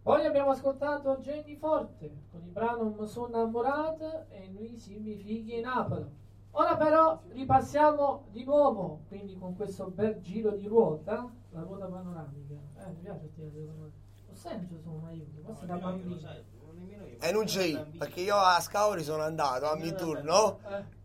Poi 0.02 0.26
abbiamo 0.26 0.50
ascoltato 0.50 1.18
Jenny 1.18 1.54
Forte 1.54 2.10
con 2.32 2.42
il 2.42 2.50
brano 2.50 2.92
Mi 2.98 3.06
sono 3.06 3.28
innamorata 3.28 4.26
e 4.28 4.50
lui 4.50 4.76
significa 4.76 5.60
Napoli. 5.60 6.04
Ora 6.50 6.76
però 6.76 7.22
ripassiamo 7.28 8.24
di 8.32 8.42
nuovo, 8.42 9.02
quindi 9.06 9.38
con 9.38 9.54
questo 9.54 9.86
bel 9.86 10.20
giro 10.20 10.50
di 10.50 10.66
ruota, 10.66 11.30
la 11.50 11.60
ruota 11.60 11.86
panoramica. 11.86 12.54
Eh, 12.54 12.88
mi 12.88 13.02
piace 13.02 13.32
tirare 13.32 13.54
la 13.60 13.70
panoramica. 13.70 14.05
Sento 14.36 14.78
sono 14.82 14.96
un 14.96 15.04
aiuto, 15.06 15.40
questo 15.42 15.64
è 15.64 15.66
da 15.66 15.76
bambino. 15.76 16.18
E 17.18 17.32
non 17.32 17.44
c'è, 17.46 17.82
perché 17.98 18.20
io 18.20 18.36
a 18.36 18.60
Scauri 18.60 19.02
sono 19.02 19.22
andato 19.22 19.68
a 19.70 19.76
mio 19.76 19.94
turno 19.94 20.60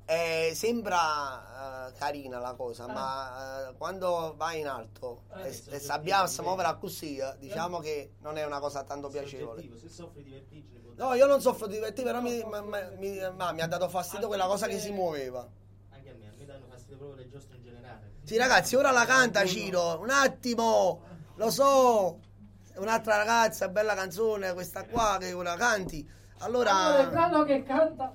Eh, 0.05 0.49
e 0.49 0.55
sembra 0.55 1.87
eh, 1.87 1.93
carina 1.97 2.37
la 2.39 2.53
cosa, 2.53 2.85
Eh. 2.87 2.91
ma 2.91 3.69
eh, 3.69 3.73
quando 3.77 4.33
vai 4.35 4.59
in 4.59 4.67
alto 4.67 5.23
Eh, 5.41 5.47
e, 5.47 5.61
e 5.75 5.79
sappiamo 5.79 6.27
si 6.27 6.35
sì. 6.35 6.41
muovere 6.41 6.77
così, 6.79 7.17
eh, 7.17 7.35
diciamo 7.39 7.79
che 7.79 8.15
non 8.19 8.37
è 8.37 8.45
una 8.45 8.59
cosa 8.59 8.83
tanto 8.83 9.07
piacevole. 9.07 9.63
Se 9.79 9.87
soffri 9.87 10.23
di 10.23 10.31
vertigine 10.31 10.79
può 10.79 10.91
No, 10.95 11.13
io 11.13 11.25
non 11.25 11.39
soffro 11.39 11.67
di 11.67 11.75
divertire, 11.75 12.07
però 12.11 12.19
mi, 12.21 12.43
ma- 12.43 12.61
ma- 12.61 12.89
mi- 12.97 13.31
ma 13.35 13.51
mi 13.53 13.61
ha 13.61 13.67
dato 13.67 13.87
fastidio 13.87 14.27
quella 14.27 14.47
cosa 14.47 14.67
che 14.67 14.77
si 14.79 14.91
muoveva. 14.91 15.47
Anche 15.91 16.09
a 16.09 16.13
me, 16.13 16.27
a 16.27 16.33
me 16.37 16.45
danno 16.45 16.65
fastidio 16.69 16.97
proprio 16.97 17.23
le 17.23 17.29
giostre 17.29 17.55
in 17.55 17.63
generale. 17.63 18.11
Sì, 18.23 18.35
ragazzi, 18.37 18.75
ora 18.75 18.91
la 18.91 19.05
canta 19.05 19.45
Ciro. 19.45 19.97
Un 20.01 20.09
attimo, 20.09 21.01
lo 21.35 21.49
so. 21.49 22.19
È 22.71 22.77
un'altra 22.77 23.17
ragazza, 23.17 23.67
bella 23.67 23.93
canzone, 23.93 24.53
questa 24.53 24.85
qua 24.85 25.17
che 25.19 25.33
ora 25.33 25.55
canti. 25.55 26.07
Allora, 26.39 26.69
il 26.71 26.77
Allora, 26.77 27.09
brano 27.09 27.43
che 27.43 27.63
canta 27.63 28.13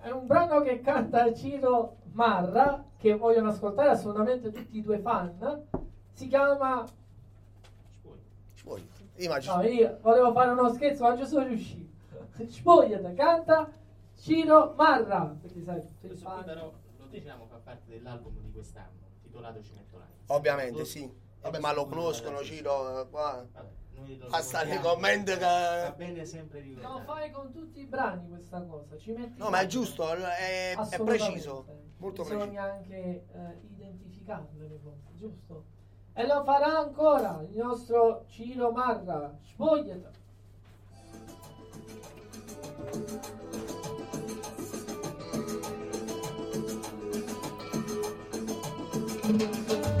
è 0.00 0.08
è 0.08 0.10
un 0.10 0.26
brano 0.26 0.60
che 0.60 0.80
canta 0.82 1.32
Ciro 1.34 1.96
Marra 2.12 2.84
che 2.96 3.16
vogliono 3.16 3.48
ascoltare 3.48 3.90
assolutamente 3.90 4.52
tutti 4.52 4.76
i 4.76 4.82
due 4.82 4.98
fan 4.98 5.64
si 6.12 6.28
chiama 6.28 6.84
vuoi? 8.62 8.88
Immagino. 9.16 9.56
no 9.56 9.62
io 9.62 9.98
volevo 10.02 10.32
fare 10.32 10.50
uno 10.50 10.72
scherzo 10.72 11.02
ma 11.02 11.08
non 11.08 11.18
ci 11.18 11.26
sono 11.26 11.46
riuscito 11.46 11.94
Spogliate 12.46 13.14
canta 13.14 13.68
Ciro 14.16 14.74
Marra 14.76 15.36
perché 15.40 15.62
sai 15.64 15.82
Questo 16.00 16.28
qui 16.30 16.44
però 16.44 16.72
lo 16.98 17.06
diciamo 17.08 17.46
fa 17.46 17.56
parte 17.56 17.90
dell'album 17.90 18.40
di 18.42 18.52
quest'anno, 18.52 19.08
titolato 19.22 19.62
Ci 19.62 19.72
metto 19.74 19.98
l'anima. 19.98 20.16
Ovviamente, 20.26 20.84
sì. 20.84 21.10
Vabbè, 21.46 21.58
ma 21.60 21.72
lo 21.72 21.86
conoscono 21.86 22.42
Ciro 22.42 23.06
qua. 23.10 23.44
Lo 23.94 24.26
Basta 24.28 24.62
nei 24.62 24.72
ricordiamo. 24.76 24.94
commenti 24.94 25.32
che- 25.32 25.38
Va 25.38 25.94
bene 25.96 26.24
sempre 26.24 26.58
lo 26.60 26.64
ricordare. 26.64 27.04
fai 27.04 27.30
con 27.30 27.52
tutti 27.52 27.80
i 27.80 27.86
brani 27.86 28.28
questa 28.28 28.62
cosa 28.62 28.96
ci 28.98 29.12
metti 29.12 29.38
No, 29.38 29.48
ma 29.50 29.60
è 29.60 29.66
giusto, 29.66 30.12
è, 30.12 30.74
è 30.76 31.02
preciso. 31.02 31.64
Molto 31.98 32.22
preciso. 32.22 32.44
bisogna 32.44 32.62
anche 32.72 32.94
eh, 32.94 33.24
identificarle 33.74 34.68
le 34.68 34.80
cose 34.82 34.96
giusto 35.14 35.64
e 36.12 36.26
lo 36.26 36.44
farà 36.44 36.78
ancora 36.78 37.40
il 37.42 37.56
nostro 37.56 38.24
Ciro 38.28 38.70
Marra 38.70 39.34
spogliate 39.42 40.14
Alla 49.28 49.95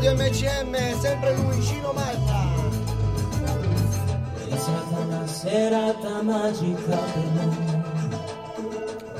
radio 0.00 0.14
MCM, 0.14 0.98
sempre 0.98 1.36
lui, 1.36 1.60
Ciro 1.62 1.92
Marra. 1.92 2.48
È 4.48 4.56
stata 4.56 4.98
una 4.98 5.26
serata 5.26 6.22
magica 6.22 6.96
per 6.96 7.24
me. 7.34 7.82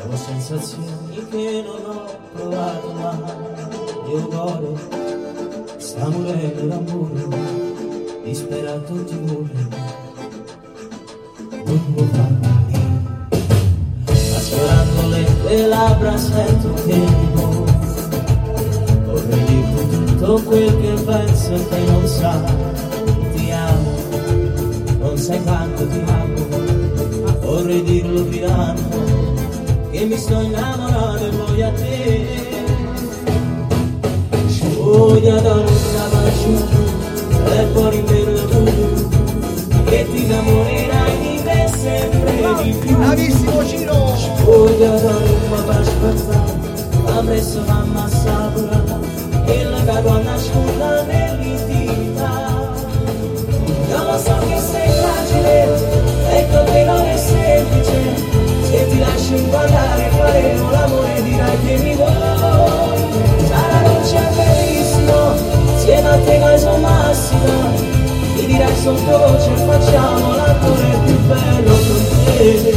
Ho 0.09 0.17
sensazioni 0.17 1.27
che 1.29 1.65
non 1.67 1.85
ho 1.85 2.19
provato 2.33 2.93
mai. 2.93 4.11
Io 4.11 4.29
godo, 4.29 4.79
sta 5.77 6.09
morendo 6.09 6.67
l'amore, 6.67 7.29
disperato 8.25 9.05
ti 9.05 9.17
vuole. 9.17 9.69
Non 11.63 11.93
può 11.93 12.05
farmi. 12.05 12.49
Ascoltando 14.35 15.09
le 15.09 15.41
tue 15.43 15.67
labbra 15.67 16.17
sento 16.17 16.73
che 16.73 16.95
mi 16.95 17.31
muovo. 17.35 17.60
Vorrei 19.31 19.45
dirti 19.45 19.89
tutto 20.07 20.43
quel 20.43 20.81
che 20.81 21.03
penso 21.05 21.55
e 21.55 21.69
che 21.69 21.79
non 21.87 22.07
sai. 22.07 22.41
Ti 23.35 23.51
amo 23.53 24.01
non 25.01 25.17
sai 25.17 25.43
quanto 25.43 25.87
ti 25.89 26.01
amo, 26.07 26.47
vorrei 27.41 27.83
dirlo 27.83 28.25
gridando, 28.29 28.99
che 29.91 30.05
mi 30.05 30.17
sto 30.17 30.41
innamorando 30.41 31.27
e 31.27 31.31
voglio 31.31 31.67
a 31.67 31.73
te. 31.73 32.27
Scoglia 34.49 35.41
da 35.41 35.53
una 35.55 36.07
baciuta 36.13 36.79
e 37.55 37.65
poi 37.73 37.91
rimbello 37.91 38.45
tu, 38.47 38.65
che 39.85 40.07
ti 40.13 40.23
innamorerai 40.25 41.19
di 41.19 41.43
me 41.45 41.71
sempre 41.77 42.63
di 42.63 42.73
più. 42.73 42.97
Bravissimo 42.97 43.65
Ciro! 43.67 44.17
Scoglia 44.17 44.91
da 45.01 45.17
una 45.49 45.63
baciuta, 45.63 46.45
ha 47.07 47.23
messo 47.23 47.63
mamma 47.67 48.07
sapola, 48.09 48.40
sono 66.59 66.79
massima. 66.79 67.69
Mi 68.35 68.47
dirai 68.47 68.77
sottovoce 68.77 69.51
facciamo 69.67 70.35
l'attore 70.35 70.99
più 71.05 71.19
bello 71.27 71.71
con 71.71 72.05
te. 72.25 72.75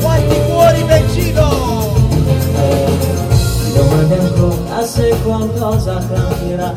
Quanti 0.00 0.36
cuori 0.46 0.84
per 0.84 1.10
Ciro! 1.12 1.92
Domani 3.74 4.12
ancora 4.12 4.86
se 4.86 5.14
qualcosa 5.24 5.98
cambierà 6.06 6.72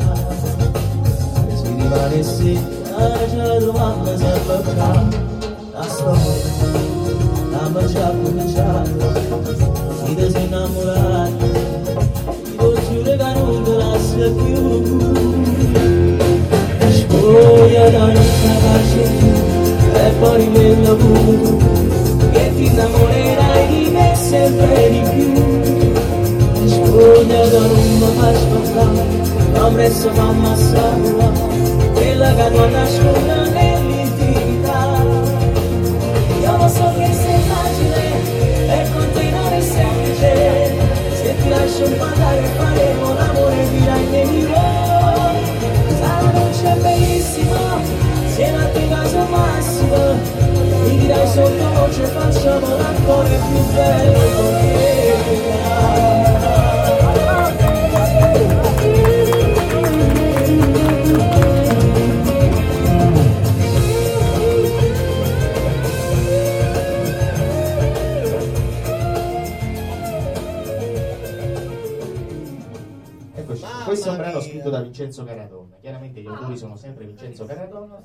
Se 1.54 1.68
rimane 1.68 2.22
secca 2.22 3.28
già 3.30 3.44
la 3.44 3.58
domanda 3.60 4.16
sempre 4.16 4.62
fa 4.74 5.04
La 5.72 5.82
storia 5.82 6.78
l'abbiamo 7.50 7.86
già 7.86 8.10
cominciata 8.10 8.84
Si 10.04 10.14
disinnamorati 10.14 11.47
te 14.18 14.24
lascio 14.24 14.30
più 14.30 14.82
Scoglia 16.90 17.88
da 17.90 18.06
non 18.06 18.26
capace 18.42 19.02
più 19.18 19.32
E 19.94 20.10
poi 20.18 20.48
lascio 41.58 41.90
parlare 41.96 42.42
faremo 42.56 43.14
l'amore 43.14 43.66
che 44.10 44.24
mi 44.24 44.44
vuoi. 44.44 45.96
Sarà 45.98 46.30
dolce 46.30 46.72
e 46.72 46.80
bellissimo, 46.80 47.56
insieme 48.22 48.62
a 48.62 48.68
te 48.68 48.88
caso 48.88 49.24
massimo, 49.28 50.14
mi 50.84 50.98
dirai 50.98 51.26
sottovoce 51.26 52.04
facciamo 52.04 52.76
l'attore 52.76 53.38
più 53.50 53.74
bello 53.74 54.97
da 74.78 74.82
Vincenzo 74.84 75.24
Caradonna. 75.24 75.76
Chiaramente 75.80 76.20
gli 76.22 76.26
autori 76.26 76.56
sono 76.56 76.76
sempre 76.76 77.06
Vincenzo 77.06 77.44
Caradonna 77.44 78.02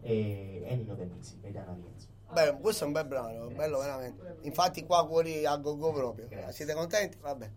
e 0.00 0.62
Ennio 0.66 0.94
De 0.94 1.04
Misi, 1.06 1.38
Gaetano 1.40 1.74
Rienzo. 1.74 2.08
Beh, 2.32 2.58
questo 2.60 2.84
è 2.84 2.86
un 2.88 2.92
bel 2.92 3.06
brano, 3.06 3.48
bello 3.50 3.78
veramente. 3.78 4.38
Infatti 4.42 4.84
qua 4.84 5.06
cuori 5.06 5.46
a 5.46 5.56
go 5.56 5.76
go 5.76 5.92
proprio. 5.92 6.26
Grazie. 6.28 6.52
Siete 6.52 6.74
contenti? 6.74 7.18
Vabbè. 7.20 7.50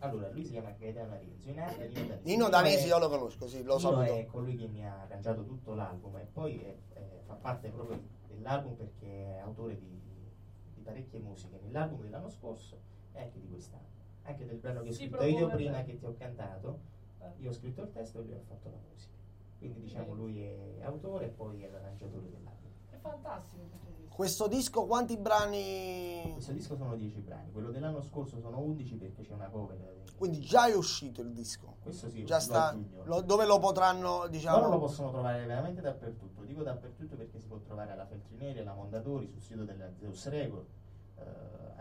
Allora, 0.00 0.28
lui 0.30 0.44
si 0.44 0.50
chiama 0.52 0.70
Gaetano 0.76 1.16
Rienzo, 1.18 1.48
in 1.50 1.60
arte 1.60 1.86
Nino 1.88 2.06
Danesi. 2.08 2.20
Nino 2.24 2.48
Danesi 2.48 2.86
io 2.88 2.98
lo 2.98 3.08
conosco, 3.08 3.46
sì, 3.46 3.62
lo 3.62 3.78
saluto. 3.78 4.02
è 4.02 4.26
colui 4.26 4.56
che 4.56 4.66
mi 4.66 4.84
ha 4.84 5.02
arrangiato 5.02 5.44
tutto 5.44 5.74
l'album 5.74 6.16
e 6.16 6.26
poi 6.32 6.58
è- 6.60 6.76
è- 6.94 7.20
fa 7.26 7.34
parte 7.34 7.68
proprio 7.68 8.00
dell'album 8.26 8.74
perché 8.74 9.36
è 9.36 9.38
autore 9.38 9.78
di, 9.78 10.00
di 10.74 10.80
parecchie 10.82 11.20
musiche 11.20 11.60
nell'album 11.62 12.00
dell'anno 12.00 12.28
scorso 12.28 12.76
e 13.12 13.20
anche 13.20 13.38
di 13.38 13.48
quest'anno. 13.48 13.86
Anche 14.28 14.44
del 14.46 14.56
brano 14.58 14.82
che 14.82 14.88
ho 14.90 14.92
scritto 14.92 15.24
io 15.24 15.48
prima 15.48 15.70
bene. 15.72 15.84
che 15.84 15.98
ti 15.98 16.04
ho 16.04 16.14
cantato, 16.18 16.78
Eh. 17.20 17.32
io 17.38 17.48
ho 17.50 17.52
scritto 17.52 17.80
il 17.82 17.90
testo 17.92 18.18
e 18.20 18.22
lui 18.22 18.34
ha 18.34 18.40
fatto 18.46 18.68
la 18.68 18.76
musica. 18.90 19.12
Quindi 19.58 19.80
diciamo 19.80 20.12
lui 20.14 20.42
è 20.42 20.82
autore 20.82 21.24
e 21.26 21.28
poi 21.28 21.62
è 21.62 21.70
l'arrangiatore 21.70 22.30
dell'album. 22.30 22.70
È 22.90 22.96
fantastico 22.98 23.62
tutto 23.62 23.86
questo. 23.94 24.14
Questo 24.14 24.46
disco 24.48 24.84
quanti 24.86 25.16
brani? 25.16 26.30
Questo 26.32 26.52
disco 26.52 26.76
sono 26.76 26.94
10 26.96 27.20
brani, 27.20 27.50
quello 27.52 27.70
dell'anno 27.70 28.02
scorso 28.02 28.38
sono 28.38 28.58
11 28.58 28.96
perché 28.96 29.22
c'è 29.22 29.32
una 29.32 29.48
cover. 29.48 30.04
Quindi 30.16 30.40
già 30.40 30.66
è 30.66 30.74
uscito 30.74 31.22
il 31.22 31.32
disco. 31.32 31.76
questo 31.82 32.08
sì, 32.10 32.24
Già 32.24 32.38
sta. 32.40 32.76
lo- 33.04 33.22
dove 33.22 33.46
lo 33.46 33.58
potranno, 33.58 34.26
diciamo? 34.28 34.58
Loro 34.58 34.70
lo 34.72 34.78
possono 34.80 35.10
trovare 35.10 35.46
veramente 35.46 35.80
dappertutto, 35.80 36.42
dico 36.42 36.62
dappertutto 36.62 37.16
perché 37.16 37.38
si 37.38 37.46
può 37.46 37.56
trovare 37.58 37.92
alla 37.92 38.04
Feltrinelli, 38.04 38.58
alla 38.58 38.74
Mondadori, 38.74 39.28
sul 39.28 39.40
sito 39.40 39.64
della 39.64 39.88
Zeus 39.94 40.28
Record, 40.28 40.66
eh, 41.16 41.22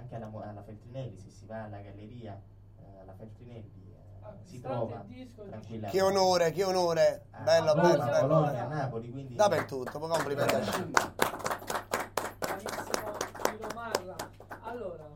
anche 0.07 0.15
alla, 0.15 0.49
alla 0.49 0.63
Feltrinelli, 0.63 1.17
se 1.17 1.29
si 1.29 1.45
va 1.45 1.65
alla 1.65 1.79
galleria, 1.79 2.39
eh, 2.79 2.99
alla 3.01 3.13
Feltrinelli, 3.13 3.93
eh, 3.93 3.97
si 4.43 4.55
Acquistate 4.55 4.73
trova 4.73 5.05
tranquillamente. 5.49 5.89
Che 5.89 6.01
onore, 6.01 6.51
che 6.51 6.63
onore. 6.63 7.25
A- 7.31 7.41
Bello, 7.41 7.71
a 7.71 7.75
bello, 7.75 7.91
Roma, 7.91 8.03
a 8.03 8.09
bello. 8.11 8.27
Bologna, 8.27 8.63
a 8.63 8.67
Napoli, 8.67 9.11
quindi... 9.11 9.35
Dappertutto, 9.35 9.99
complimenti 9.99 10.55
a. 10.55 10.59
Allora, 14.61 15.07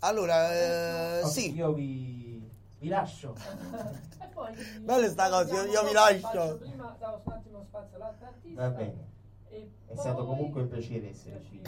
Allora, 0.00 1.18
eh, 1.20 1.24
sì. 1.26 1.54
Io 1.54 1.72
vi, 1.72 2.48
vi 2.78 2.88
lascio. 2.88 3.34
e 4.20 4.26
poi 4.32 4.52
Bella 4.80 5.08
sta 5.08 5.28
cosa, 5.28 5.54
io- 5.54 5.70
io 5.70 5.84
vi 5.84 5.92
lascio. 5.92 6.58
Prima 6.58 6.94
davo 6.98 7.20
un 7.24 7.32
attimo 7.32 7.62
spazio 7.64 7.96
all'altro 7.96 8.26
artista. 8.26 8.60
Va 8.60 8.68
bene, 8.68 9.08
e 9.48 9.70
è 9.86 9.96
stato 9.96 10.26
comunque 10.26 10.62
un 10.62 10.68
piacere 10.68 11.10
essere 11.10 11.42
qui. 11.48 11.62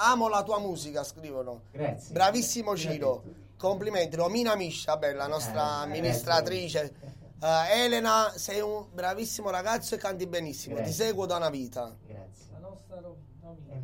Amo 0.00 0.28
la 0.28 0.42
tua 0.44 0.58
musica, 0.60 1.02
scrivono. 1.02 1.62
Grazie. 1.72 2.12
Bravissimo 2.12 2.76
Ciro. 2.76 3.22
Complimenti. 3.56 4.14
Romina 4.16 4.54
Miscia, 4.54 4.96
beh, 4.96 5.12
la 5.14 5.26
nostra 5.26 5.80
Eh, 5.80 5.84
amministratrice. 5.84 6.94
Eh, 7.40 7.84
Elena, 7.84 8.32
sei 8.34 8.60
un 8.60 8.86
bravissimo 8.92 9.48
ragazzo 9.48 9.94
e 9.94 9.98
canti 9.98 10.26
benissimo. 10.26 10.74
Ti 10.74 10.80
Grazie. 10.82 11.04
seguo 11.04 11.24
da 11.24 11.36
una 11.36 11.50
vita. 11.50 11.94
Grazie. 12.04 12.46
La 12.50 12.58
nostra 12.58 12.98
Ro- 13.00 13.16
Romina. 13.40 13.78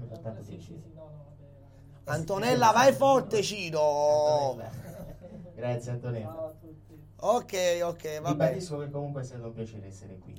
Antonella, 2.07 2.73
vai 2.73 2.93
forte, 2.93 3.43
Ciro. 3.43 4.57
Grazie 5.55 5.91
Antonella. 5.93 6.33
Ciao 6.33 6.47
a 6.47 6.53
tutti. 6.61 7.01
Ok, 7.21 7.81
ok, 7.85 8.21
va 8.21 8.35
bene. 8.35 8.49
Ribadisco 8.51 8.79
che 8.79 8.91
comunque 8.91 9.23
è 9.23 9.25
stato 9.25 9.45
un 9.47 9.53
piacere 9.53 9.87
essere 9.87 10.19
qui. 10.19 10.33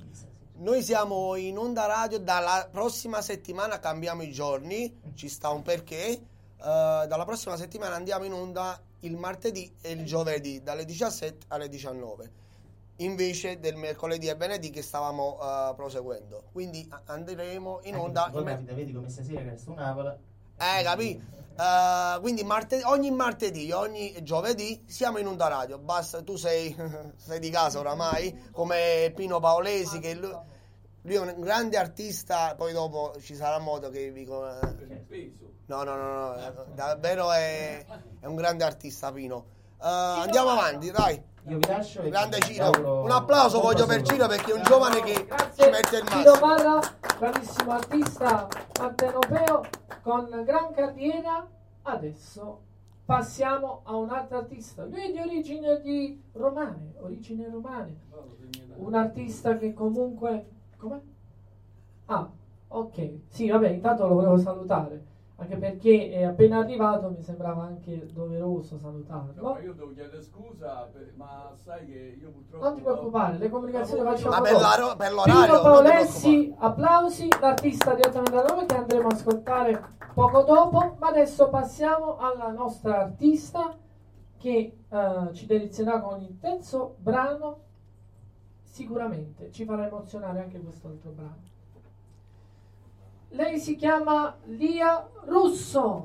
Noi 0.58 0.82
siamo 0.82 1.36
in 1.36 1.58
onda 1.58 1.84
radio, 1.84 2.18
dalla 2.18 2.66
prossima 2.70 3.20
settimana 3.20 3.78
cambiamo 3.78 4.22
i 4.22 4.32
giorni, 4.32 5.00
ci 5.14 5.28
sta 5.28 5.50
un 5.50 5.62
perché. 5.62 6.08
Eh, 6.08 6.18
dalla 6.58 7.24
prossima 7.26 7.56
settimana 7.56 7.94
andiamo 7.94 8.24
in 8.24 8.32
onda 8.32 8.80
il 9.00 9.16
martedì 9.16 9.70
e 9.82 9.90
il 9.92 10.06
giovedì, 10.06 10.62
dalle 10.62 10.86
17 10.86 11.46
alle 11.48 11.68
19, 11.68 12.30
invece 12.96 13.60
del 13.60 13.76
mercoledì 13.76 14.28
e 14.28 14.34
venerdì 14.34 14.70
che 14.70 14.80
stavamo 14.80 15.38
eh, 15.40 15.74
proseguendo. 15.74 16.44
Quindi 16.52 16.90
andremo 17.04 17.80
in 17.82 17.96
onda. 17.96 18.28
Voi 18.32 18.40
in 18.40 18.46
mer- 18.46 18.74
vedi 18.74 18.94
come 18.94 19.10
stasera 19.10 19.42
che 19.42 19.58
sto 19.58 19.74
Napoli. 19.74 20.08
eh, 20.08 20.82
capì? 20.82 21.22
Eh, 21.58 22.20
quindi 22.20 22.44
marte- 22.44 22.84
ogni 22.84 23.10
martedì, 23.10 23.72
ogni 23.72 24.14
giovedì 24.22 24.84
siamo 24.86 25.18
in 25.18 25.26
onda 25.26 25.48
radio. 25.48 25.78
Basta, 25.78 26.22
tu 26.22 26.36
sei, 26.36 26.74
sei 27.16 27.38
di 27.38 27.50
casa 27.50 27.78
oramai, 27.78 28.48
come 28.52 29.10
Pino 29.14 29.40
Paolesi, 29.40 29.98
che 29.98 30.14
lui, 30.14 30.36
lui 31.02 31.14
è 31.14 31.18
un 31.18 31.34
grande 31.38 31.78
artista. 31.78 32.54
Poi 32.56 32.72
dopo 32.72 33.14
ci 33.20 33.34
sarà 33.34 33.58
modo 33.58 33.88
che 33.88 34.10
vi. 34.10 34.24
No, 34.26 35.82
no, 35.82 35.96
no, 35.96 36.12
no, 36.12 36.36
eh, 36.36 36.52
davvero 36.74 37.32
è, 37.32 37.84
è 38.20 38.26
un 38.26 38.36
grande 38.36 38.64
artista, 38.64 39.10
Pino. 39.10 39.46
Eh, 39.80 39.86
andiamo 39.86 40.50
avanti, 40.50 40.90
dai. 40.90 41.20
Io 41.48 41.58
vi 41.58 41.66
lascio. 41.66 42.02
Grande 42.02 42.40
Ciro. 42.40 43.02
Un 43.02 43.10
applauso 43.10 43.60
voglio 43.60 43.86
per. 43.86 44.02
Ciro 44.02 44.26
perché 44.26 44.50
è 44.50 44.54
un 44.54 44.62
giovane 44.62 45.00
che 45.00 45.14
ci 45.14 45.24
Grazie. 45.24 45.70
mette 45.70 45.96
il 45.96 46.08
Ciro 46.08 46.30
massimo. 46.30 46.46
Marra, 46.46 46.80
bravissimo 47.18 47.72
artista 47.72 48.48
partenopeo 48.72 49.85
con 50.06 50.28
gran 50.44 50.72
carriera. 50.72 51.44
Adesso 51.82 52.60
passiamo 53.04 53.80
a 53.82 53.96
un 53.96 54.08
altro 54.08 54.38
artista. 54.38 54.84
Lui 54.84 55.00
è 55.00 55.10
di 55.10 55.18
origine 55.18 55.80
di 55.80 56.22
romane, 56.32 56.94
origine 57.00 57.48
romane. 57.50 57.96
Un 58.76 58.94
artista 58.94 59.56
che 59.56 59.74
comunque... 59.74 60.46
Come? 60.76 61.00
Ah, 62.04 62.30
ok. 62.68 63.10
Sì, 63.26 63.48
vabbè, 63.48 63.70
intanto 63.70 64.06
lo 64.06 64.14
volevo 64.14 64.36
salutare. 64.36 65.04
Anche 65.38 65.56
perché 65.58 66.10
è 66.12 66.22
appena 66.22 66.60
arrivato, 66.60 67.10
mi 67.10 67.20
sembrava 67.20 67.62
anche 67.64 68.06
doveroso 68.10 68.78
salutarlo. 68.78 69.32
No, 69.34 69.52
ma 69.52 69.60
io 69.60 69.74
devo 69.74 69.92
chiedere 69.92 70.22
scusa, 70.22 70.88
per- 70.90 71.12
ma 71.16 71.52
sai 71.62 71.84
che 71.84 72.16
io 72.18 72.30
purtroppo... 72.30 72.64
Non 72.64 72.74
ti 72.74 72.80
preoccupare, 72.80 73.36
le 73.36 73.48
comunicazioni 73.50 74.02
le 74.02 74.08
facciamo 74.08 74.30
Ma 74.30 74.40
per, 74.40 74.52
dopo. 74.52 74.62
la- 74.62 74.94
per 74.96 75.12
l'orario. 75.12 75.44
Pino 75.44 75.60
Paolessi, 75.60 76.54
applausi, 76.56 77.28
l'artista 77.38 77.94
direttamente 77.94 78.30
da 78.30 78.46
Roma 78.46 78.64
che 78.64 78.74
andremo 78.76 79.08
a 79.08 79.12
ascoltare 79.12 79.84
poco 80.14 80.42
dopo, 80.42 80.96
ma 80.98 81.08
adesso 81.08 81.48
passiamo 81.50 82.16
alla 82.16 82.50
nostra 82.50 83.00
artista 83.02 83.76
che 84.38 84.78
eh, 84.88 85.30
ci 85.34 85.44
delizierà 85.44 86.00
con 86.00 86.14
un 86.14 86.22
intenso 86.22 86.94
brano, 86.98 87.58
sicuramente 88.62 89.50
ci 89.52 89.66
farà 89.66 89.86
emozionare 89.86 90.40
anche 90.40 90.58
questo 90.60 90.88
altro 90.88 91.10
brano. 91.10 91.54
Lei 93.28 93.58
si 93.58 93.76
chiama 93.76 94.36
Lia 94.44 95.08
Russo. 95.24 96.02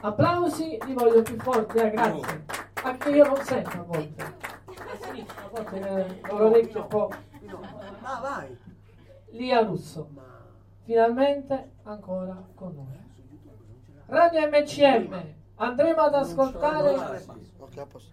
Applausi, 0.00 0.78
li 0.86 0.94
voglio 0.94 1.22
più 1.22 1.36
forti, 1.38 1.78
eh, 1.78 1.90
grazie. 1.90 2.44
Anche 2.82 3.10
io 3.10 3.26
non 3.26 3.36
sento 3.42 3.70
a 3.70 3.82
volte. 3.82 4.22
A 4.22 5.48
volte 5.50 5.80
eh, 5.80 6.30
ho 6.30 6.38
l'orecchio 6.38 6.82
un 6.82 6.86
po'. 6.86 7.10
Ah, 8.02 8.20
vai. 8.20 8.56
Lia 9.30 9.62
Russo, 9.62 10.08
finalmente 10.84 11.72
ancora 11.82 12.40
con 12.54 12.74
noi. 12.74 13.06
Radio 14.06 14.48
MCM, 14.48 15.34
andremo 15.56 16.00
ad 16.00 16.14
ascoltare 16.14 17.24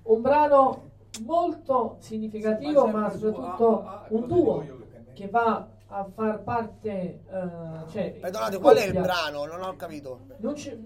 un 0.04 0.22
brano 0.22 0.92
molto 1.24 1.98
significativo, 2.00 2.88
ma 2.88 3.10
soprattutto 3.10 4.06
un 4.10 4.28
duo 4.28 4.66
che 5.14 5.30
va 5.30 5.68
a 5.88 6.06
far 6.14 6.44
parte. 6.44 6.90
eh, 7.28 7.90
cioè, 7.90 8.12
Perdonate, 8.20 8.60
qual 8.60 8.76
è 8.78 8.86
il 8.86 8.94
brano? 8.94 9.46
Non 9.46 9.62
ho 9.62 9.76
capito. 9.76 10.20
Non, 10.38 10.54
c'è, 10.54 10.78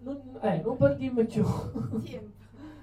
non, 0.00 0.20
eh, 0.40 0.60
non 0.64 0.76
parliamo 0.76 1.24
più. 1.24 1.44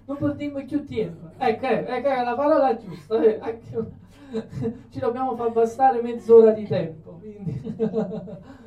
non 0.05 0.17
parliamo 0.17 0.65
più 0.65 0.85
tempo. 0.85 1.29
Ecco, 1.37 1.65
eh, 1.65 1.85
ecco 1.87 2.07
è 2.07 2.23
la 2.23 2.35
parola 2.35 2.77
giusta. 2.77 3.21
eh, 3.23 3.39
anche- 3.39 3.99
Ci 4.89 4.99
dobbiamo 4.99 5.35
far 5.35 5.51
bastare 5.51 6.01
mezz'ora 6.01 6.51
di 6.51 6.65
tempo. 6.65 7.19
Quindi. 7.19 7.75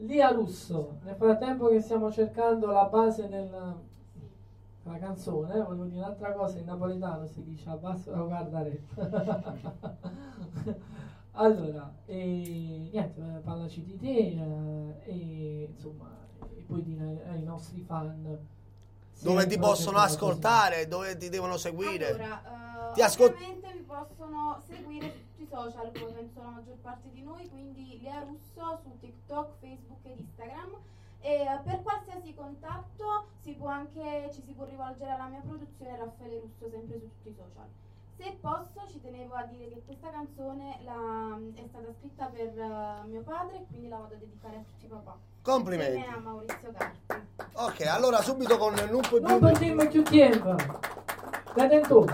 Lia 0.00 0.30
Russo, 0.30 0.98
nel 1.04 1.16
frattempo 1.16 1.68
che 1.68 1.80
stiamo 1.80 2.10
cercando 2.12 2.70
la 2.70 2.84
base 2.84 3.28
della, 3.28 3.74
della 4.84 4.98
canzone, 4.98 5.54
eh, 5.56 5.62
volevo 5.62 5.84
dire 5.84 5.98
un'altra 5.98 6.32
cosa, 6.32 6.58
in 6.58 6.66
napoletano 6.66 7.26
si 7.26 7.42
dice 7.42 7.68
abbassa 7.68 8.12
la 8.12 8.22
guarda 8.22 8.64
allora, 11.38 11.94
e, 12.06 12.88
niente, 12.90 13.20
eh, 13.20 13.38
parlaci 13.40 13.84
di 13.84 13.96
te 13.98 14.16
eh, 14.16 14.94
e 15.04 15.68
insomma, 15.70 16.10
e 16.56 16.62
poi 16.66 16.82
dire 16.82 17.24
ai 17.28 17.42
nostri 17.42 17.80
fan 17.82 18.38
Dove 19.20 19.46
ti 19.46 19.58
possono 19.58 19.98
ascoltare, 19.98 20.86
dove 20.86 21.16
ti 21.16 21.28
devono 21.28 21.56
seguire. 21.56 22.08
Allora, 22.08 22.90
eh, 22.90 22.92
Ti 22.94 23.02
ascol- 23.02 23.32
ovviamente 23.32 23.72
vi 23.72 23.82
possono 23.82 24.60
seguire 24.66 25.10
su 25.10 25.18
tutti 25.18 25.42
i 25.42 25.48
social, 25.50 25.90
come 25.92 26.12
penso 26.12 26.40
la 26.40 26.50
maggior 26.50 26.76
parte 26.76 27.08
di 27.12 27.22
noi, 27.22 27.48
quindi 27.48 28.00
Lea 28.00 28.20
Russo 28.20 28.78
su 28.82 28.96
TikTok, 29.00 29.58
Facebook 29.58 30.04
ed 30.04 30.20
Instagram. 30.20 30.76
E 31.20 31.60
per 31.64 31.82
qualsiasi 31.82 32.32
contatto 32.32 33.26
si 33.40 33.52
può 33.54 33.66
anche, 33.66 34.30
ci 34.32 34.42
si 34.46 34.52
può 34.52 34.64
rivolgere 34.66 35.10
alla 35.10 35.26
mia 35.26 35.40
produzione 35.40 35.96
Raffaele 35.96 36.38
Russo, 36.38 36.70
sempre 36.70 37.00
su 37.00 37.06
tutti 37.06 37.28
i 37.30 37.34
social. 37.34 37.66
Se 38.18 38.36
posso 38.40 38.84
ci 38.90 39.00
tenevo 39.00 39.34
a 39.34 39.44
dire 39.44 39.68
che 39.68 39.82
questa 39.86 40.10
canzone 40.10 40.80
la, 40.84 41.38
è 41.54 41.64
stata 41.68 41.86
scritta 42.00 42.26
per 42.26 42.48
uh, 42.48 43.08
mio 43.08 43.22
padre 43.22 43.58
e 43.58 43.66
quindi 43.68 43.88
la 43.88 43.98
vado 43.98 44.14
a 44.14 44.18
dedicare 44.18 44.56
a 44.56 44.62
tutti 44.66 44.86
i 44.86 44.88
papà. 44.88 45.16
Complimenti. 45.40 45.98
E 45.98 46.04
a 46.04 46.18
Maurizio 46.18 46.72
Carpi. 46.76 46.98
Ok, 47.52 47.86
allora 47.86 48.20
subito 48.20 48.58
con 48.58 48.74
Non 48.74 49.00
puoi 49.02 49.20
più... 49.20 49.28
Non 49.28 49.38
possiamo 49.38 49.86
più 49.86 50.02
tempo. 50.02 50.56
Da 51.54 51.66
dentro. 51.66 52.04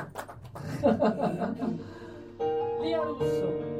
Lia 2.80 3.00
Russo. 3.02 3.74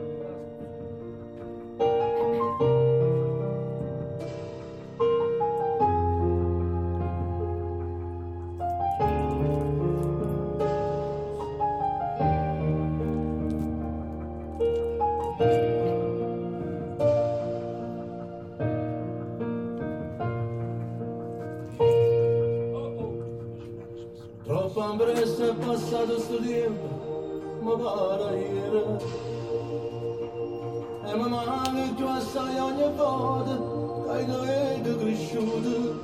passato 25.55 26.19
sto 26.19 26.37
tempo 26.37 27.03
mi 27.61 27.83
pare 27.83 28.39
ieri 28.39 28.83
e 31.07 31.15
mi 31.17 31.29
male 31.29 31.95
tu 31.97 32.05
assai 32.05 32.59
ogni 32.59 32.97
volta 32.97 33.55
che 34.05 34.11
hai 34.11 34.27
dovuto 34.83 35.05
cresciuto 35.05 36.04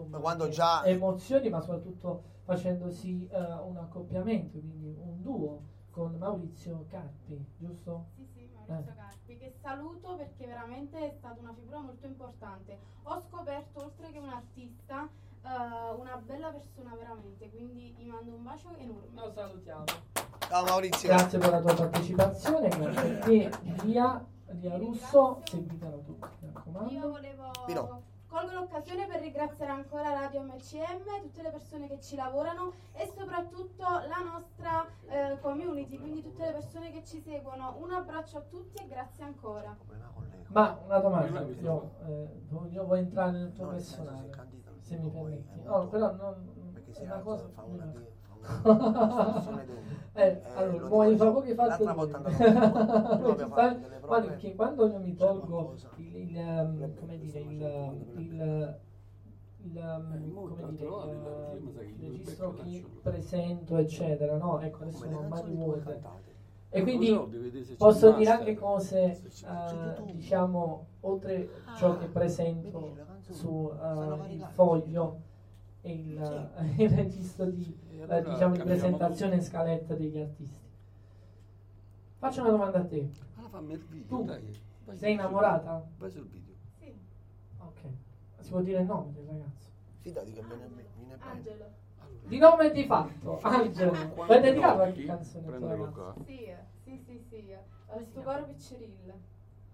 insomma, 0.00 0.18
quando 0.18 0.48
già... 0.48 0.84
emozioni, 0.84 1.48
ma 1.48 1.60
soprattutto 1.60 2.22
facendosi 2.44 3.28
uh, 3.30 3.68
un 3.68 3.76
accoppiamento, 3.76 4.58
quindi 4.58 4.96
un 4.98 5.20
duo 5.20 5.62
con 5.90 6.14
Maurizio 6.16 6.86
Carpi, 6.88 7.44
giusto? 7.58 8.06
Sì, 8.14 8.26
sì, 8.32 8.48
Maurizio 8.54 8.92
eh. 8.92 8.96
Carpi, 8.96 9.36
che 9.36 9.54
saluto 9.60 10.16
perché 10.16 10.46
veramente 10.46 10.98
è 10.98 11.14
stata 11.18 11.40
una 11.40 11.52
figura 11.52 11.80
molto 11.80 12.06
importante. 12.06 12.78
Ho 13.02 13.20
scoperto, 13.20 13.84
oltre 13.84 14.10
che 14.10 14.18
un 14.18 14.28
artista, 14.28 15.08
uh, 15.42 16.00
una 16.00 16.16
bella 16.24 16.50
persona 16.50 16.94
veramente, 16.94 17.50
quindi 17.50 17.94
gli 17.98 18.06
mando 18.06 18.34
un 18.34 18.42
bacio 18.42 18.74
enorme. 18.76 19.20
Lo 19.20 19.30
salutiamo. 19.30 19.84
Ciao 20.48 20.64
Maurizio. 20.64 21.08
Grazie 21.08 21.38
per 21.38 21.50
la 21.50 21.60
tua 21.60 21.74
partecipazione, 21.74 22.68
grazie 22.68 23.14
a 23.14 23.18
te, 23.18 23.50
Lia, 23.82 24.26
Russo, 24.78 25.42
seguitela 25.44 25.96
tu, 25.98 26.16
mi 26.40 26.50
raccomando. 26.52 26.90
Io 26.90 27.08
volevo... 27.10 27.50
Pino 27.66 28.07
Colgo 28.28 28.52
l'occasione 28.52 29.06
per 29.06 29.20
ringraziare 29.20 29.72
ancora 29.72 30.12
Radio 30.12 30.42
MCM, 30.42 31.22
tutte 31.22 31.42
le 31.42 31.50
persone 31.50 31.88
che 31.88 31.98
ci 31.98 32.14
lavorano 32.14 32.72
e 32.92 33.10
soprattutto 33.16 33.82
la 33.82 34.22
nostra 34.22 34.86
eh, 35.08 35.38
community, 35.40 35.98
quindi 35.98 36.22
tutte 36.22 36.44
le 36.44 36.52
persone 36.52 36.92
che 36.92 37.02
ci 37.04 37.20
seguono. 37.20 37.76
Un 37.78 37.90
abbraccio 37.90 38.36
a 38.36 38.42
tutti 38.42 38.82
e 38.82 38.86
grazie 38.86 39.24
ancora. 39.24 39.74
Ma 40.48 40.78
una 40.84 40.98
domanda, 40.98 41.40
io, 41.40 41.90
eh, 42.06 42.28
io 42.50 42.84
voglio 42.84 43.00
entrare 43.00 43.30
nel 43.30 43.52
tuo 43.54 43.68
personale, 43.68 44.30
se 44.80 44.96
mi 44.98 45.08
permetti. 45.08 45.62
No, 45.62 45.88
però 45.88 46.12
non, 46.14 46.34
è 46.92 47.02
una 47.04 47.20
cosa... 47.20 47.50
eh, 50.14 50.42
allora, 50.54 50.86
vuoi 50.86 51.16
fare 51.16 51.30
pochi 51.30 51.54
fatti 51.54 51.68
L'altra 51.68 51.92
volta 51.92 52.16
andavo- 52.16 52.36
che 54.38 54.54
quando 54.54 54.88
io 54.88 54.98
mi 54.98 55.14
tolgo 55.14 55.74
il, 55.96 56.16
il, 56.16 56.36
ehm, 56.36 56.94
come 56.98 57.18
dire, 57.18 57.38
il, 57.40 57.90
il, 58.16 58.78
il, 59.64 59.78
ehm, 59.78 60.32
come 60.34 60.66
dire, 60.68 60.86
il, 60.86 61.76
registro 62.00 62.54
chi 62.54 62.84
presento 63.02 63.76
eccetera 63.76 64.36
no? 64.36 64.60
Ecco 64.60 64.82
adesso 64.82 65.04
sono 65.04 65.28
mani 65.28 65.54
vuote 65.54 66.00
e 66.70 66.82
quindi 66.82 67.06
se 67.06 67.62
c'è 67.62 67.76
posso 67.76 68.12
dire 68.12 68.30
anche 68.30 68.54
cose 68.54 69.20
eh, 69.42 70.02
diciamo 70.12 70.86
oltre 71.00 71.48
ciò 71.76 71.96
che 71.98 72.06
presento 72.06 72.96
su 73.30 73.70
eh, 73.72 74.32
il 74.32 74.42
foglio 74.52 75.20
e 75.88 75.94
il, 75.94 76.50
il 76.76 76.90
registro 76.90 77.46
di, 77.46 77.78
eh, 77.90 78.02
allora 78.02 78.20
diciamo, 78.20 78.54
di 78.54 78.62
presentazione 78.62 79.36
e 79.36 79.40
scaletta 79.40 79.94
degli 79.94 80.18
artisti 80.18 80.66
faccio 82.18 82.40
una 82.42 82.50
domanda 82.50 82.78
a 82.78 82.84
te 82.84 83.08
Allora 83.36 83.48
fammi 83.50 83.72
il 83.72 83.84
video, 83.88 84.16
Tu 84.18 84.24
dai. 84.24 84.60
Vai 84.84 84.96
sei 84.96 85.12
sul- 85.14 85.20
innamorata? 85.20 85.86
Vai 85.98 86.10
sul 86.10 86.26
video. 86.26 86.54
Sì, 86.78 86.94
ok 87.58 87.80
si 88.40 88.50
può 88.50 88.60
dire 88.60 88.80
il 88.80 88.86
nome 88.86 89.12
del 89.14 89.24
ragazzo 89.24 89.66
Fidati 90.00 90.32
che 90.32 90.42
viene, 90.42 90.68
viene 90.68 91.16
bene. 91.16 91.22
Angelo. 91.30 91.64
di 92.22 92.38
nome 92.38 92.66
e 92.66 92.70
di 92.72 92.84
fatto 92.84 93.40
Angelo 93.42 93.90
Quante 93.90 94.14
vuoi 94.14 94.40
dedicare 94.40 94.74
qualche 94.74 94.90
notti? 95.00 95.04
canzone 95.06 95.50
ragazzo 95.50 95.90
qua. 95.92 96.14
Sì, 96.24 96.52
sì, 96.84 97.02
sì, 97.04 97.24
sì. 97.28 97.50
Eh, 97.50 98.04
Stugoro 98.04 98.44
Piccerilla. 98.44 99.14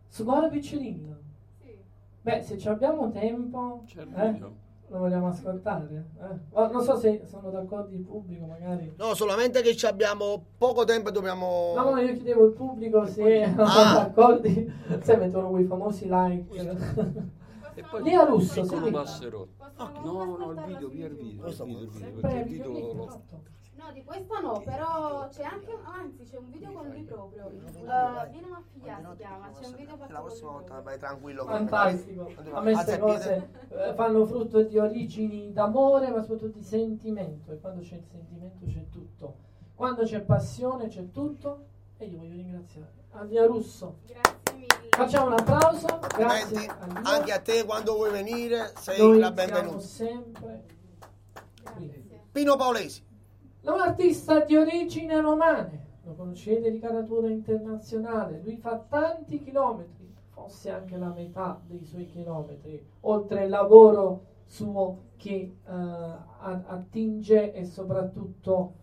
Sugoro 0.06 0.48
Piccerino 0.48 1.16
Sì. 1.60 1.76
beh 2.22 2.42
se 2.42 2.56
ci 2.58 2.68
abbiamo 2.68 3.10
tempo 3.10 3.82
C'è 3.86 4.02
il 4.02 4.14
eh, 4.16 4.30
video. 4.32 4.62
Lo 4.94 5.00
vogliamo 5.00 5.26
ascoltare 5.28 6.06
eh? 6.20 6.38
Ma 6.54 6.68
non 6.68 6.82
so 6.82 6.96
se 6.96 7.22
sono 7.28 7.50
d'accordo 7.50 7.94
il 7.94 8.02
pubblico 8.02 8.46
magari 8.46 8.94
No, 8.96 9.14
solamente 9.14 9.60
che 9.62 9.74
ci 9.74 9.86
abbiamo 9.86 10.44
poco 10.56 10.84
tempo 10.84 11.08
e 11.08 11.12
dobbiamo... 11.12 11.72
No, 11.74 11.90
no, 11.90 12.00
io 12.00 12.14
chiedevo 12.14 12.44
al 12.44 12.52
pubblico 12.52 13.04
se 13.06 13.46
non 13.54 13.66
sono 13.66 13.88
Ah. 13.88 13.94
d'accordo, 13.94 14.48
se 15.02 15.16
mettono 15.16 15.50
quei 15.50 15.64
famosi 15.64 16.06
like. 16.08 17.32
E 17.76 17.82
poi 17.90 18.02
Lì 18.04 18.14
a 18.14 18.22
Russo, 18.24 18.62
senti. 18.64 18.90
passerò? 18.92 19.44
Possiamo 19.56 20.24
No, 20.24 20.36
no, 20.36 20.50
il 20.52 20.62
video, 20.64 20.88
via 20.88 21.06
il 21.06 21.14
video, 21.16 21.48
il 21.48 21.54
video, 21.54 21.80
il 21.82 21.88
video, 21.88 22.08
il 22.08 22.44
video 22.44 22.44
video 22.44 22.72
clip, 22.72 22.94
lo... 22.94 23.06
esatto. 23.08 23.40
No, 23.84 23.92
di 23.92 24.02
questa 24.02 24.40
no, 24.40 24.62
però 24.64 25.28
c'è 25.28 25.42
anche, 25.42 25.76
anzi 25.82 26.24
c'è 26.24 26.38
un 26.38 26.50
video 26.50 26.72
con 26.72 26.88
lui 26.88 27.02
proprio. 27.02 27.48
Uh, 27.48 28.30
Viene 28.30 28.46
una 28.46 28.62
figlia 28.72 28.98
si 29.10 29.16
chiama, 29.16 29.50
c'è 29.50 29.66
un 29.66 29.74
video 29.74 29.96
fatto 29.98 30.12
La 30.12 30.20
prossima 30.20 30.50
volta 30.52 30.80
vai 30.80 30.98
tranquillo. 30.98 31.44
Fantastico. 31.44 32.32
A 32.52 32.60
me 32.62 32.72
queste 32.72 32.98
cose 32.98 33.50
eh, 33.68 33.92
fanno 33.92 34.24
frutto 34.24 34.62
di 34.62 34.78
origini 34.78 35.52
d'amore, 35.52 36.10
ma 36.10 36.22
soprattutto 36.22 36.56
di 36.56 36.64
sentimento. 36.64 37.52
E 37.52 37.60
quando 37.60 37.82
c'è 37.82 37.96
il 37.96 38.04
sentimento 38.10 38.64
c'è 38.64 38.88
tutto. 38.88 39.36
Quando 39.74 40.04
c'è 40.04 40.22
passione 40.22 40.88
c'è 40.88 41.10
tutto. 41.10 41.66
E 41.98 42.06
io 42.06 42.16
voglio 42.16 42.36
ringraziare 42.36 42.90
Andrea 43.10 43.44
Russo. 43.44 43.98
Grazie 44.06 44.54
mille. 44.54 44.88
Facciamo 44.96 45.26
un 45.26 45.32
applauso. 45.34 46.00
Grazie 46.16 46.66
a 46.68 47.00
anche 47.02 47.32
a 47.32 47.38
te 47.38 47.64
quando 47.66 47.96
vuoi 47.96 48.10
venire, 48.10 48.72
sei 48.78 48.98
Noi 48.98 49.18
la 49.18 49.30
benvenuta. 49.30 49.78
sempre. 49.80 50.64
Grazie. 51.62 52.22
Pino 52.32 52.56
Paolesi. 52.56 53.12
È 53.64 53.70
un 53.70 53.80
artista 53.80 54.40
di 54.40 54.56
origini 54.56 55.18
romane, 55.18 55.86
lo 56.04 56.12
conoscete 56.12 56.70
di 56.70 56.78
caratura 56.78 57.28
internazionale, 57.28 58.42
lui 58.44 58.58
fa 58.58 58.76
tanti 58.86 59.42
chilometri, 59.42 60.14
forse 60.34 60.68
anche 60.68 60.98
la 60.98 61.08
metà 61.08 61.58
dei 61.64 61.82
suoi 61.82 62.04
chilometri, 62.04 62.86
oltre 63.00 63.44
al 63.44 63.48
lavoro 63.48 64.24
suo 64.44 65.04
che 65.16 65.56
eh, 65.66 65.72
attinge 66.42 67.54
e 67.54 67.64
soprattutto 67.64 68.74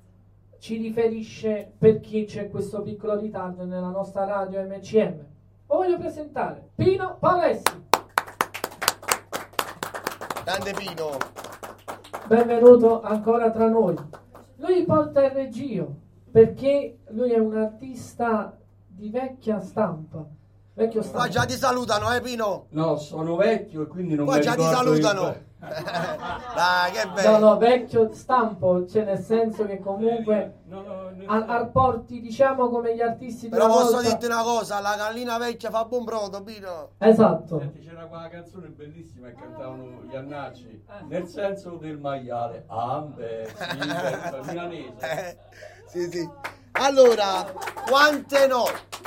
ci 0.58 0.78
riferisce 0.78 1.72
per 1.78 2.00
chi 2.00 2.26
c'è 2.26 2.50
questo 2.50 2.82
piccolo 2.82 3.20
ritardo 3.20 3.66
nella 3.66 3.90
nostra 3.90 4.26
radio 4.26 4.64
MCM. 4.64 5.26
Lo 5.68 5.76
voglio 5.76 6.00
presentare, 6.00 6.70
Pino 6.74 7.18
Palessi. 7.20 7.86
Grande 10.44 10.74
Pino. 10.74 11.18
Benvenuto 12.26 13.02
ancora 13.04 13.52
tra 13.52 13.70
noi. 13.70 14.21
Porta 14.92 15.24
il 15.24 15.32
regio 15.32 15.96
perché 16.30 16.98
lui 17.12 17.32
è 17.32 17.40
un 17.40 17.56
artista 17.56 18.60
di 18.86 19.10
vecchia 19.10 19.62
stampa. 19.62 20.28
Vecchio 20.82 21.00
Qua 21.02 21.10
stampa. 21.10 21.28
già 21.30 21.46
ti 21.46 21.54
salutano, 21.54 22.12
eh 22.12 22.22
Pino? 22.22 22.66
No, 22.70 22.96
sono 22.98 23.36
vecchio 23.36 23.84
e 23.84 23.88
quindi 23.88 24.16
non 24.16 24.26
Qua 24.26 24.36
mi 24.38 24.42
già 24.42 24.56
ti 24.56 24.62
ricordo 24.66 24.94
il- 24.94 25.02
salutano. 25.04 25.50
Dai, 25.62 26.92
che 26.92 27.06
No, 27.06 27.12
bello. 27.14 27.38
no, 27.38 27.58
vecchio 27.58 28.10
stampo, 28.14 28.88
cioè 28.88 29.04
nel 29.04 29.20
senso 29.20 29.66
che 29.68 29.80
comunque 29.80 30.56
No, 30.66 30.82
no, 30.82 31.10
nel 31.16 31.26
a- 31.30 31.38
senso- 31.38 31.52
apporti, 31.54 32.20
diciamo, 32.20 32.68
come 32.70 32.96
gli 32.96 33.02
artisti 33.02 33.48
Però 33.48 33.68
posso 33.68 33.92
volta. 33.92 34.08
dirti 34.10 34.26
una 34.26 34.42
cosa, 34.42 34.80
la 34.80 34.96
gallina 34.96 35.38
vecchia 35.38 35.70
fa 35.70 35.86
buon 35.86 36.04
brodo, 36.04 36.42
Pino. 36.42 36.90
Esatto. 36.98 37.60
Senti, 37.60 37.80
c'era 37.88 38.06
quella 38.06 38.28
canzone 38.30 38.68
bellissima 38.70 39.28
che 39.28 39.36
cantavano 39.36 40.02
gli 40.10 40.16
Annacci, 40.16 40.84
nel 41.08 41.28
senso 41.28 41.76
del 41.80 41.98
maiale. 42.00 42.64
Ambe, 42.68 43.54
sì, 43.56 43.78
milanese. 44.50 44.94
Eh, 45.00 45.38
sì, 45.86 46.10
sì. 46.10 46.30
Allora, 46.84 47.44
quante 47.88 48.48
notti 48.48 49.04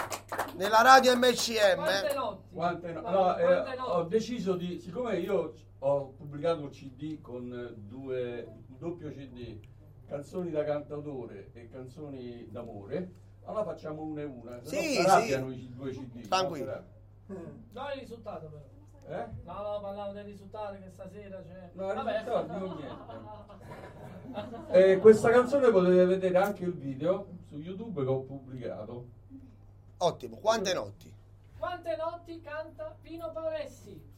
nella 0.55 0.81
radio 0.83 1.17
MCM? 1.17 1.75
Quante 1.75 2.15
notti? 2.15 2.55
Quante 2.55 2.93
no- 2.93 3.01
Quante- 3.03 3.11
no, 3.11 3.37
eh, 3.37 3.43
quante 3.63 3.81
ho 3.81 3.97
notti? 3.97 4.09
deciso 4.11 4.55
di, 4.55 4.79
siccome 4.79 5.19
io 5.19 5.55
ho 5.81 6.07
pubblicato 6.17 6.61
un 6.61 6.69
CD 6.71 7.21
con 7.21 7.75
due, 7.77 8.45
un 8.69 8.79
doppio 8.79 9.11
CD, 9.11 9.59
canzoni 10.07 10.53
da 10.53 10.63
cantautore 10.63 11.51
e 11.53 11.69
canzoni 11.69 12.47
d'amore, 12.49 13.13
allora 13.45 13.65
facciamo 13.65 14.03
una 14.03 14.21
e 14.21 14.25
una. 14.25 14.61
se 14.63 14.81
Sì, 14.81 14.97
no 14.99 15.03
sì. 15.03 15.09
arrabbiano 15.09 15.51
i 15.51 15.69
due 15.75 15.91
CD. 15.91 16.29
Tranquillo. 16.29 16.85
no? 17.27 17.37
No, 17.73 17.83
il 17.93 18.01
risultato 18.03 18.47
però. 18.47 18.63
Eh? 19.07 19.27
No, 19.45 19.53
no, 19.63 19.81
parlavo 19.81 20.13
del 20.13 20.25
risultato 20.25 20.79
che 20.79 20.91
stasera 20.91 21.43
c'è. 21.43 21.71
No, 21.75 21.89
il 21.89 21.95
Vabbè. 21.95 22.19
risultato 22.19 22.59
non 22.59 22.77
niente. 22.77 23.13
E 24.73 24.99
questa 24.99 25.31
canzone 25.31 25.71
potete 25.71 26.05
vedere 26.07 26.39
anche 26.39 26.65
il 26.65 26.73
video 26.75 27.27
su 27.49 27.59
YouTube 27.59 28.03
che 28.03 28.11
ho 28.11 28.21
pubblicato. 28.23 29.07
Ottimo, 29.99 30.39
quante 30.39 30.73
notti? 30.75 31.15
Quante 31.57 31.97
notti 31.97 32.41
canta 32.41 32.97
Pino 33.01 33.31
Paolessi? 33.31 34.14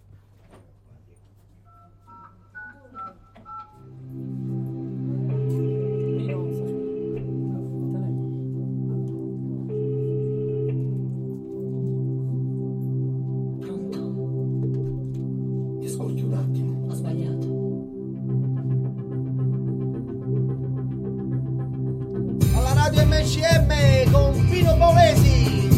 MCM 23.27 24.13
con 24.13 24.47
Pino 24.49 24.77
Paolesi. 24.77 25.69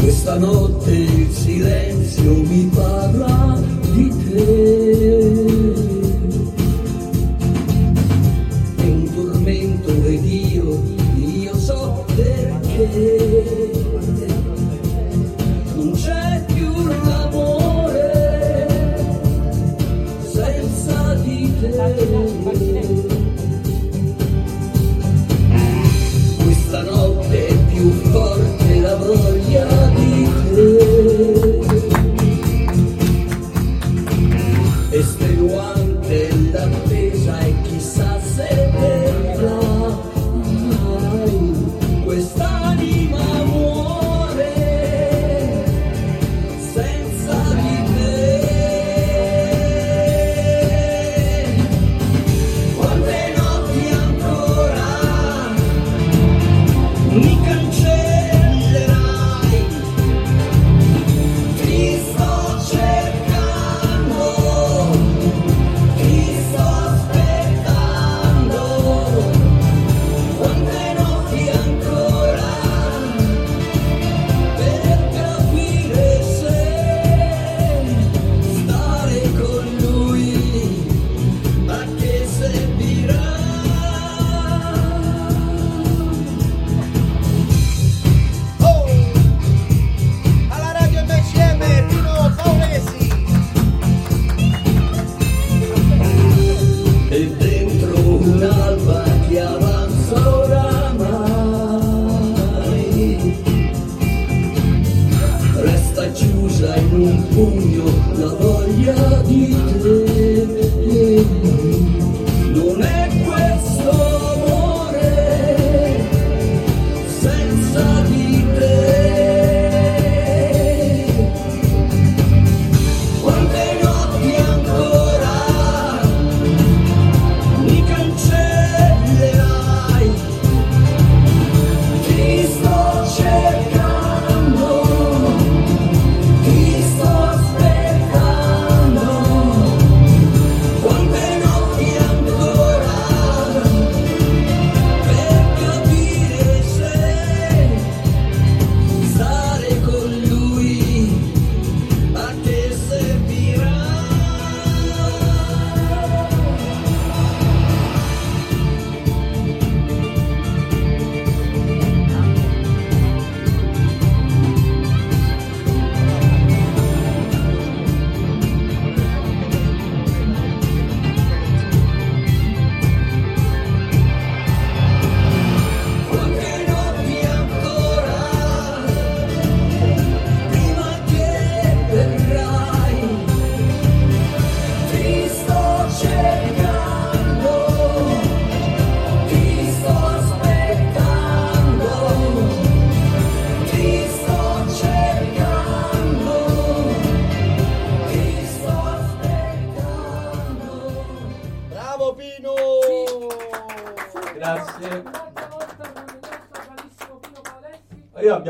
Questa 0.00 0.38
notte 0.38 0.90
il 0.90 1.30
silenzio 1.30 2.32
mi 2.32 2.68
parla 2.74 3.60
di 3.92 4.08
te. 4.08 5.55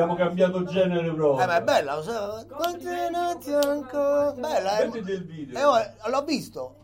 Abbiamo 0.01 0.15
cambiato 0.15 0.65
genere 0.65 1.13
proprio. 1.13 1.43
Eh 1.43 1.47
ma 1.47 1.57
è 1.57 1.63
bella 1.63 1.95
lo? 1.95 2.45
Quante 2.49 3.11
notti 3.11 3.53
ancora 3.53 4.33
Bella 4.33 4.79
eh? 4.79 4.87
Mettiti 4.87 5.11
il 5.11 5.25
video. 5.25 5.59
E 5.59 5.65
ora- 5.65 5.95
L'ho 6.07 6.23
visto 6.25 6.75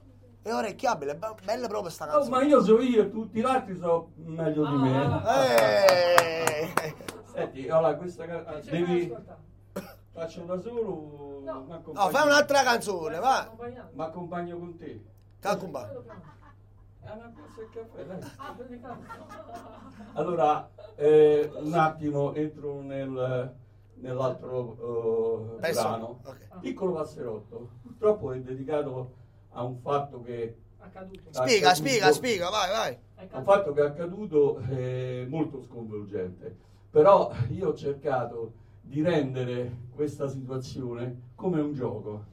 È 0.42 0.52
orecchiabile, 0.52 1.14
be- 1.16 1.34
bella 1.44 1.68
proprio 1.68 1.90
sta 1.90 2.04
Oh, 2.06 2.10
canzone 2.10 2.36
ma 2.36 2.42
io 2.42 2.62
so 2.62 2.80
io 2.80 3.02
e 3.02 3.10
tutti 3.10 3.38
gli 3.40 3.44
altri 3.44 3.76
sono 3.76 4.10
meglio 4.16 4.66
di 4.66 4.76
me. 4.76 5.22
Eh. 5.26 6.94
Senti, 7.32 7.68
allora 7.68 7.94
questa 7.96 8.26
ca- 8.26 8.60
devi 8.64 9.14
faccio 10.12 10.40
da 10.42 10.60
solo 10.60 11.40
No. 11.44 11.66
No, 11.92 12.08
fai 12.10 12.26
un'altra 12.26 12.62
canzone, 12.62 13.18
va 13.18 13.50
Ma 13.94 14.04
accompagno 14.04 14.58
con 14.58 14.76
te. 14.78 15.04
Caffè, 17.72 18.04
dai. 18.04 18.20
Allora, 20.14 20.68
eh, 20.96 21.50
un 21.60 21.74
attimo 21.74 22.34
entro 22.34 22.80
nel, 22.82 23.52
nell'altro 23.94 25.56
Pezzo? 25.60 25.80
brano. 25.82 26.20
Ok. 26.24 26.60
Piccolo 26.60 26.92
passerotto. 26.92 27.68
Purtroppo 27.82 28.32
è 28.32 28.40
dedicato 28.40 29.12
a 29.50 29.62
un 29.64 29.78
fatto 29.78 30.22
che 30.22 30.56
Accaduto. 30.78 31.28
è 31.28 31.32
Spiega, 31.32 31.68
accaduto- 31.70 31.74
spiega, 31.74 32.12
spiega, 32.12 32.48
vai, 32.50 32.70
vai 32.70 32.98
È 33.28 33.36
un 33.36 33.44
fatto 33.44 33.72
che 33.72 33.80
è 33.82 33.86
accaduto 33.86 34.58
eh, 34.70 35.26
molto 35.28 35.62
sconvolgente. 35.62 36.56
Però 36.90 37.32
io 37.50 37.68
ho 37.68 37.74
cercato 37.74 38.52
di 38.80 39.00
rendere 39.02 39.70
questa 39.94 40.28
situazione 40.28 41.30
come 41.34 41.60
un 41.60 41.72
gioco. 41.72 42.24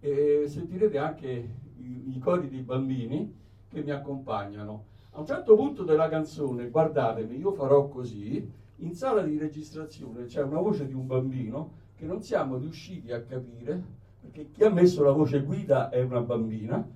E 0.00 0.44
sentirete 0.48 0.96
anche 0.98 1.28
i, 1.76 2.14
i 2.16 2.18
cori 2.18 2.48
dei 2.48 2.62
bambini 2.62 3.36
che 3.68 3.82
mi 3.82 3.90
accompagnano. 3.90 4.84
A 5.12 5.20
un 5.20 5.26
certo 5.26 5.56
punto 5.56 5.82
della 5.82 6.08
canzone, 6.08 6.70
guardatemi, 6.70 7.36
io 7.36 7.52
farò 7.52 7.88
così, 7.88 8.48
in 8.76 8.94
sala 8.94 9.22
di 9.22 9.36
registrazione 9.38 10.24
c'è 10.26 10.42
una 10.42 10.60
voce 10.60 10.86
di 10.86 10.94
un 10.94 11.06
bambino 11.06 11.78
che 11.96 12.06
non 12.06 12.22
siamo 12.22 12.56
riusciti 12.56 13.12
a 13.12 13.22
capire, 13.22 13.82
perché 14.20 14.50
chi 14.50 14.64
ha 14.64 14.70
messo 14.70 15.02
la 15.02 15.12
voce 15.12 15.42
guida 15.42 15.90
è 15.90 16.00
una 16.02 16.20
bambina, 16.20 16.86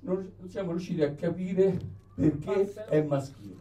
non, 0.00 0.32
non 0.38 0.48
siamo 0.48 0.70
riusciti 0.70 1.02
a 1.02 1.12
capire 1.14 1.78
perché 2.14 2.72
è 2.86 3.02
maschile. 3.02 3.56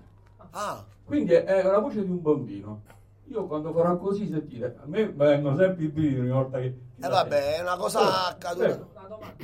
Ah, 0.52 0.84
Quindi 1.04 1.34
è, 1.34 1.44
è 1.44 1.64
la 1.64 1.80
voce 1.80 2.04
di 2.04 2.10
un 2.10 2.22
bambino. 2.22 2.82
Io 3.26 3.46
quando 3.46 3.74
farò 3.74 3.98
così, 3.98 4.28
sentite, 4.28 4.78
a 4.82 4.86
me 4.86 5.10
vengono 5.12 5.58
sempre 5.58 5.84
i 5.84 5.90
brividi 5.90 6.22
ogni 6.22 6.30
volta 6.30 6.60
che... 6.60 6.80
che 6.98 7.06
eh 7.06 7.10
vabbè, 7.10 7.58
è 7.58 7.62
una 7.62 7.76
cosa 7.76 8.00
Prego, 8.00 8.14
accaduta 8.14 8.66
prego. 8.66 8.90
Una 8.96 9.08
domanda. 9.08 9.36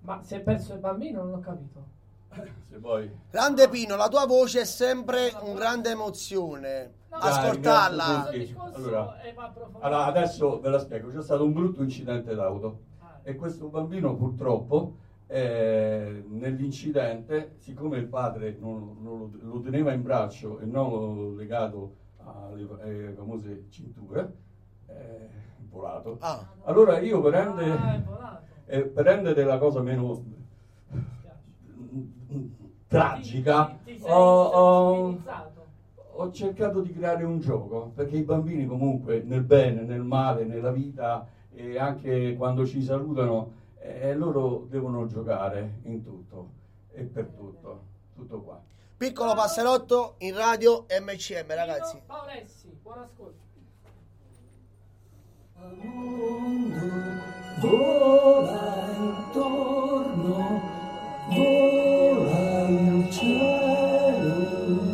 Ma 0.00 0.22
si 0.22 0.34
è 0.34 0.40
perso 0.40 0.74
il 0.74 0.80
bambino? 0.80 1.22
Non 1.22 1.34
ho 1.34 1.40
capito. 1.40 1.91
Se 2.68 2.78
vuoi. 2.78 3.10
Grande 3.30 3.68
Pino, 3.68 3.96
la 3.96 4.08
tua 4.08 4.26
voce 4.26 4.62
è 4.62 4.64
sempre 4.64 5.32
un 5.42 5.54
grande 5.54 5.90
emozione 5.90 7.00
No, 7.10 7.18
Ascoltarla 7.18 8.30
Allora. 8.72 9.16
Allora, 9.80 10.04
adesso 10.06 10.60
ve 10.60 10.70
la 10.70 10.78
spiego. 10.78 11.10
C'è 11.10 11.22
stato 11.22 11.44
un 11.44 11.52
brutto 11.52 11.82
incidente 11.82 12.34
d'auto 12.34 12.80
Ah, 13.00 13.20
e 13.22 13.36
questo 13.36 13.66
bambino 13.66 14.14
purtroppo 14.16 14.96
eh, 15.26 16.24
nell'incidente, 16.26 17.54
siccome 17.58 17.98
il 17.98 18.06
padre 18.06 18.56
non, 18.58 18.96
non 19.00 19.18
lo, 19.18 19.52
lo 19.52 19.60
teneva 19.60 19.92
in 19.92 20.02
braccio 20.02 20.58
e 20.60 20.64
non 20.64 21.36
legato 21.36 21.96
alle, 22.24 22.66
alle 22.80 23.12
famose 23.14 23.64
cinture, 23.68 24.32
è 24.86 25.28
volato. 25.70 26.16
Ah, 26.20 26.46
Allora 26.64 26.98
io 27.00 27.20
per 27.20 27.32
rendere, 27.32 27.70
Ah, 27.70 28.40
eh, 28.64 28.82
per 28.84 29.04
rendere 29.04 29.44
la 29.44 29.58
cosa 29.58 29.80
meno. 29.82 30.22
Tragica, 32.86 33.78
Ti- 33.84 33.92
ti- 33.94 33.98
sei 34.00 34.10
ho- 34.10 34.42
ho- 34.44 35.18
ho 36.14 36.30
cercato 36.32 36.80
di 36.80 36.92
creare 36.92 37.24
un 37.24 37.38
gioco, 37.40 37.92
perché 37.94 38.16
i 38.18 38.22
bambini 38.22 38.66
comunque 38.66 39.22
nel 39.24 39.42
bene, 39.42 39.82
nel 39.82 40.02
male, 40.02 40.44
nella 40.44 40.70
vita 40.70 41.26
e 41.54 41.78
anche 41.78 42.34
quando 42.36 42.66
ci 42.66 42.82
salutano 42.82 43.60
e 43.78 44.14
loro 44.14 44.66
devono 44.68 45.06
giocare 45.06 45.80
in 45.84 46.02
tutto 46.02 46.48
e 46.92 47.02
per 47.04 47.26
tutto, 47.36 47.80
tutto 48.14 48.40
qua. 48.42 48.60
Piccolo 48.96 49.34
passerotto 49.34 50.14
in 50.18 50.36
radio 50.36 50.84
MCM, 50.88 51.54
ragazzi. 51.54 51.98
Paolessi, 52.06 52.68
buon 52.82 52.98
ascolto. 52.98 53.40
Vola 57.60 58.88
intorno, 58.96 60.60
vola 61.28 62.11
cielo. 63.12 64.90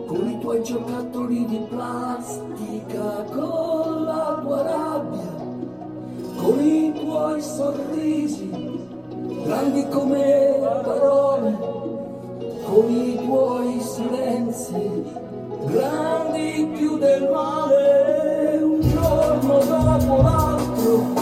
con 0.06 0.28
i 0.28 0.38
tuoi 0.40 0.62
giocattoli 0.62 1.46
di 1.46 1.66
plastica, 1.68 3.24
con 3.30 4.04
la 4.04 4.38
tua 4.42 4.62
rabbia, 4.62 5.40
con 6.36 6.60
i 6.60 6.92
tuoi 6.92 7.40
sorrisi 7.40 8.50
grandi 9.44 9.86
come 9.88 10.58
parole, 10.82 11.56
con 12.64 12.90
i 12.90 13.16
tuoi 13.16 13.80
silenzi, 13.80 15.04
grandi 15.66 16.70
più 16.76 16.98
del 16.98 17.28
male, 17.30 18.58
un 18.62 18.80
giorno 18.80 19.58
dopo 19.58 20.22
l'altro, 20.22 21.12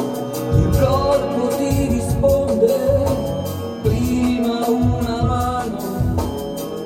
il 0.57 0.79
corpo 0.79 1.49
ti 1.57 1.87
risponde, 1.89 2.77
prima 3.83 4.69
una 4.69 5.23
mano, 5.23 5.79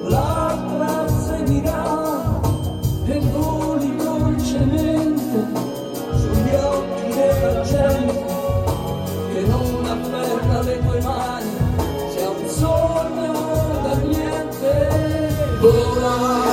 l'altra 0.04 1.08
seguirà, 1.08 2.40
e 3.06 3.18
voli 3.32 3.96
dolcemente 3.96 5.46
sugli 6.16 6.54
occhi 6.54 7.14
della 7.14 7.60
gente 7.62 8.24
che 9.32 9.40
non 9.46 9.86
afferra 9.86 10.62
le 10.62 10.80
tue 10.86 11.00
mani, 11.02 11.50
sia 12.14 12.30
un 12.30 12.48
sogno 12.48 13.32
da 13.82 13.94
niente. 13.96 15.02
Vola, 15.60 16.43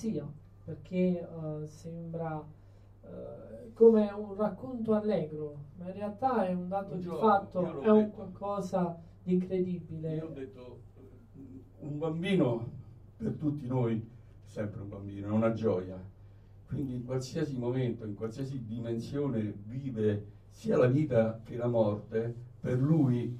diplomazia 0.00 0.32
perché 0.64 0.96
eh, 1.20 1.66
sembra 1.66 2.46
eh, 3.02 3.72
come 3.74 4.10
un 4.10 4.34
racconto 4.36 4.94
allegro, 4.94 5.64
ma 5.76 5.86
in 5.88 5.94
realtà 5.94 6.46
è 6.46 6.52
un 6.52 6.68
dato 6.68 6.94
di 6.94 7.06
fatto, 7.06 7.80
è 7.80 7.88
un 7.88 7.98
detto. 7.98 8.14
qualcosa 8.14 8.98
di 9.22 9.34
incredibile. 9.34 10.14
Io 10.16 10.26
ho 10.26 10.32
detto, 10.32 10.80
un 11.80 11.98
bambino 11.98 12.70
per 13.16 13.32
tutti 13.32 13.66
noi 13.66 13.98
è 13.98 14.48
sempre 14.48 14.80
un 14.80 14.88
bambino, 14.88 15.28
è 15.28 15.30
una 15.30 15.52
gioia. 15.52 15.98
Quindi 16.66 16.94
in 16.94 17.04
qualsiasi 17.04 17.58
momento, 17.58 18.04
in 18.04 18.14
qualsiasi 18.14 18.64
dimensione 18.64 19.54
vive 19.64 20.26
sia 20.50 20.76
la 20.76 20.86
vita 20.86 21.40
che 21.42 21.56
la 21.56 21.66
morte, 21.66 22.32
per 22.60 22.78
lui 22.78 23.36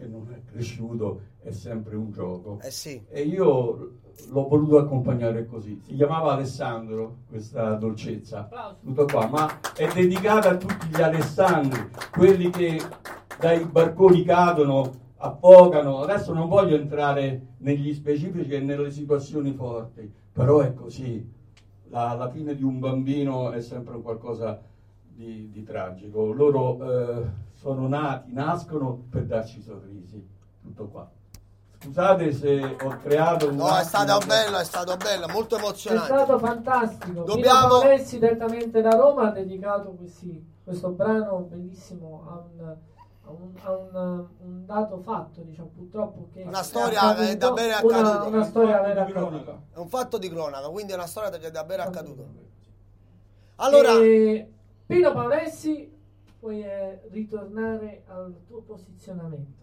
che 0.00 0.06
non 0.06 0.32
è 0.32 0.42
cresciuto 0.50 1.20
è 1.40 1.50
sempre 1.50 1.96
un 1.96 2.10
gioco. 2.10 2.58
Eh 2.62 2.70
sì. 2.70 3.04
E 3.08 3.22
io 3.22 3.99
l'ho 4.28 4.48
voluto 4.48 4.78
accompagnare 4.78 5.46
così. 5.46 5.80
Si 5.84 5.94
chiamava 5.94 6.32
Alessandro, 6.32 7.18
questa 7.28 7.74
dolcezza. 7.74 8.48
Tutto 8.82 9.04
qua, 9.06 9.26
ma 9.28 9.60
è 9.74 9.88
dedicata 9.92 10.50
a 10.50 10.56
tutti 10.56 10.86
gli 10.88 11.00
Alessandri, 11.00 11.90
quelli 12.10 12.50
che 12.50 12.80
dai 13.38 13.64
barconi 13.64 14.22
cadono, 14.22 14.92
affogano. 15.16 16.00
Adesso 16.00 16.32
non 16.32 16.48
voglio 16.48 16.76
entrare 16.76 17.54
negli 17.58 17.92
specifici 17.94 18.50
e 18.50 18.60
nelle 18.60 18.90
situazioni 18.90 19.52
forti, 19.52 20.12
però 20.32 20.60
è 20.60 20.74
così. 20.74 21.38
La, 21.88 22.14
la 22.14 22.30
fine 22.30 22.54
di 22.54 22.62
un 22.62 22.78
bambino 22.78 23.50
è 23.50 23.60
sempre 23.60 24.00
qualcosa 24.00 24.60
di, 25.02 25.50
di 25.50 25.62
tragico. 25.64 26.32
Loro 26.32 26.78
eh, 26.80 27.24
sono 27.52 27.88
nati, 27.88 28.32
nascono 28.32 29.06
per 29.10 29.24
darci 29.24 29.60
sorrisi. 29.60 30.24
Tutto 30.62 30.86
qua. 30.86 31.10
Scusate 31.82 32.32
se 32.32 32.76
ho 32.82 32.96
creato 33.02 33.48
un 33.48 33.56
No, 33.56 33.74
è 33.76 33.82
stato 33.84 34.12
attimo- 34.12 34.26
bello, 34.34 34.58
è 34.58 34.64
stato 34.64 34.96
bello, 34.96 35.28
molto 35.28 35.56
È 35.56 35.58
emozionante. 35.58 36.06
stato 36.12 36.38
fantastico. 36.38 37.22
Dobbiamo- 37.22 37.68
Pino 37.68 37.80
Palessi 37.80 38.18
direttamente 38.18 38.80
da 38.82 38.90
Roma 38.90 39.28
ha 39.28 39.30
dedicato 39.30 39.90
questi- 39.92 40.46
questo 40.62 40.90
brano 40.90 41.38
bellissimo 41.48 42.22
a 42.28 42.34
un, 42.34 42.66
a 43.24 43.30
un- 43.30 43.52
a 43.62 43.70
un- 43.72 44.26
un 44.44 44.66
dato 44.66 44.98
fatto, 45.00 45.40
diciamo, 45.40 45.70
purtroppo 45.74 46.28
che 46.34 46.42
Una 46.42 46.60
è 46.60 46.64
storia 46.64 47.16
è 47.16 47.36
davvero 47.38 47.86
una, 47.88 47.96
accaduta. 47.98 48.28
una 48.28 48.44
storia 48.44 48.80
vera 48.82 49.04
Di 49.04 49.10
accaduta. 49.12 49.36
cronaca. 49.42 49.62
È 49.72 49.78
un 49.78 49.88
fatto 49.88 50.18
di 50.18 50.28
cronaca, 50.28 50.68
quindi 50.68 50.92
è 50.92 50.94
una 50.96 51.06
storia 51.06 51.30
che 51.30 51.46
è 51.46 51.50
davvero 51.50 51.82
accaduta. 51.82 52.22
Allora, 53.56 53.92
E 53.98 54.50
Pino 54.86 55.12
Paolessi, 55.12 55.90
puoi 56.38 56.62
eh, 56.62 57.00
ritornare 57.10 58.02
al 58.08 58.34
tuo 58.46 58.60
posizionamento. 58.60 59.59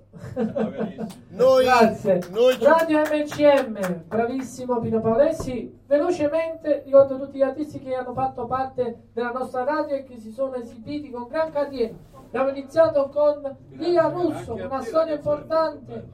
Noi, 1.29 1.63
Grazie. 1.63 2.21
noi 2.31 2.57
Radio 2.59 2.99
MCM, 3.01 4.03
bravissimo 4.07 4.79
Pino 4.79 4.99
Paolessi. 4.99 5.79
Velocemente 5.85 6.81
ricordo 6.85 7.19
tutti 7.19 7.37
gli 7.37 7.41
artisti 7.41 7.79
che 7.79 7.95
hanno 7.95 8.13
fatto 8.13 8.45
parte 8.45 9.09
della 9.13 9.31
nostra 9.31 9.63
radio 9.63 9.95
e 9.95 10.03
che 10.03 10.17
si 10.17 10.31
sono 10.31 10.55
esibiti 10.55 11.09
con 11.09 11.27
gran 11.27 11.51
carriera. 11.51 11.93
Abbiamo 12.27 12.49
iniziato 12.49 13.09
con 13.09 13.55
Lia 13.71 14.07
Russo, 14.07 14.53
una 14.53 14.81
storia 14.81 15.15
importante, 15.15 16.09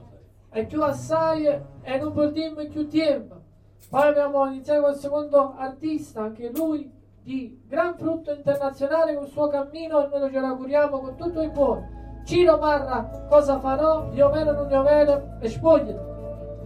e 0.51 0.65
più 0.65 0.83
assai 0.83 1.45
e 1.45 1.97
non 1.97 2.13
per 2.13 2.31
dirmi 2.31 2.67
più 2.67 2.87
tempo. 2.87 3.41
Poi 3.89 4.07
abbiamo 4.07 4.45
iniziato 4.47 4.81
con 4.81 4.91
il 4.91 4.97
secondo 4.97 5.55
artista, 5.57 6.21
anche 6.21 6.51
lui 6.53 6.91
di 7.23 7.61
gran 7.67 7.95
frutto 7.95 8.31
internazionale 8.33 9.15
con 9.15 9.23
il 9.23 9.29
suo 9.29 9.47
cammino 9.47 10.05
e 10.05 10.19
noi 10.19 10.31
ce 10.31 10.39
l'auguriamo 10.39 10.99
con 10.99 11.15
tutto 11.15 11.41
il 11.41 11.51
cuore. 11.51 12.02
Ciro 12.25 12.57
Marra, 12.57 13.25
cosa 13.27 13.59
farò? 13.59 14.07
Io 14.13 14.29
vero 14.29 14.53
non 14.53 14.69
io 14.69 14.81
vero 14.81 15.21
e 15.39 15.49
spogliati. 15.49 16.11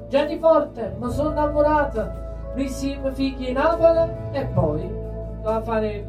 Gianni 0.07 0.37
Forte, 0.37 0.95
mi 0.99 1.11
sono 1.11 1.31
innamorata, 1.31 2.25
Rissim 2.53 3.11
figli 3.13 3.51
Napoli 3.51 4.11
e 4.31 4.45
poi 4.45 4.89
va 5.41 5.55
a 5.55 5.61
fare 5.61 5.87
il, 5.87 6.05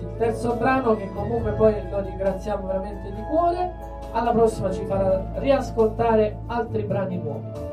il 0.00 0.16
terzo 0.18 0.54
brano 0.54 0.96
che 0.96 1.10
comunque 1.14 1.52
poi 1.52 1.74
lo 1.90 2.00
ringraziamo 2.00 2.66
veramente 2.66 3.10
di 3.12 3.22
cuore. 3.30 3.72
Alla 4.12 4.32
prossima 4.32 4.70
ci 4.70 4.84
farà 4.84 5.24
riascoltare 5.34 6.38
altri 6.46 6.82
brani 6.82 7.16
nuovi. 7.18 7.70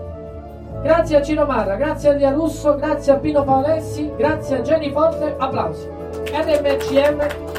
Grazie 0.82 1.18
a 1.18 1.22
Ciro 1.22 1.46
Marra, 1.46 1.76
grazie 1.76 2.10
a 2.10 2.14
Lia 2.14 2.32
Russo, 2.32 2.76
grazie 2.76 3.14
a 3.14 3.18
Pino 3.18 3.44
Paolessi, 3.44 4.14
grazie 4.16 4.60
a 4.60 4.62
Gianni 4.62 4.92
Forte, 4.92 5.36
applausi. 5.38 5.90
RMCM, 6.32 7.50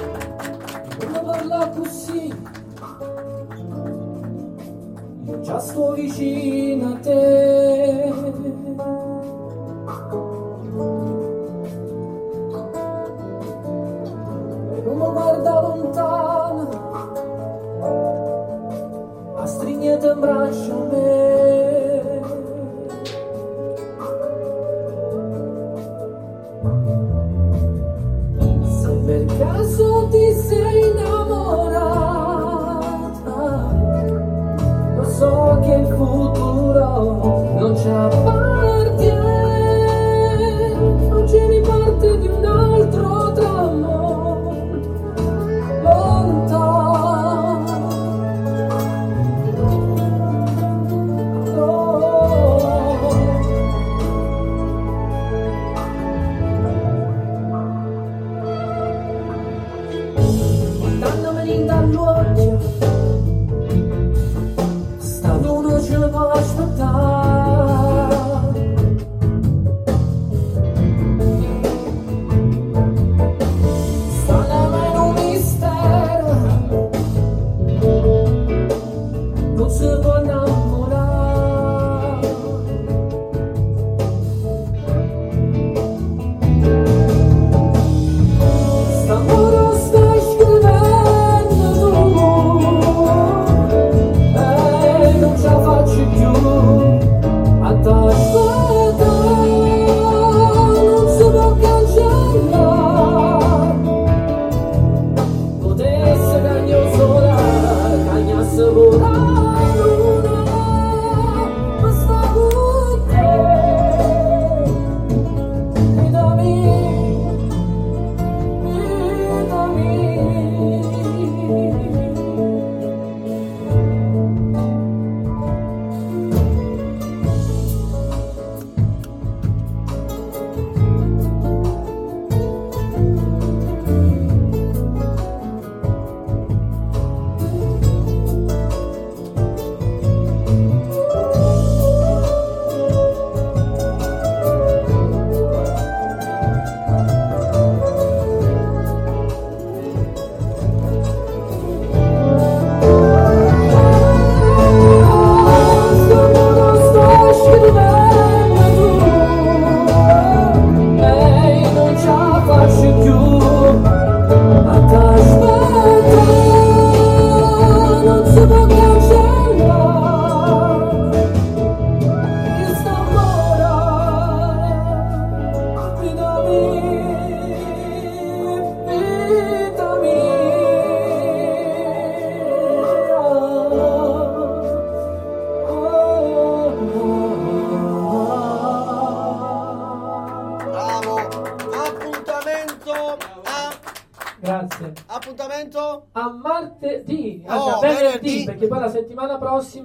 Quando 5.31 5.39
parla 5.39 5.39
così, 5.39 5.39
io 5.39 5.40
già 5.40 5.59
sto 5.59 5.93
vicino 5.93 6.89
a 6.89 6.97
te. 6.97 8.02
E 14.74 14.82
non 14.82 14.97
mi 14.97 15.11
guarda 15.12 15.61
lontano, 15.61 16.69
ma 19.35 19.47
stringete 19.47 20.07
in 20.07 20.20
braccio 20.20 20.73
a 20.73 20.85
me. 20.90 21.60
So 35.20 35.60
che 35.62 35.72
il 35.74 35.86
futuro 35.86 37.44
non 37.59 37.76
ci 37.76 37.88
appartiene, 37.88 38.80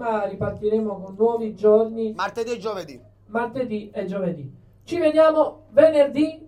prossima 0.06 0.26
ripartiremo 0.26 1.02
con 1.02 1.16
nuovi 1.18 1.56
giorni, 1.56 2.14
martedì 2.14 2.52
e 2.52 2.58
giovedì. 2.60 3.02
martedì 3.28 3.90
e 3.92 4.06
giovedì. 4.06 4.54
Ci 4.84 5.00
vediamo 5.00 5.64
venerdì. 5.72 6.45